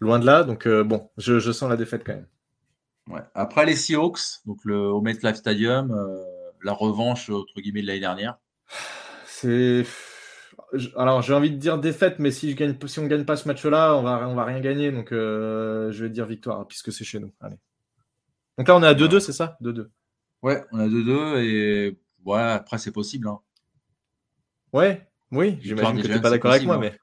loin 0.00 0.18
de 0.18 0.26
là, 0.26 0.42
donc 0.42 0.66
bon, 0.66 1.08
je, 1.18 1.38
sens 1.52 1.70
la 1.70 1.76
défaite 1.76 2.02
quand 2.04 2.14
même. 2.14 2.26
Ouais. 3.08 3.22
Après 3.34 3.64
les 3.64 3.76
Seahawks, 3.76 4.40
donc 4.44 4.58
le, 4.64 4.88
au 4.88 5.00
MetLife 5.00 5.36
Stadium, 5.36 5.94
la 6.64 6.72
revanche 6.72 7.30
entre 7.30 7.60
guillemets 7.60 7.82
de 7.82 7.86
l'année 7.86 8.00
dernière 8.00 8.38
C'est 9.26 9.84
alors 10.96 11.22
j'ai 11.22 11.32
envie 11.32 11.50
de 11.50 11.56
dire 11.56 11.78
défaite, 11.78 12.18
mais 12.18 12.30
si, 12.30 12.50
je 12.50 12.56
gagne, 12.56 12.76
si 12.86 12.98
on 12.98 13.06
gagne 13.06 13.24
pas 13.24 13.36
ce 13.36 13.46
match-là, 13.48 13.96
on 13.96 14.02
va, 14.02 14.28
on 14.28 14.34
va 14.34 14.44
rien 14.44 14.60
gagner. 14.60 14.92
Donc 14.92 15.12
euh, 15.12 15.92
je 15.92 16.04
vais 16.04 16.10
dire 16.10 16.26
victoire, 16.26 16.66
puisque 16.66 16.92
c'est 16.92 17.04
chez 17.04 17.20
nous. 17.20 17.32
Allez. 17.40 17.56
Donc 18.58 18.68
là 18.68 18.76
on 18.76 18.82
est 18.82 18.86
à 18.86 18.94
2-2, 18.94 19.20
c'est 19.20 19.32
ça? 19.32 19.56
2-2. 19.62 19.88
Ouais, 20.42 20.64
on 20.72 20.80
a 20.80 20.86
2-2 20.86 21.42
et 21.42 21.98
voilà, 22.24 22.54
après 22.54 22.78
c'est 22.78 22.92
possible. 22.92 23.28
Hein. 23.28 23.38
Ouais, 24.72 25.08
oui, 25.30 25.58
j'imagine 25.60 25.96
que 25.96 26.06
tu 26.06 26.12
n'es 26.12 26.20
pas 26.20 26.30
d'accord 26.30 26.50
avec 26.50 26.64
moi, 26.64 26.76
hein. 26.76 26.80
mais. 26.80 26.98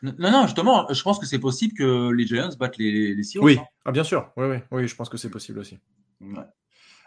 Non, 0.00 0.30
non, 0.30 0.42
justement, 0.44 0.86
je 0.92 1.02
pense 1.02 1.18
que 1.18 1.26
c'est 1.26 1.40
possible 1.40 1.74
que 1.74 2.12
les 2.12 2.24
Giants 2.24 2.50
battent 2.56 2.78
les, 2.78 3.16
les 3.16 3.22
Seahawks. 3.24 3.44
Oui, 3.44 3.58
hein. 3.60 3.66
ah, 3.84 3.90
bien 3.90 4.04
sûr, 4.04 4.30
oui, 4.36 4.46
oui, 4.46 4.56
oui, 4.70 4.86
je 4.86 4.94
pense 4.94 5.08
que 5.08 5.16
c'est 5.16 5.30
possible 5.30 5.58
aussi. 5.58 5.78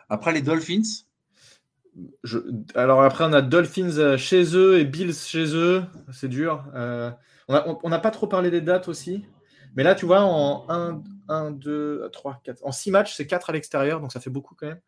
Après 0.10 0.34
les 0.34 0.42
Dolphins, 0.42 0.82
alors 2.76 3.04
après, 3.04 3.26
on 3.26 3.34
a 3.34 3.42
Dolphins 3.42 3.98
euh, 3.98 4.18
chez 4.18 4.56
eux 4.56 4.80
et 4.80 4.86
Bills 4.86 5.14
chez 5.14 5.56
eux. 5.56 5.84
C'est 6.12 6.30
dur. 6.30 6.64
Euh, 6.76 7.12
on 7.48 7.90
n'a 7.90 8.00
pas 8.00 8.12
trop 8.12 8.28
parlé 8.28 8.50
des 8.50 8.62
dates 8.62 8.88
aussi. 8.88 9.26
Mais 9.76 9.84
là, 9.84 9.96
tu 9.96 10.06
vois, 10.06 10.22
en 10.22 10.70
1, 10.70 11.02
1 11.28 11.52
2, 11.52 12.10
3, 12.12 12.42
4. 12.44 12.60
En 12.64 12.72
6 12.72 12.92
matchs, 12.92 13.14
c'est 13.16 13.28
4 13.28 13.50
à 13.50 13.54
l'extérieur, 13.54 14.00
donc 14.02 14.12
ça 14.12 14.20
fait 14.20 14.30
beaucoup 14.30 14.56
quand 14.56 14.68
même. 14.68 14.80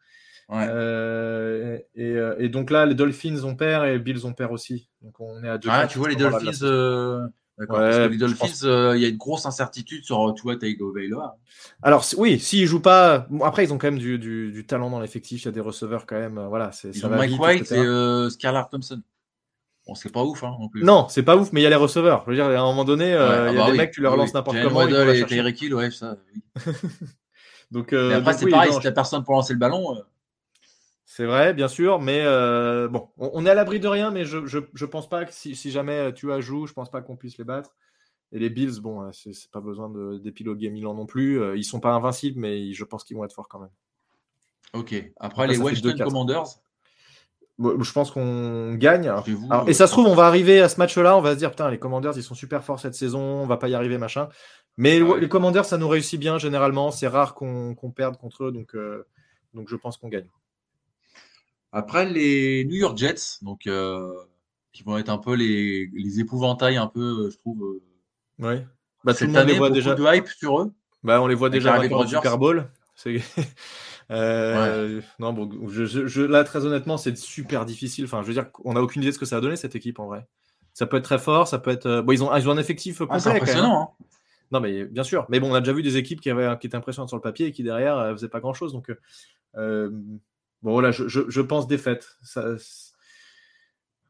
Euh, 0.52 1.80
et, 1.96 2.50
donc 2.50 2.70
là, 2.70 2.86
les 2.86 2.96
Dolphins 2.96 3.44
ont 3.44 3.56
perd 3.56 3.86
et 3.88 4.00
Bills 4.00 4.26
ont 4.26 4.34
perd 4.34 4.52
aussi. 4.52 4.90
Donc 5.02 5.20
on 5.20 5.44
est 5.44 5.50
à 5.50 5.58
2. 5.58 5.70
Ah, 5.72 5.88
tu 5.88 6.00
vois, 6.00 6.10
les 6.10 6.16
Dolphins. 6.16 7.30
Parce 7.68 7.98
que 7.98 8.08
les 8.08 8.18
Dolphins, 8.18 8.66
euh, 8.66 8.94
il 8.96 9.02
y 9.02 9.06
a 9.06 9.10
une 9.10 9.18
grosse 9.18 9.46
incertitude 9.46 10.04
sur 10.04 10.30
euh, 10.30 10.34
Tua 10.34 10.56
Tagovailoa. 10.58 11.38
Alors 11.82 12.06
oui, 12.18 12.40
s'ils 12.40 12.66
jouent 12.66 12.82
pas, 12.82 13.28
après 13.42 13.64
ils 13.66 13.74
ont 13.74 13.78
quand 13.78 13.88
même 13.88 14.00
du, 14.00 14.18
du, 14.18 14.66
talent 14.66 14.90
dans 14.90 15.00
l'effectif. 15.00 15.44
Il 15.44 15.46
y 15.46 15.48
a 15.50 15.52
des 15.52 15.60
receveurs 15.60 16.06
quand 16.06 16.20
même. 16.20 16.38
Euh, 16.38 16.48
voilà, 16.48 16.72
c'est. 16.72 16.90
Ils 16.90 17.06
ont 17.06 17.10
Mike 17.10 17.40
White 17.40 17.72
et 17.72 17.78
euh, 17.78 18.30
Scarlett 18.30 18.68
Thompson. 18.72 19.02
Bon, 19.88 19.96
c'est 19.96 20.12
pas 20.12 20.24
ouf, 20.24 20.44
hein, 20.44 20.56
non 20.60 20.70
plus. 20.70 20.84
Non, 20.84 21.08
c'est 21.10 21.24
pas 21.24 21.36
ouf, 21.36 21.52
mais 21.52 21.60
il 21.60 21.64
y 21.64 21.68
a 21.68 21.70
les 21.70 21.76
receveurs. 21.76 22.24
Je 22.26 22.32
veux 22.32 22.36
dire, 22.36 22.46
à 22.46 22.50
un 22.50 22.64
moment 22.64 22.86
donné, 22.86 23.08
il 23.08 23.12
y 23.12 23.16
a 23.16 23.50
ah 23.50 23.54
bah 23.54 23.72
des 23.72 23.78
mecs, 23.78 23.92
tu 23.92 24.02
leur 24.02 24.16
lances 24.16 24.34
n'importe 24.34 24.58
comment. 24.64 24.78
Waddle 24.78 25.10
et 25.10 25.26
Tyreek 25.26 25.62
Hill, 25.62 25.76
ouais, 25.76 25.92
ça. 25.92 26.16
Oui. 26.34 26.74
donc, 27.72 27.92
mais 27.92 28.14
après, 28.14 28.34
c'est 28.34 28.50
pareil, 28.50 28.72
si 28.72 28.80
t'as 28.80 28.92
personne 28.92 29.24
pour 29.24 29.34
lancer 29.34 29.54
le 29.54 29.60
ballon. 29.60 29.98
C'est 31.06 31.26
vrai, 31.26 31.54
bien 31.54 31.68
sûr, 31.68 32.00
mais 32.00 32.22
euh, 32.24 32.88
bon, 32.88 33.10
on, 33.18 33.46
est 33.46 33.50
à 33.50 33.54
l'abri 33.54 33.80
de 33.80 33.88
rien, 33.88 34.10
mais 34.10 34.26
je, 34.26 34.46
je, 34.46 34.86
pense 34.86 35.10
pas 35.10 35.26
que 35.26 35.34
si, 35.34 35.56
jamais 35.70 36.14
tu 36.14 36.32
as 36.32 36.40
joué, 36.40 36.66
je 36.68 36.74
pense 36.74 36.90
pas 36.90 37.02
qu'on 37.02 37.18
puisse 37.18 37.38
les 37.38 37.44
battre. 37.44 37.76
Et 38.32 38.40
les 38.40 38.50
Bills, 38.50 38.80
bon, 38.82 39.04
euh, 39.04 39.10
c'est 39.12 39.52
pas 39.52 39.62
besoin 39.62 39.92
d'épiloguer 40.20 40.70
Milan 40.72 40.96
non 40.96 41.06
plus. 41.06 41.40
Euh, 41.40 41.56
ils 41.56 41.64
sont 41.64 41.80
pas 41.80 41.94
invincibles, 41.94 42.40
mais 42.40 42.74
je 42.74 42.84
pense 42.84 43.04
qu'ils 43.04 43.16
vont 43.16 43.26
être 43.26 43.34
forts 43.34 43.48
quand 43.48 43.60
même. 43.60 43.70
Ok. 44.74 44.96
Après, 45.20 45.48
les 45.48 45.58
Washington 45.58 45.98
Commanders? 46.04 46.46
je 47.60 47.92
pense 47.92 48.10
qu'on 48.10 48.74
gagne. 48.74 49.14
et 49.68 49.74
ça 49.74 49.86
se 49.86 49.92
trouve, 49.92 50.08
on 50.08 50.16
va 50.16 50.26
arriver 50.26 50.60
à 50.62 50.70
ce 50.70 50.80
match-là, 50.80 51.16
on 51.16 51.22
va 51.22 51.34
se 51.34 51.38
dire, 51.38 51.52
putain, 51.52 51.70
les 51.70 51.78
Commanders, 51.78 52.14
ils 52.16 52.24
sont 52.24 52.34
super 52.34 52.64
forts 52.64 52.80
cette 52.80 52.96
saison, 52.96 53.22
on 53.22 53.46
va 53.46 53.58
pas 53.58 53.68
y 53.68 53.76
arriver, 53.76 54.00
machin. 54.00 54.30
Mais 54.78 55.00
les 55.00 55.30
Commanders, 55.30 55.66
ça 55.66 55.78
nous 55.78 55.88
réussit 55.88 56.20
bien 56.20 56.40
généralement. 56.40 56.90
C'est 56.90 57.08
rare 57.08 57.36
qu'on 57.36 57.76
perde 57.96 58.18
contre 58.18 58.46
eux, 58.46 58.52
donc, 58.52 58.76
donc 59.54 59.70
je 59.70 59.76
pense 59.76 59.98
qu'on 59.98 60.10
gagne. 60.10 60.28
Après, 61.74 62.06
les 62.06 62.66
New 62.66 62.76
York 62.76 62.96
Jets, 62.96 63.40
donc, 63.42 63.66
euh, 63.66 64.14
qui 64.72 64.84
vont 64.84 64.98
être 64.98 65.10
un 65.10 65.18
peu 65.18 65.34
les, 65.34 65.90
les 65.92 66.20
épouvantails, 66.20 66.78
un 66.78 66.88
peu, 66.88 67.32
je 67.32 67.38
trouve. 67.38 67.64
Euh, 67.64 67.82
oui. 68.40 68.62
Bah, 69.04 69.16
tout 69.16 69.26
le 69.26 69.32
monde 69.32 69.48
les 69.48 69.58
voit 69.58 69.72
déjà. 69.72 69.96
de 69.96 70.16
hype 70.16 70.28
sur 70.28 70.62
eux. 70.62 70.72
Bah, 71.04 71.20
on 71.22 71.28
les 71.28 71.36
voit 71.36 71.50
déjà 71.50 71.74
avec 71.74 71.92
le 71.92 72.08
Super 72.08 72.38
Bowl. 72.38 72.70
euh, 74.12 75.02
Non, 75.18 75.34
bon, 75.34 75.68
je, 75.68 75.86
je, 75.86 76.22
là, 76.22 76.44
très 76.44 76.66
honnêtement, 76.66 76.98
c'est 76.98 77.18
super 77.18 77.66
difficile. 77.66 78.06
Enfin, 78.06 78.22
je 78.22 78.28
veux 78.28 78.34
dire, 78.34 78.50
on 78.64 78.74
n'a 78.74 78.82
aucune 78.82 79.02
idée 79.02 79.10
de 79.10 79.16
ce 79.16 79.20
que 79.20 79.26
ça 79.26 79.38
va 79.38 79.42
donner 79.42 79.56
cette 79.56 79.76
équipe 79.76 80.00
en 80.00 80.06
vrai. 80.06 80.28
Ça 80.74 80.86
peut 80.86 80.98
être 80.98 81.04
très 81.04 81.20
fort, 81.20 81.48
ça 81.48 81.58
peut 81.58 81.72
être. 81.72 81.88
Euh, 81.88 82.02
bon, 82.04 82.14
ils 82.14 82.24
ont, 82.24 82.36
ils 82.36 82.48
ont 82.48 82.52
un 82.52 82.58
effectif 82.58 83.00
complet. 83.00 83.16
Ah, 83.16 83.20
c'est 83.20 83.30
impressionnant. 83.32 83.96
Hein. 84.00 84.06
Non, 84.52 84.60
mais 84.60 84.86
bien 84.86 85.04
sûr. 85.04 85.26
Mais 85.30 85.40
bon, 85.40 85.52
on 85.52 85.56
a 85.56 85.60
déjà 85.60 85.74
vu 85.74 85.82
des 85.82 85.98
équipes 85.98 86.22
qui, 86.22 86.30
avaient, 86.30 86.56
qui 86.60 86.68
étaient 86.68 86.78
impressionnantes 86.78 87.10
sur 87.10 87.18
le 87.18 87.22
papier 87.22 87.48
et 87.48 87.52
qui 87.52 87.64
derrière 87.64 87.98
ne 87.98 88.14
faisaient 88.14 88.30
pas 88.30 88.40
grand 88.40 88.54
chose. 88.54 88.74
Donc, 88.74 88.92
euh, 89.58 89.90
Bon, 90.64 90.72
voilà, 90.72 90.92
je, 90.92 91.04
je, 91.08 91.42
pense 91.42 91.68
défaite. 91.68 92.18
Ça, 92.24 92.56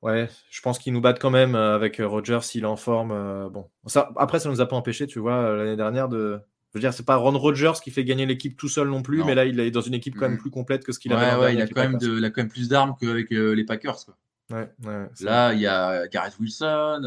ouais, 0.04 0.30
je 0.52 0.62
pense 0.62 0.78
qu'ils 0.78 0.94
nous 0.94 1.02
battent 1.02 1.20
quand 1.20 1.32
même 1.32 1.56
euh, 1.56 1.76
avec 1.76 2.00
euh, 2.00 2.08
Roger 2.08 2.40
s'il 2.42 2.64
est 2.64 2.68
en 2.68 2.76
forme. 2.76 3.12
Euh, 3.12 3.50
bon, 3.50 3.70
ça, 3.88 4.12
après, 4.18 4.40
ça 4.40 4.50
nous 4.50 4.62
a 4.62 4.68
pas 4.68 4.76
empêché, 4.76 5.08
tu 5.08 5.20
vois, 5.20 5.56
l'année 5.56 5.76
dernière 5.76 6.08
de. 6.10 6.40
Je 6.72 6.80
veux 6.80 6.82
dire, 6.82 6.94
c'est 6.94 7.06
pas 7.06 7.18
Ron 7.18 7.38
Rodgers 7.38 7.74
qui 7.84 7.92
fait 7.92 8.04
gagner 8.04 8.26
l'équipe 8.26 8.58
tout 8.58 8.70
seul 8.70 8.88
non 8.88 9.04
plus, 9.04 9.24
mais 9.24 9.36
là, 9.36 9.46
il 9.46 9.60
est 9.60 9.70
dans 9.70 9.82
une 9.82 9.94
équipe 9.94 10.16
quand 10.16 10.26
même 10.26 10.38
mm. 10.38 10.40
plus 10.40 10.50
complète 10.50 10.84
que 10.84 10.92
ce 10.92 10.98
qu'il 10.98 11.14
avait. 11.14 11.40
Ouais, 11.40 11.54
il 11.54 11.62
a 11.62 11.68
quand 11.68 11.82
même, 11.82 12.00
de, 12.00 12.18
il 12.18 12.26
a 12.26 12.32
quand 12.32 12.42
même 12.42 12.50
plus 12.50 12.68
d'armes 12.68 12.96
qu'avec 13.00 13.30
les 13.30 13.64
Packers. 13.64 13.98
Quoi. 14.06 14.18
Ouais, 14.52 14.72
ouais, 14.84 15.08
là, 15.22 15.54
il 15.54 15.60
y 15.60 15.68
a 15.68 16.08
Gareth 16.08 16.40
Wilson. 16.40 17.02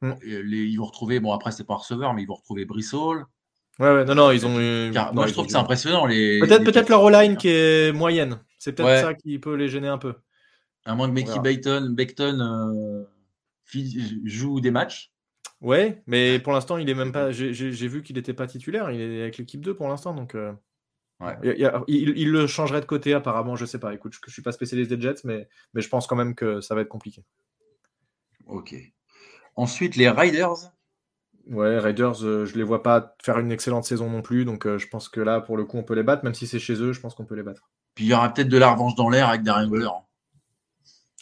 Mm. 0.00 0.14
ils 0.22 0.76
vont 0.76 0.86
retrouver, 0.86 1.20
bon, 1.20 1.32
après, 1.32 1.50
c'est 1.50 1.64
pas 1.64 1.74
un 1.74 1.78
receveur, 1.78 2.14
mais 2.14 2.22
ils 2.22 2.26
vont 2.26 2.34
retrouver 2.34 2.64
Brissol. 2.64 3.26
Ouais, 3.80 3.92
ouais, 3.92 4.04
non, 4.04 4.14
non, 4.14 4.30
ils 4.30 4.46
ont. 4.46 4.50
moi, 5.12 5.26
je 5.26 5.32
trouve 5.32 5.46
que 5.46 5.52
c'est 5.52 5.58
impressionnant. 5.58 6.06
Les... 6.06 6.38
Peut-être 6.40 6.64
peut 6.64 6.90
leur 6.90 7.02
O-line 7.02 7.36
qui 7.36 7.48
est 7.48 7.92
moyenne. 7.92 8.40
C'est 8.58 8.72
peut-être 8.72 9.02
ça 9.02 9.14
qui 9.14 9.38
peut 9.38 9.54
les 9.54 9.68
gêner 9.68 9.88
un 9.88 9.98
peu. 9.98 10.14
À 10.84 10.94
moins 10.94 11.08
que 11.08 11.14
Mickey 11.14 11.40
Beckton, 11.40 12.40
euh, 12.40 13.04
joue 14.24 14.60
des 14.60 14.70
matchs. 14.70 15.12
Ouais, 15.60 16.02
mais 16.06 16.38
pour 16.38 16.52
l'instant, 16.52 16.76
il 16.76 16.88
est 16.88 16.94
même 16.94 17.12
pas. 17.12 17.30
J'ai 17.32 17.88
vu 17.88 18.02
qu'il 18.02 18.16
n'était 18.16 18.34
pas 18.34 18.46
titulaire. 18.46 18.90
Il 18.90 19.00
est 19.00 19.22
avec 19.22 19.38
l'équipe 19.38 19.60
2 19.60 19.74
pour 19.74 19.88
l'instant, 19.88 20.14
donc. 20.14 20.34
Euh, 20.34 20.52
il, 21.88 22.30
le 22.30 22.46
changerait 22.46 22.80
de 22.80 22.86
côté 22.86 23.14
apparemment. 23.14 23.56
Je 23.56 23.64
sais 23.64 23.78
pas. 23.78 23.94
Écoute, 23.94 24.12
je, 24.14 24.20
ne 24.26 24.32
suis 24.32 24.42
pas 24.42 24.52
spécialiste 24.52 24.92
des 24.92 25.00
Jets, 25.00 25.22
mais, 25.24 25.48
mais 25.72 25.80
je 25.80 25.88
pense 25.88 26.06
quand 26.06 26.16
même 26.16 26.34
que 26.34 26.60
ça 26.60 26.74
va 26.74 26.82
être 26.82 26.88
compliqué. 26.88 27.24
Ok. 28.46 28.74
Ensuite, 29.56 29.96
les 29.96 30.10
Riders. 30.10 30.70
Ouais, 31.46 31.78
Raiders, 31.78 32.24
euh, 32.24 32.46
je 32.46 32.56
les 32.56 32.62
vois 32.62 32.82
pas 32.82 33.14
faire 33.22 33.38
une 33.38 33.52
excellente 33.52 33.84
saison 33.84 34.08
non 34.08 34.22
plus, 34.22 34.44
donc 34.44 34.66
euh, 34.66 34.78
je 34.78 34.88
pense 34.88 35.08
que 35.08 35.20
là, 35.20 35.40
pour 35.40 35.56
le 35.56 35.64
coup, 35.64 35.76
on 35.76 35.82
peut 35.82 35.94
les 35.94 36.02
battre, 36.02 36.24
même 36.24 36.34
si 36.34 36.46
c'est 36.46 36.58
chez 36.58 36.74
eux, 36.74 36.92
je 36.92 37.00
pense 37.00 37.14
qu'on 37.14 37.26
peut 37.26 37.34
les 37.34 37.42
battre. 37.42 37.68
Puis 37.94 38.06
il 38.06 38.08
y 38.08 38.14
aura 38.14 38.32
peut-être 38.32 38.48
de 38.48 38.56
la 38.56 38.70
revanche 38.70 38.94
dans 38.94 39.10
l'air 39.10 39.28
avec 39.28 39.42
Darren 39.42 39.68
Waller. 39.68 39.90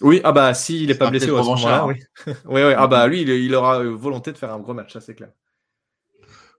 Oui, 0.01 0.21
ah 0.23 0.33
bah 0.33 0.55
si 0.55 0.83
il 0.85 0.91
est 0.91 0.99
pas 0.99 1.11
blessé 1.11 1.31
au 1.31 1.43
moment-là, 1.43 1.87
oui. 1.87 1.97
oui, 2.27 2.35
oui. 2.47 2.75
Ah 2.77 2.87
bah 2.87 3.07
lui, 3.09 3.23
il, 3.23 3.55
aura 3.55 3.81
euh, 3.81 3.91
volonté 3.91 4.33
de 4.33 4.39
faire 4.39 4.53
un 4.53 4.61
gros 4.61 4.75
match, 4.75 4.93
ça 4.93 5.01
c'est 5.01 5.15
clair. 5.15 5.31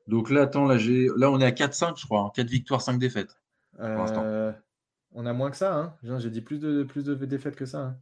Donc 0.07 0.29
là, 0.29 0.41
attends, 0.41 0.65
là, 0.65 0.77
j'ai... 0.77 1.07
là 1.15 1.31
on 1.31 1.39
est 1.39 1.45
à 1.45 1.51
4-5, 1.51 1.97
je 1.97 2.05
crois. 2.05 2.31
4 2.35 2.45
hein. 2.45 2.49
victoires, 2.49 2.81
5 2.81 2.99
défaites. 2.99 3.39
on 3.79 5.25
a 5.25 5.33
moins 5.33 5.51
que 5.51 5.57
ça, 5.57 5.73
hein. 5.73 5.95
J'ai 6.19 6.29
dit 6.29 6.41
plus 6.41 6.59
de, 6.59 6.83
plus 6.83 7.05
de 7.05 7.15
défaites 7.15 7.55
que 7.55 7.65
ça. 7.65 7.79
Hein. 7.79 7.97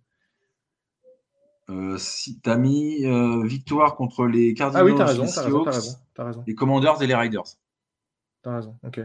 Euh, 1.72 1.98
si 1.98 2.40
tu 2.42 2.50
as 2.50 2.58
mis 2.58 3.06
euh, 3.06 3.44
victoire 3.46 3.96
contre 3.96 4.26
les 4.26 4.54
Cardinals, 4.54 4.82
ah 4.82 4.86
oui, 4.86 4.92
raison, 5.02 5.24
les 5.24 5.72
raison, 5.72 5.96
raison, 6.18 6.44
les 6.46 6.54
Commanders 6.54 7.02
et 7.02 7.08
les 7.08 7.16
Riders. 7.16 7.46
T'as 8.42 8.56
raison, 8.56 8.78
ok. 8.84 9.00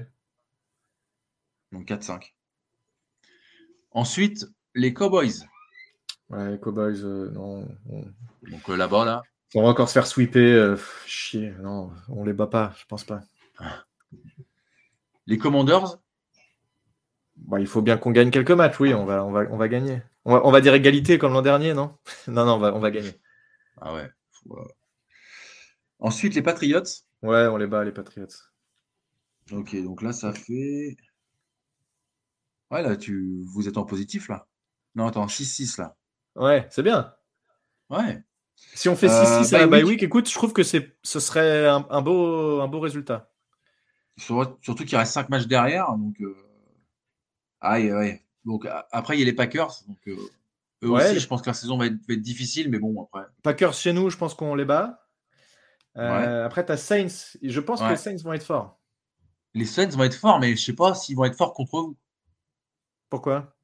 Donc 1.70 1.87
4-5. 1.87 2.35
Ensuite, 3.92 4.46
les 4.74 4.92
Cowboys. 4.92 5.46
Ouais, 6.29 6.50
les 6.52 6.59
Cowboys, 6.59 7.05
euh, 7.05 7.31
non. 7.31 7.68
Donc 8.50 8.68
là-bas, 8.68 9.05
là. 9.05 9.22
On 9.55 9.62
va 9.62 9.68
encore 9.68 9.88
se 9.88 9.94
faire 9.94 10.07
sweeper. 10.07 10.76
chier. 11.07 11.52
Non, 11.61 11.92
on 12.09 12.24
les 12.24 12.33
bat 12.33 12.48
pas, 12.48 12.74
je 12.79 12.85
pense 12.87 13.05
pas. 13.05 13.20
Les 15.26 15.38
Commanders 15.38 15.98
Bah, 17.37 17.61
il 17.61 17.66
faut 17.66 17.83
bien 17.83 17.96
qu'on 17.99 18.11
gagne 18.11 18.31
quelques 18.31 18.51
matchs, 18.51 18.81
oui, 18.81 18.94
on 18.94 19.05
va, 19.05 19.25
on 19.25 19.31
va, 19.31 19.42
on 19.51 19.57
va 19.57 19.68
gagner. 19.68 20.03
On 20.25 20.33
va, 20.35 20.44
on 20.46 20.51
va 20.51 20.61
dire 20.61 20.75
égalité 20.75 21.18
comme 21.18 21.33
l'an 21.33 21.42
dernier, 21.42 21.75
non? 21.75 21.96
Non, 22.29 22.44
non, 22.44 22.55
on 22.55 22.59
va, 22.59 22.75
on 22.75 22.81
va 22.81 22.90
gagner. 22.90 23.12
Ah 23.81 23.94
ouais. 23.94 24.09
faut, 24.33 24.59
euh. 24.59 24.64
Ensuite, 25.99 26.35
les 26.35 26.42
Patriots. 26.42 26.83
Ouais, 27.22 27.46
on 27.46 27.57
les 27.57 27.66
bat, 27.66 27.85
les 27.85 27.92
Patriots. 27.92 28.27
Ok, 29.53 29.77
donc 29.83 30.03
là, 30.03 30.12
ça 30.12 30.33
fait. 30.33 30.96
Ouais, 32.70 32.83
là, 32.83 32.96
tu... 32.96 33.44
vous 33.46 33.68
êtes 33.68 33.77
en 33.79 33.85
positif, 33.85 34.29
là. 34.29 34.46
Non, 34.94 35.07
attends, 35.07 35.27
6-6, 35.29 35.79
là. 35.79 35.96
Ouais, 36.35 36.66
c'est 36.70 36.83
bien. 36.83 37.14
Ouais. 37.90 38.22
Si 38.75 38.88
on 38.88 38.96
fait 38.96 39.09
Euh, 39.11 39.42
6-6 39.42 39.55
à 39.55 39.59
la 39.61 39.66
bye 39.66 39.85
week. 39.85 40.03
écoute, 40.03 40.29
je 40.29 40.35
trouve 40.35 40.53
que 40.53 40.62
ce 40.62 40.81
serait 41.20 41.68
un, 41.68 41.87
un 41.90 42.03
beau, 42.03 42.61
un 42.61 42.66
beau 42.68 42.81
résultat. 42.81 43.31
Sur- 44.16 44.57
Surtout 44.62 44.85
qu'il 44.85 44.96
reste 44.99 45.12
5 45.12 45.29
matchs 45.29 45.46
derrière. 45.46 45.92
Donc, 45.96 46.20
euh, 46.20 46.35
aïe. 47.61 48.21
Donc, 48.45 48.66
après, 48.92 49.16
il 49.16 49.21
y 49.21 49.23
a 49.23 49.27
les 49.27 49.33
Packers. 49.33 49.73
Donc, 49.88 49.99
euh, 50.09 50.16
eux 50.85 50.90
Ouais, 50.90 51.05
aussi, 51.05 51.14
les- 51.14 51.21
je 51.21 51.27
pense 51.27 51.42
que 51.42 51.51
la 51.51 51.55
saison 51.55 51.77
va 51.79 51.87
être, 51.87 51.95
va 52.07 52.14
être 52.14 52.21
difficile, 52.23 52.71
mais 52.71 52.79
bon, 52.79 53.03
après. 53.03 53.27
Packers 53.42 53.75
chez 53.75 53.92
nous, 53.92 54.11
je 54.11 54.16
pense 54.16 54.35
qu'on 54.35 54.55
les 54.55 54.64
bat. 54.64 55.03
Euh, 55.97 56.45
Après, 56.45 56.64
tu 56.64 56.73
as 56.73 56.77
Saints. 56.77 57.37
Je 57.42 57.61
pense 57.61 57.81
que 57.81 57.88
les 57.88 57.97
Saints 57.97 58.16
vont 58.23 58.35
être 58.35 58.45
forts. 58.45 58.79
Les 59.55 59.64
Saints 59.64 59.88
vont 59.88 60.03
être 60.05 60.14
forts, 60.16 60.38
mais 60.38 60.55
je 60.55 60.62
sais 60.62 60.75
pas 60.75 60.95
s'ils 60.95 61.16
vont 61.16 61.25
être 61.25 61.37
forts 61.37 61.55
contre 61.55 61.81
vous. 61.81 61.97
Pourquoi? 63.09 63.57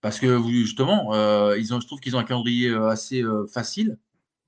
Parce 0.00 0.20
que 0.20 0.40
justement, 0.48 1.12
euh, 1.14 1.58
ils 1.58 1.74
ont, 1.74 1.80
je 1.80 1.86
trouve 1.86 1.98
qu'ils 1.98 2.14
ont 2.14 2.20
un 2.20 2.24
calendrier 2.24 2.72
assez 2.72 3.24
facile, 3.52 3.98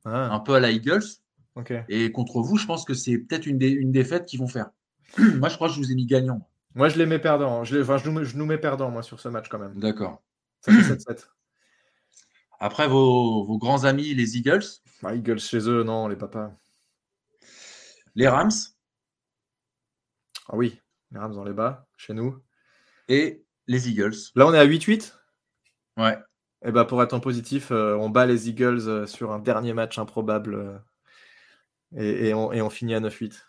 Ah, 0.04 0.32
un 0.32 0.38
peu 0.38 0.54
à 0.54 0.60
la 0.60 0.70
Eagles. 0.70 1.02
Et 1.88 2.12
contre 2.12 2.40
vous, 2.40 2.56
je 2.56 2.66
pense 2.66 2.84
que 2.84 2.94
c'est 2.94 3.18
peut-être 3.18 3.46
une, 3.46 3.58
dé- 3.58 3.68
une 3.70 3.90
défaite 3.92 4.26
qu'ils 4.26 4.38
vont 4.38 4.46
faire. 4.48 4.70
moi, 5.18 5.48
je 5.48 5.56
crois 5.56 5.66
que 5.68 5.74
je 5.74 5.80
vous 5.80 5.90
ai 5.90 5.94
mis 5.96 6.06
gagnant. 6.06 6.48
Moi, 6.74 6.88
je 6.88 6.98
les 6.98 7.06
mets 7.06 7.18
perdants. 7.18 7.64
Je, 7.64 7.76
les- 7.76 7.82
enfin, 7.82 7.98
je, 7.98 8.08
nous, 8.08 8.18
mets- 8.20 8.24
je 8.24 8.36
nous 8.36 8.46
mets 8.46 8.58
perdants, 8.58 8.90
moi, 8.90 9.02
sur 9.02 9.18
ce 9.20 9.28
match, 9.28 9.48
quand 9.48 9.58
même. 9.58 9.78
D'accord. 9.78 10.22
Ça 10.60 10.72
fait 10.72 10.82
7-7. 10.82 11.28
Après, 12.60 12.86
vos, 12.88 13.44
vos 13.44 13.58
grands 13.58 13.84
amis, 13.84 14.14
les 14.14 14.36
Eagles, 14.36 14.62
Bah, 15.02 15.14
Eagles 15.14 15.40
chez 15.40 15.68
eux, 15.68 15.82
non, 15.82 16.08
les 16.08 16.16
papas. 16.16 16.52
les 18.14 18.28
Rams? 18.28 18.50
Ah 20.48 20.56
oui, 20.56 20.80
les 21.10 21.18
Rams, 21.18 21.36
on 21.38 21.44
les 21.44 21.52
bat, 21.52 21.86
chez 21.96 22.12
nous. 22.14 22.38
et 23.08 23.44
les 23.66 23.88
Eagles. 23.88 24.14
Là, 24.34 24.46
on 24.46 24.52
est 24.54 24.58
à 24.58 24.64
8-8. 24.64 25.16
Ouais. 25.96 26.18
Et 26.64 26.72
bah, 26.72 26.84
pour 26.84 27.02
être 27.02 27.14
en 27.14 27.20
positif, 27.20 27.70
euh, 27.70 27.94
on 27.96 28.10
bat 28.10 28.26
les 28.26 28.48
Eagles 28.48 28.88
euh, 28.88 29.06
sur 29.06 29.32
un 29.32 29.38
dernier 29.38 29.72
match 29.72 29.98
improbable. 29.98 30.54
euh, 30.54 30.78
et, 31.96 32.28
et 32.28 32.34
on, 32.34 32.52
et 32.52 32.60
on 32.62 32.70
finit 32.70 32.94
à 32.94 33.00
9-8. 33.00 33.46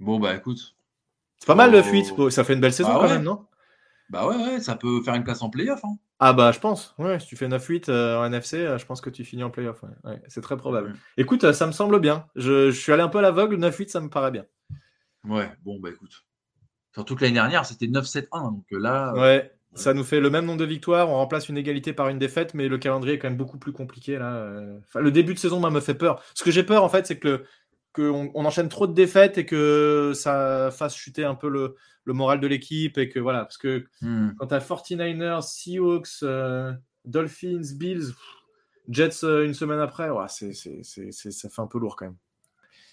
Bon, 0.00 0.18
bah 0.18 0.34
écoute. 0.34 0.74
C'est 1.42 1.46
pas 1.48 1.56
mal. 1.56 1.72
9-8. 1.74 2.14
Bon, 2.16 2.30
Ça 2.30 2.44
fait 2.44 2.54
une 2.54 2.60
belle 2.60 2.72
saison 2.72 2.90
Bah 2.90 2.98
quand 3.00 3.06
ouais. 3.08 3.14
même, 3.14 3.24
non? 3.24 3.46
Bah 4.10 4.28
ouais, 4.28 4.36
ouais, 4.36 4.60
ça 4.60 4.76
peut 4.76 5.02
faire 5.02 5.14
une 5.14 5.24
place 5.24 5.42
en 5.42 5.50
playoff. 5.50 5.84
Hein. 5.84 5.96
Ah 6.20 6.32
bah 6.32 6.52
je 6.52 6.60
pense. 6.60 6.94
Ouais, 6.98 7.18
si 7.18 7.26
tu 7.26 7.34
fais 7.36 7.48
9-8 7.48 7.88
euh, 7.88 8.16
en 8.18 8.26
NFC, 8.26 8.58
euh, 8.58 8.78
je 8.78 8.86
pense 8.86 9.00
que 9.00 9.10
tu 9.10 9.24
finis 9.24 9.42
en 9.42 9.50
playoff. 9.50 9.82
Ouais. 10.04 10.22
C'est 10.28 10.40
très 10.42 10.56
probable. 10.56 10.94
Écoute, 11.16 11.42
euh, 11.42 11.52
ça 11.52 11.66
me 11.66 11.72
semble 11.72 11.98
bien. 11.98 12.26
Je, 12.36 12.70
je 12.70 12.78
suis 12.78 12.92
allé 12.92 13.02
un 13.02 13.08
peu 13.08 13.18
à 13.18 13.22
l'aveugle. 13.22 13.56
9-8, 13.56 13.88
ça 13.88 14.00
me 14.00 14.08
paraît 14.08 14.30
bien. 14.30 14.44
Ouais, 15.26 15.50
bon, 15.64 15.80
bah 15.80 15.88
écoute. 15.90 16.24
Surtout 16.94 17.16
que 17.16 17.22
l'année 17.22 17.34
dernière, 17.34 17.64
c'était 17.66 17.86
9-7-1. 17.86 18.28
Donc 18.52 18.64
là, 18.70 19.12
Ouais. 19.14 19.52
Ça 19.74 19.94
nous 19.94 20.04
fait 20.04 20.20
le 20.20 20.28
même 20.28 20.44
nombre 20.44 20.58
de 20.58 20.66
victoires. 20.66 21.08
On 21.08 21.14
remplace 21.14 21.48
une 21.48 21.56
égalité 21.56 21.94
par 21.94 22.10
une 22.10 22.18
défaite, 22.18 22.52
mais 22.52 22.68
le 22.68 22.76
calendrier 22.76 23.14
est 23.14 23.18
quand 23.18 23.28
même 23.28 23.38
beaucoup 23.38 23.56
plus 23.56 23.72
compliqué 23.72 24.18
là. 24.18 24.46
Enfin, 24.86 25.00
le 25.00 25.10
début 25.10 25.32
de 25.32 25.38
saison 25.38 25.60
moi, 25.60 25.70
me 25.70 25.80
fait 25.80 25.94
peur. 25.94 26.22
Ce 26.34 26.44
que 26.44 26.50
j'ai 26.50 26.62
peur 26.62 26.84
en 26.84 26.90
fait, 26.90 27.06
c'est 27.06 27.18
que 27.18 27.26
le- 27.26 27.44
qu'on 27.94 28.30
on 28.34 28.44
enchaîne 28.44 28.68
trop 28.68 28.86
de 28.86 28.94
défaites 28.94 29.38
et 29.38 29.46
que 29.46 30.12
ça 30.14 30.70
fasse 30.72 30.94
chuter 30.96 31.24
un 31.24 31.34
peu 31.34 31.48
le, 31.48 31.76
le 32.04 32.12
moral 32.12 32.40
de 32.40 32.46
l'équipe 32.46 32.96
et 32.98 33.08
que 33.08 33.18
voilà, 33.20 33.40
parce 33.44 33.58
que 33.58 33.84
hmm, 34.00 34.30
quand 34.38 34.46
tu 34.48 34.54
as 34.54 34.58
49ers, 34.60 35.42
Seahawks, 35.42 36.22
euh, 36.22 36.72
Dolphins, 37.04 37.62
Bills, 37.76 38.12
Jets 38.88 39.24
euh, 39.24 39.44
une 39.44 39.54
semaine 39.54 39.78
après, 39.80 40.10
ouais, 40.10 40.26
c'est, 40.28 40.52
c'est, 40.54 40.82
ça 41.12 41.48
fait 41.48 41.62
un 41.62 41.66
peu 41.66 41.78
lourd 41.78 41.96
quand 41.96 42.06
même. 42.06 42.16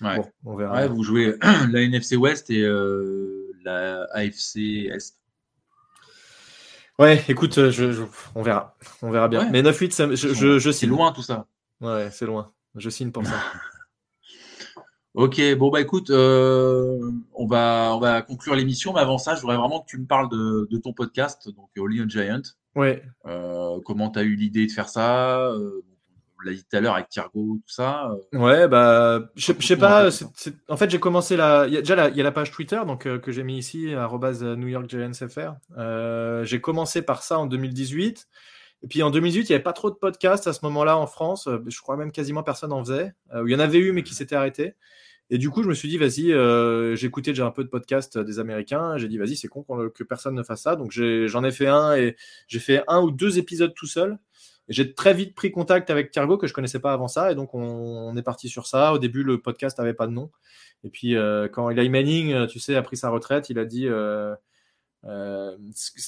ouais. 0.01 0.17
Bon, 0.17 0.31
on 0.51 0.55
verra. 0.55 0.73
Ouais, 0.75 0.87
vous 0.87 1.03
jouez 1.03 1.35
la 1.71 1.81
NFC 1.81 2.15
West 2.15 2.49
et 2.49 2.61
euh, 2.63 3.51
la 3.63 4.03
AFC 4.13 4.87
Est. 4.91 5.15
Ouais, 6.97 7.23
écoute, 7.29 7.55
je, 7.69 7.91
je- 7.93 8.03
on 8.35 8.41
verra. 8.41 8.75
On 9.01 9.09
verra 9.09 9.29
bien. 9.29 9.45
Ouais. 9.45 9.49
Mais 9.51 9.61
9-8, 9.61 9.91
ça 9.91 10.07
me- 10.07 10.15
je, 10.15 10.33
je, 10.33 10.59
je 10.59 10.69
C'est 10.71 10.79
signe. 10.79 10.89
loin 10.89 11.11
tout 11.13 11.21
ça. 11.21 11.47
Ouais, 11.79 12.09
c'est 12.11 12.25
loin. 12.25 12.51
Je 12.75 12.89
signe 12.89 13.11
pour 13.11 13.25
ça. 13.25 13.35
Ok, 15.15 15.41
bon 15.57 15.69
bah 15.71 15.81
écoute, 15.81 16.11
euh, 16.11 16.99
on 17.33 17.47
va 17.47 17.91
on 17.95 17.99
va 17.99 18.21
conclure 18.21 18.55
l'émission, 18.55 18.93
mais 18.93 18.99
avant 18.99 19.17
ça, 19.17 19.35
je 19.35 19.41
voudrais 19.41 19.57
vraiment 19.57 19.79
que 19.81 19.87
tu 19.89 19.97
me 19.97 20.05
parles 20.05 20.29
de, 20.29 20.67
de 20.69 20.77
ton 20.77 20.93
podcast, 20.93 21.49
donc 21.49 21.69
Only 21.77 22.01
a 22.01 22.07
Giant. 22.07 22.41
Ouais. 22.75 23.03
Euh, 23.25 23.79
comment 23.85 24.11
tu 24.11 24.19
as 24.19 24.23
eu 24.23 24.35
l'idée 24.35 24.67
de 24.67 24.71
faire 24.71 24.87
ça 24.87 25.47
euh, 25.47 25.81
On 26.37 26.45
l'a 26.47 26.53
dit 26.53 26.63
tout 26.63 26.77
à 26.77 26.79
l'heure 26.79 26.93
avec 26.93 27.09
Thiergo, 27.09 27.57
tout 27.57 27.73
ça. 27.73 28.11
euh, 28.33 28.37
Ouais, 28.39 28.67
bah, 28.67 29.21
je 29.35 29.51
sais- 29.59 29.75
pas. 29.77 30.09
En 30.69 30.77
fait, 30.77 30.89
j'ai 30.91 30.99
commencé 30.99 31.35
la. 31.35 31.65
Il 31.67 31.73
y 31.73 31.77
a 31.77 31.81
déjà 31.81 31.95
la, 31.95 32.09
il 32.09 32.15
y 32.15 32.21
a 32.21 32.23
la 32.23 32.31
page 32.31 32.51
Twitter 32.51 32.79
donc, 32.85 33.07
euh, 33.07 33.17
que 33.17 33.31
j'ai 33.31 33.43
mis 33.43 33.57
ici, 33.57 33.93
arrobase 33.95 34.43
New 34.43 34.67
York 34.67 34.87
Giants 34.87 35.11
FR. 35.13 35.53
Euh, 35.77 36.43
j'ai 36.45 36.61
commencé 36.61 37.01
par 37.01 37.23
ça 37.23 37.39
en 37.39 37.47
2018. 37.47 38.27
Et 38.81 38.87
puis 38.87 39.03
en 39.03 39.11
2018, 39.11 39.41
il 39.41 39.51
n'y 39.51 39.55
avait 39.55 39.63
pas 39.63 39.73
trop 39.73 39.89
de 39.89 39.95
podcasts 39.95 40.47
à 40.47 40.53
ce 40.53 40.59
moment-là 40.63 40.97
en 40.97 41.07
France. 41.07 41.47
Euh, 41.47 41.59
Je 41.67 41.81
crois 41.81 41.97
même 41.97 42.11
quasiment 42.11 42.43
personne 42.43 42.71
en 42.71 42.83
faisait. 42.83 43.13
Euh, 43.33 43.43
il 43.45 43.51
y 43.51 43.55
en 43.55 43.59
avait 43.59 43.79
eu, 43.79 43.91
mais 43.91 44.03
qui 44.03 44.13
s'étaient 44.13 44.35
arrêtés. 44.35 44.75
Et 45.29 45.37
du 45.37 45.49
coup, 45.49 45.61
je 45.61 45.67
me 45.67 45.73
suis 45.73 45.89
dit, 45.89 45.97
vas-y, 45.97 46.31
euh, 46.31 46.95
j'écoutais 46.95 47.31
déjà 47.31 47.45
un 47.45 47.51
peu 47.51 47.63
de 47.63 47.69
podcasts 47.69 48.17
des 48.17 48.39
Américains. 48.39 48.97
J'ai 48.97 49.07
dit, 49.07 49.17
vas-y, 49.17 49.35
c'est 49.35 49.47
con 49.47 49.63
que 49.63 50.03
personne 50.03 50.33
ne 50.33 50.43
fasse 50.43 50.63
ça. 50.63 50.75
Donc 50.75 50.91
j'en 50.91 51.43
ai, 51.43 51.51
fait 51.51 51.67
un 51.67 51.95
et 51.95 52.15
j'ai 52.47 52.59
fait 52.59 52.83
un 52.87 53.01
ou 53.01 53.11
deux 53.11 53.37
épisodes 53.37 53.73
tout 53.75 53.85
seul. 53.85 54.17
J'ai 54.69 54.93
très 54.93 55.13
vite 55.13 55.35
pris 55.35 55.51
contact 55.51 55.89
avec 55.89 56.11
Thiergo 56.11 56.37
que 56.37 56.47
je 56.47 56.53
connaissais 56.53 56.79
pas 56.79 56.93
avant 56.93 57.07
ça 57.07 57.31
et 57.31 57.35
donc 57.35 57.55
on, 57.55 58.15
est 58.15 58.23
parti 58.23 58.49
sur 58.49 58.67
ça. 58.67 58.93
Au 58.93 58.99
début, 58.99 59.23
le 59.23 59.41
podcast 59.41 59.77
n'avait 59.77 59.93
pas 59.93 60.07
de 60.07 60.13
nom. 60.13 60.31
Et 60.83 60.89
puis 60.89 61.15
quand 61.51 61.69
Eli 61.69 61.89
Manning, 61.89 62.47
tu 62.47 62.59
sais, 62.59 62.75
a 62.75 62.81
pris 62.81 62.97
sa 62.97 63.09
retraite, 63.09 63.49
il 63.51 63.59
a 63.59 63.65
dit, 63.65 63.87
euh, 65.05 65.55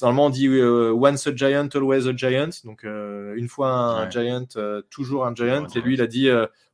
normalement 0.02 0.26
on 0.26 0.30
dit 0.30 0.48
euh, 0.48 0.92
once 0.92 1.26
a 1.26 1.34
giant, 1.34 1.68
always 1.74 2.08
a 2.08 2.14
giant. 2.16 2.50
Donc 2.64 2.84
euh, 2.84 3.34
une 3.36 3.48
fois 3.48 3.70
un 3.70 4.04
Ouais. 4.04 4.10
giant, 4.10 4.46
toujours 4.90 5.26
un 5.26 5.34
giant. 5.34 5.66
Et 5.74 5.80
lui, 5.80 5.94
il 5.94 6.02
a 6.02 6.06
dit 6.06 6.28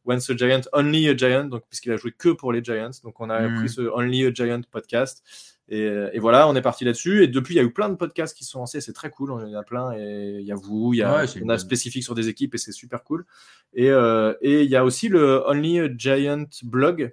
once 0.05 0.29
a 0.31 0.37
giant, 0.37 0.63
only 0.73 1.09
a 1.09 1.17
giant. 1.17 1.45
Donc 1.45 1.63
puisqu'il 1.69 1.93
a 1.93 1.97
joué 1.97 2.13
que 2.13 2.31
pour 2.31 2.53
les 2.53 2.63
Giants, 2.65 2.91
donc 3.05 3.21
on 3.21 3.31
a 3.31 3.41
Mhm. 3.49 3.59
pris 3.61 3.69
ce 3.69 3.83
only 3.83 4.25
a 4.27 4.33
giant 4.33 4.63
podcast. 4.71 5.23
Et, 5.71 5.83
et 6.15 6.19
voilà, 6.19 6.49
on 6.49 6.57
est 6.57 6.63
parti 6.63 6.87
là-dessus. 6.87 7.23
Et 7.25 7.29
depuis, 7.29 7.55
il 7.55 7.59
y 7.59 7.61
a 7.61 7.63
eu 7.63 7.73
plein 7.73 7.91
de 7.91 7.95
podcasts 7.95 8.35
qui 8.35 8.45
sont 8.45 8.59
lancés. 8.61 8.81
C'est 8.81 8.95
très 8.95 9.11
cool. 9.11 9.35
Il 9.47 9.53
y 9.53 9.55
en 9.55 9.59
a 9.61 9.63
plein. 9.63 9.93
Et 9.99 10.39
il 10.41 10.47
y 10.47 10.51
a 10.51 10.55
vous, 10.55 10.95
il 10.95 10.99
y 11.01 11.03
a, 11.03 11.15
Ouais, 11.19 11.27
une 11.37 11.51
a 11.51 11.59
spécifique 11.59 12.03
sur 12.03 12.15
des 12.15 12.29
équipes 12.31 12.55
et 12.55 12.59
c'est 12.59 12.73
super 12.73 13.05
cool. 13.05 13.27
Et, 13.75 13.89
et 13.89 14.63
il 14.63 14.71
y 14.71 14.77
a 14.77 14.85
aussi 14.85 15.09
le 15.11 15.43
Only 15.47 15.81
a 15.81 15.89
Giant 15.95 16.47
blog 16.63 17.13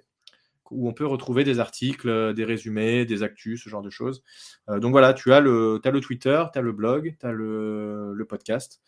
où 0.70 0.88
on 0.88 0.92
peut 0.92 1.06
retrouver 1.06 1.44
des 1.44 1.60
articles, 1.60 2.08
euh, 2.08 2.32
des 2.32 2.44
résumés, 2.44 3.04
des 3.04 3.22
actus, 3.22 3.62
ce 3.62 3.68
genre 3.68 3.82
de 3.82 3.90
choses. 3.90 4.22
Euh, 4.68 4.78
donc 4.80 4.92
voilà, 4.92 5.14
tu 5.14 5.32
as 5.32 5.40
le, 5.40 5.80
as 5.84 5.90
le 5.90 6.00
Twitter, 6.00 6.42
tu 6.52 6.58
as 6.58 6.62
le 6.62 6.72
blog, 6.72 7.16
tu 7.20 7.26
as 7.26 7.32
le, 7.32 8.12
le 8.14 8.24
podcast. 8.24 8.80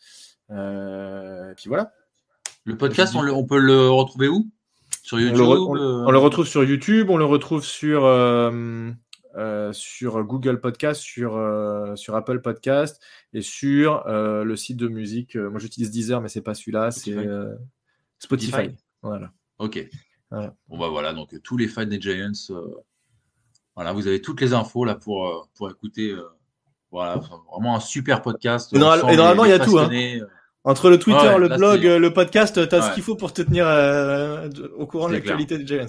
Euh, 0.51 1.51
et 1.51 1.55
puis 1.55 1.65
voilà. 1.67 1.91
Le 2.65 2.77
podcast, 2.77 3.15
on, 3.15 3.21
le- 3.21 3.33
on 3.33 3.45
peut 3.45 3.59
le 3.59 3.89
retrouver 3.89 4.27
où? 4.27 4.49
Sur 5.03 5.17
On 5.17 5.19
YouTube 5.21 5.37
le, 5.37 5.43
re- 5.45 5.67
on- 5.69 5.75
euh, 5.77 6.05
on 6.07 6.11
le 6.11 6.17
retrouve 6.17 6.47
sur 6.47 6.63
YouTube, 6.63 7.09
on 7.09 7.17
le 7.17 7.25
retrouve 7.25 7.63
sur, 7.63 8.01
sur 9.73 10.23
Google 10.23 10.59
Podcast, 10.59 11.01
sur, 11.01 11.39
sur 11.95 12.15
Apple 12.15 12.41
Podcast 12.41 13.01
et 13.33 13.41
sur 13.41 14.03
le 14.07 14.55
site 14.55 14.77
de 14.77 14.87
musique. 14.87 15.35
Moi, 15.35 15.59
j'utilise 15.59 15.91
Deezer, 15.91 16.21
mais 16.21 16.29
c'est 16.29 16.41
pas 16.41 16.53
celui-là, 16.53 16.91
c'est 16.91 17.11
Spotify. 17.11 17.57
Spotify. 18.19 18.51
Spotify. 18.51 18.75
Voilà. 19.01 19.31
Ok. 19.59 19.87
Voilà. 20.31 20.55
Bon 20.67 20.77
bah 20.77 20.89
voilà, 20.89 21.13
donc 21.13 21.35
tous 21.43 21.57
les 21.57 21.67
fans 21.67 21.85
des 21.85 21.99
Giants, 21.99 22.31
euh, 22.51 22.61
voilà, 23.75 23.93
vous 23.93 24.07
avez 24.07 24.21
toutes 24.21 24.41
les 24.41 24.53
infos 24.53 24.85
là 24.85 24.95
pour, 24.95 25.27
euh, 25.27 25.41
pour 25.55 25.69
écouter. 25.69 26.11
euh, 26.11 26.23
voilà, 26.91 27.17
vraiment 27.51 27.75
un 27.75 27.79
super 27.79 28.21
podcast. 28.21 28.73
Et 28.73 28.79
normal- 28.79 28.99
ensemble, 28.99 29.13
et 29.13 29.17
normalement, 29.17 29.45
il 29.45 29.49
y 29.51 29.53
a 29.53 29.59
tout, 29.59 29.77
hein. 29.77 29.89
Entre 30.63 30.89
le 30.89 30.99
Twitter, 30.99 31.19
Ouais, 31.19 31.37
le 31.39 31.47
là, 31.47 31.55
blog, 31.57 31.83
le 31.83 32.13
podcast, 32.13 32.67
tu 32.67 32.75
as 32.75 32.81
ce 32.81 32.93
qu'il 32.93 33.03
faut 33.03 33.15
pour 33.15 33.31
te 33.31 33.41
tenir 33.43 33.65
euh, 33.67 34.49
au 34.75 34.85
courant 34.87 35.07
de 35.07 35.13
l'actualité 35.13 35.57
des 35.57 35.65
Giants. 35.67 35.85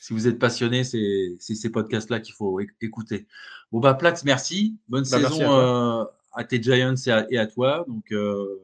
Si 0.00 0.12
vous 0.12 0.26
êtes 0.26 0.38
passionné, 0.38 0.82
c'est 0.84 1.36
c'est 1.38 1.54
ces 1.54 1.70
podcasts-là 1.70 2.20
qu'il 2.20 2.34
faut 2.34 2.60
éc- 2.60 2.70
écouter. 2.82 3.26
Bon 3.70 3.80
bah 3.80 3.94
Plax, 3.94 4.24
merci. 4.24 4.76
Bonne 4.88 5.04
Bah, 5.10 5.18
merci 5.20 5.38
saison 5.38 5.50
à 5.52 6.00
euh, 6.02 6.04
à, 6.34 6.44
tes 6.44 6.60
Giants 6.62 6.94
et 7.06 7.10
à, 7.10 7.26
et 7.30 7.38
à 7.38 7.46
toi. 7.46 7.84
Donc 7.88 8.10
euh, 8.12 8.60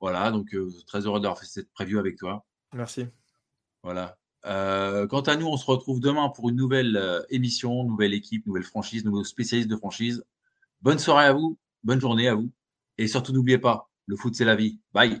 voilà, 0.00 0.30
donc 0.30 0.52
euh, 0.54 0.68
très 0.86 1.00
heureux 1.06 1.20
d'avoir 1.20 1.38
fait 1.38 1.46
cette 1.46 1.70
preview 1.72 1.98
avec 1.98 2.16
toi. 2.18 2.44
Merci. 2.74 3.06
Voilà. 3.82 4.16
Euh, 4.46 5.06
quant 5.06 5.22
à 5.22 5.36
nous, 5.36 5.46
on 5.46 5.56
se 5.56 5.66
retrouve 5.66 6.00
demain 6.00 6.28
pour 6.28 6.48
une 6.48 6.56
nouvelle 6.56 6.96
euh, 6.96 7.22
émission, 7.30 7.84
nouvelle 7.84 8.14
équipe, 8.14 8.46
nouvelle 8.46 8.62
franchise, 8.62 9.04
nouveaux 9.04 9.24
spécialistes 9.24 9.70
de 9.70 9.76
franchise. 9.76 10.24
Bonne 10.82 10.98
soirée 10.98 11.26
à 11.26 11.32
vous, 11.32 11.58
bonne 11.82 12.00
journée 12.00 12.28
à 12.28 12.34
vous. 12.34 12.50
Et 12.98 13.08
surtout, 13.08 13.32
n'oubliez 13.32 13.58
pas, 13.58 13.90
le 14.06 14.16
foot, 14.16 14.34
c'est 14.34 14.44
la 14.44 14.56
vie. 14.56 14.78
Bye. 14.92 15.20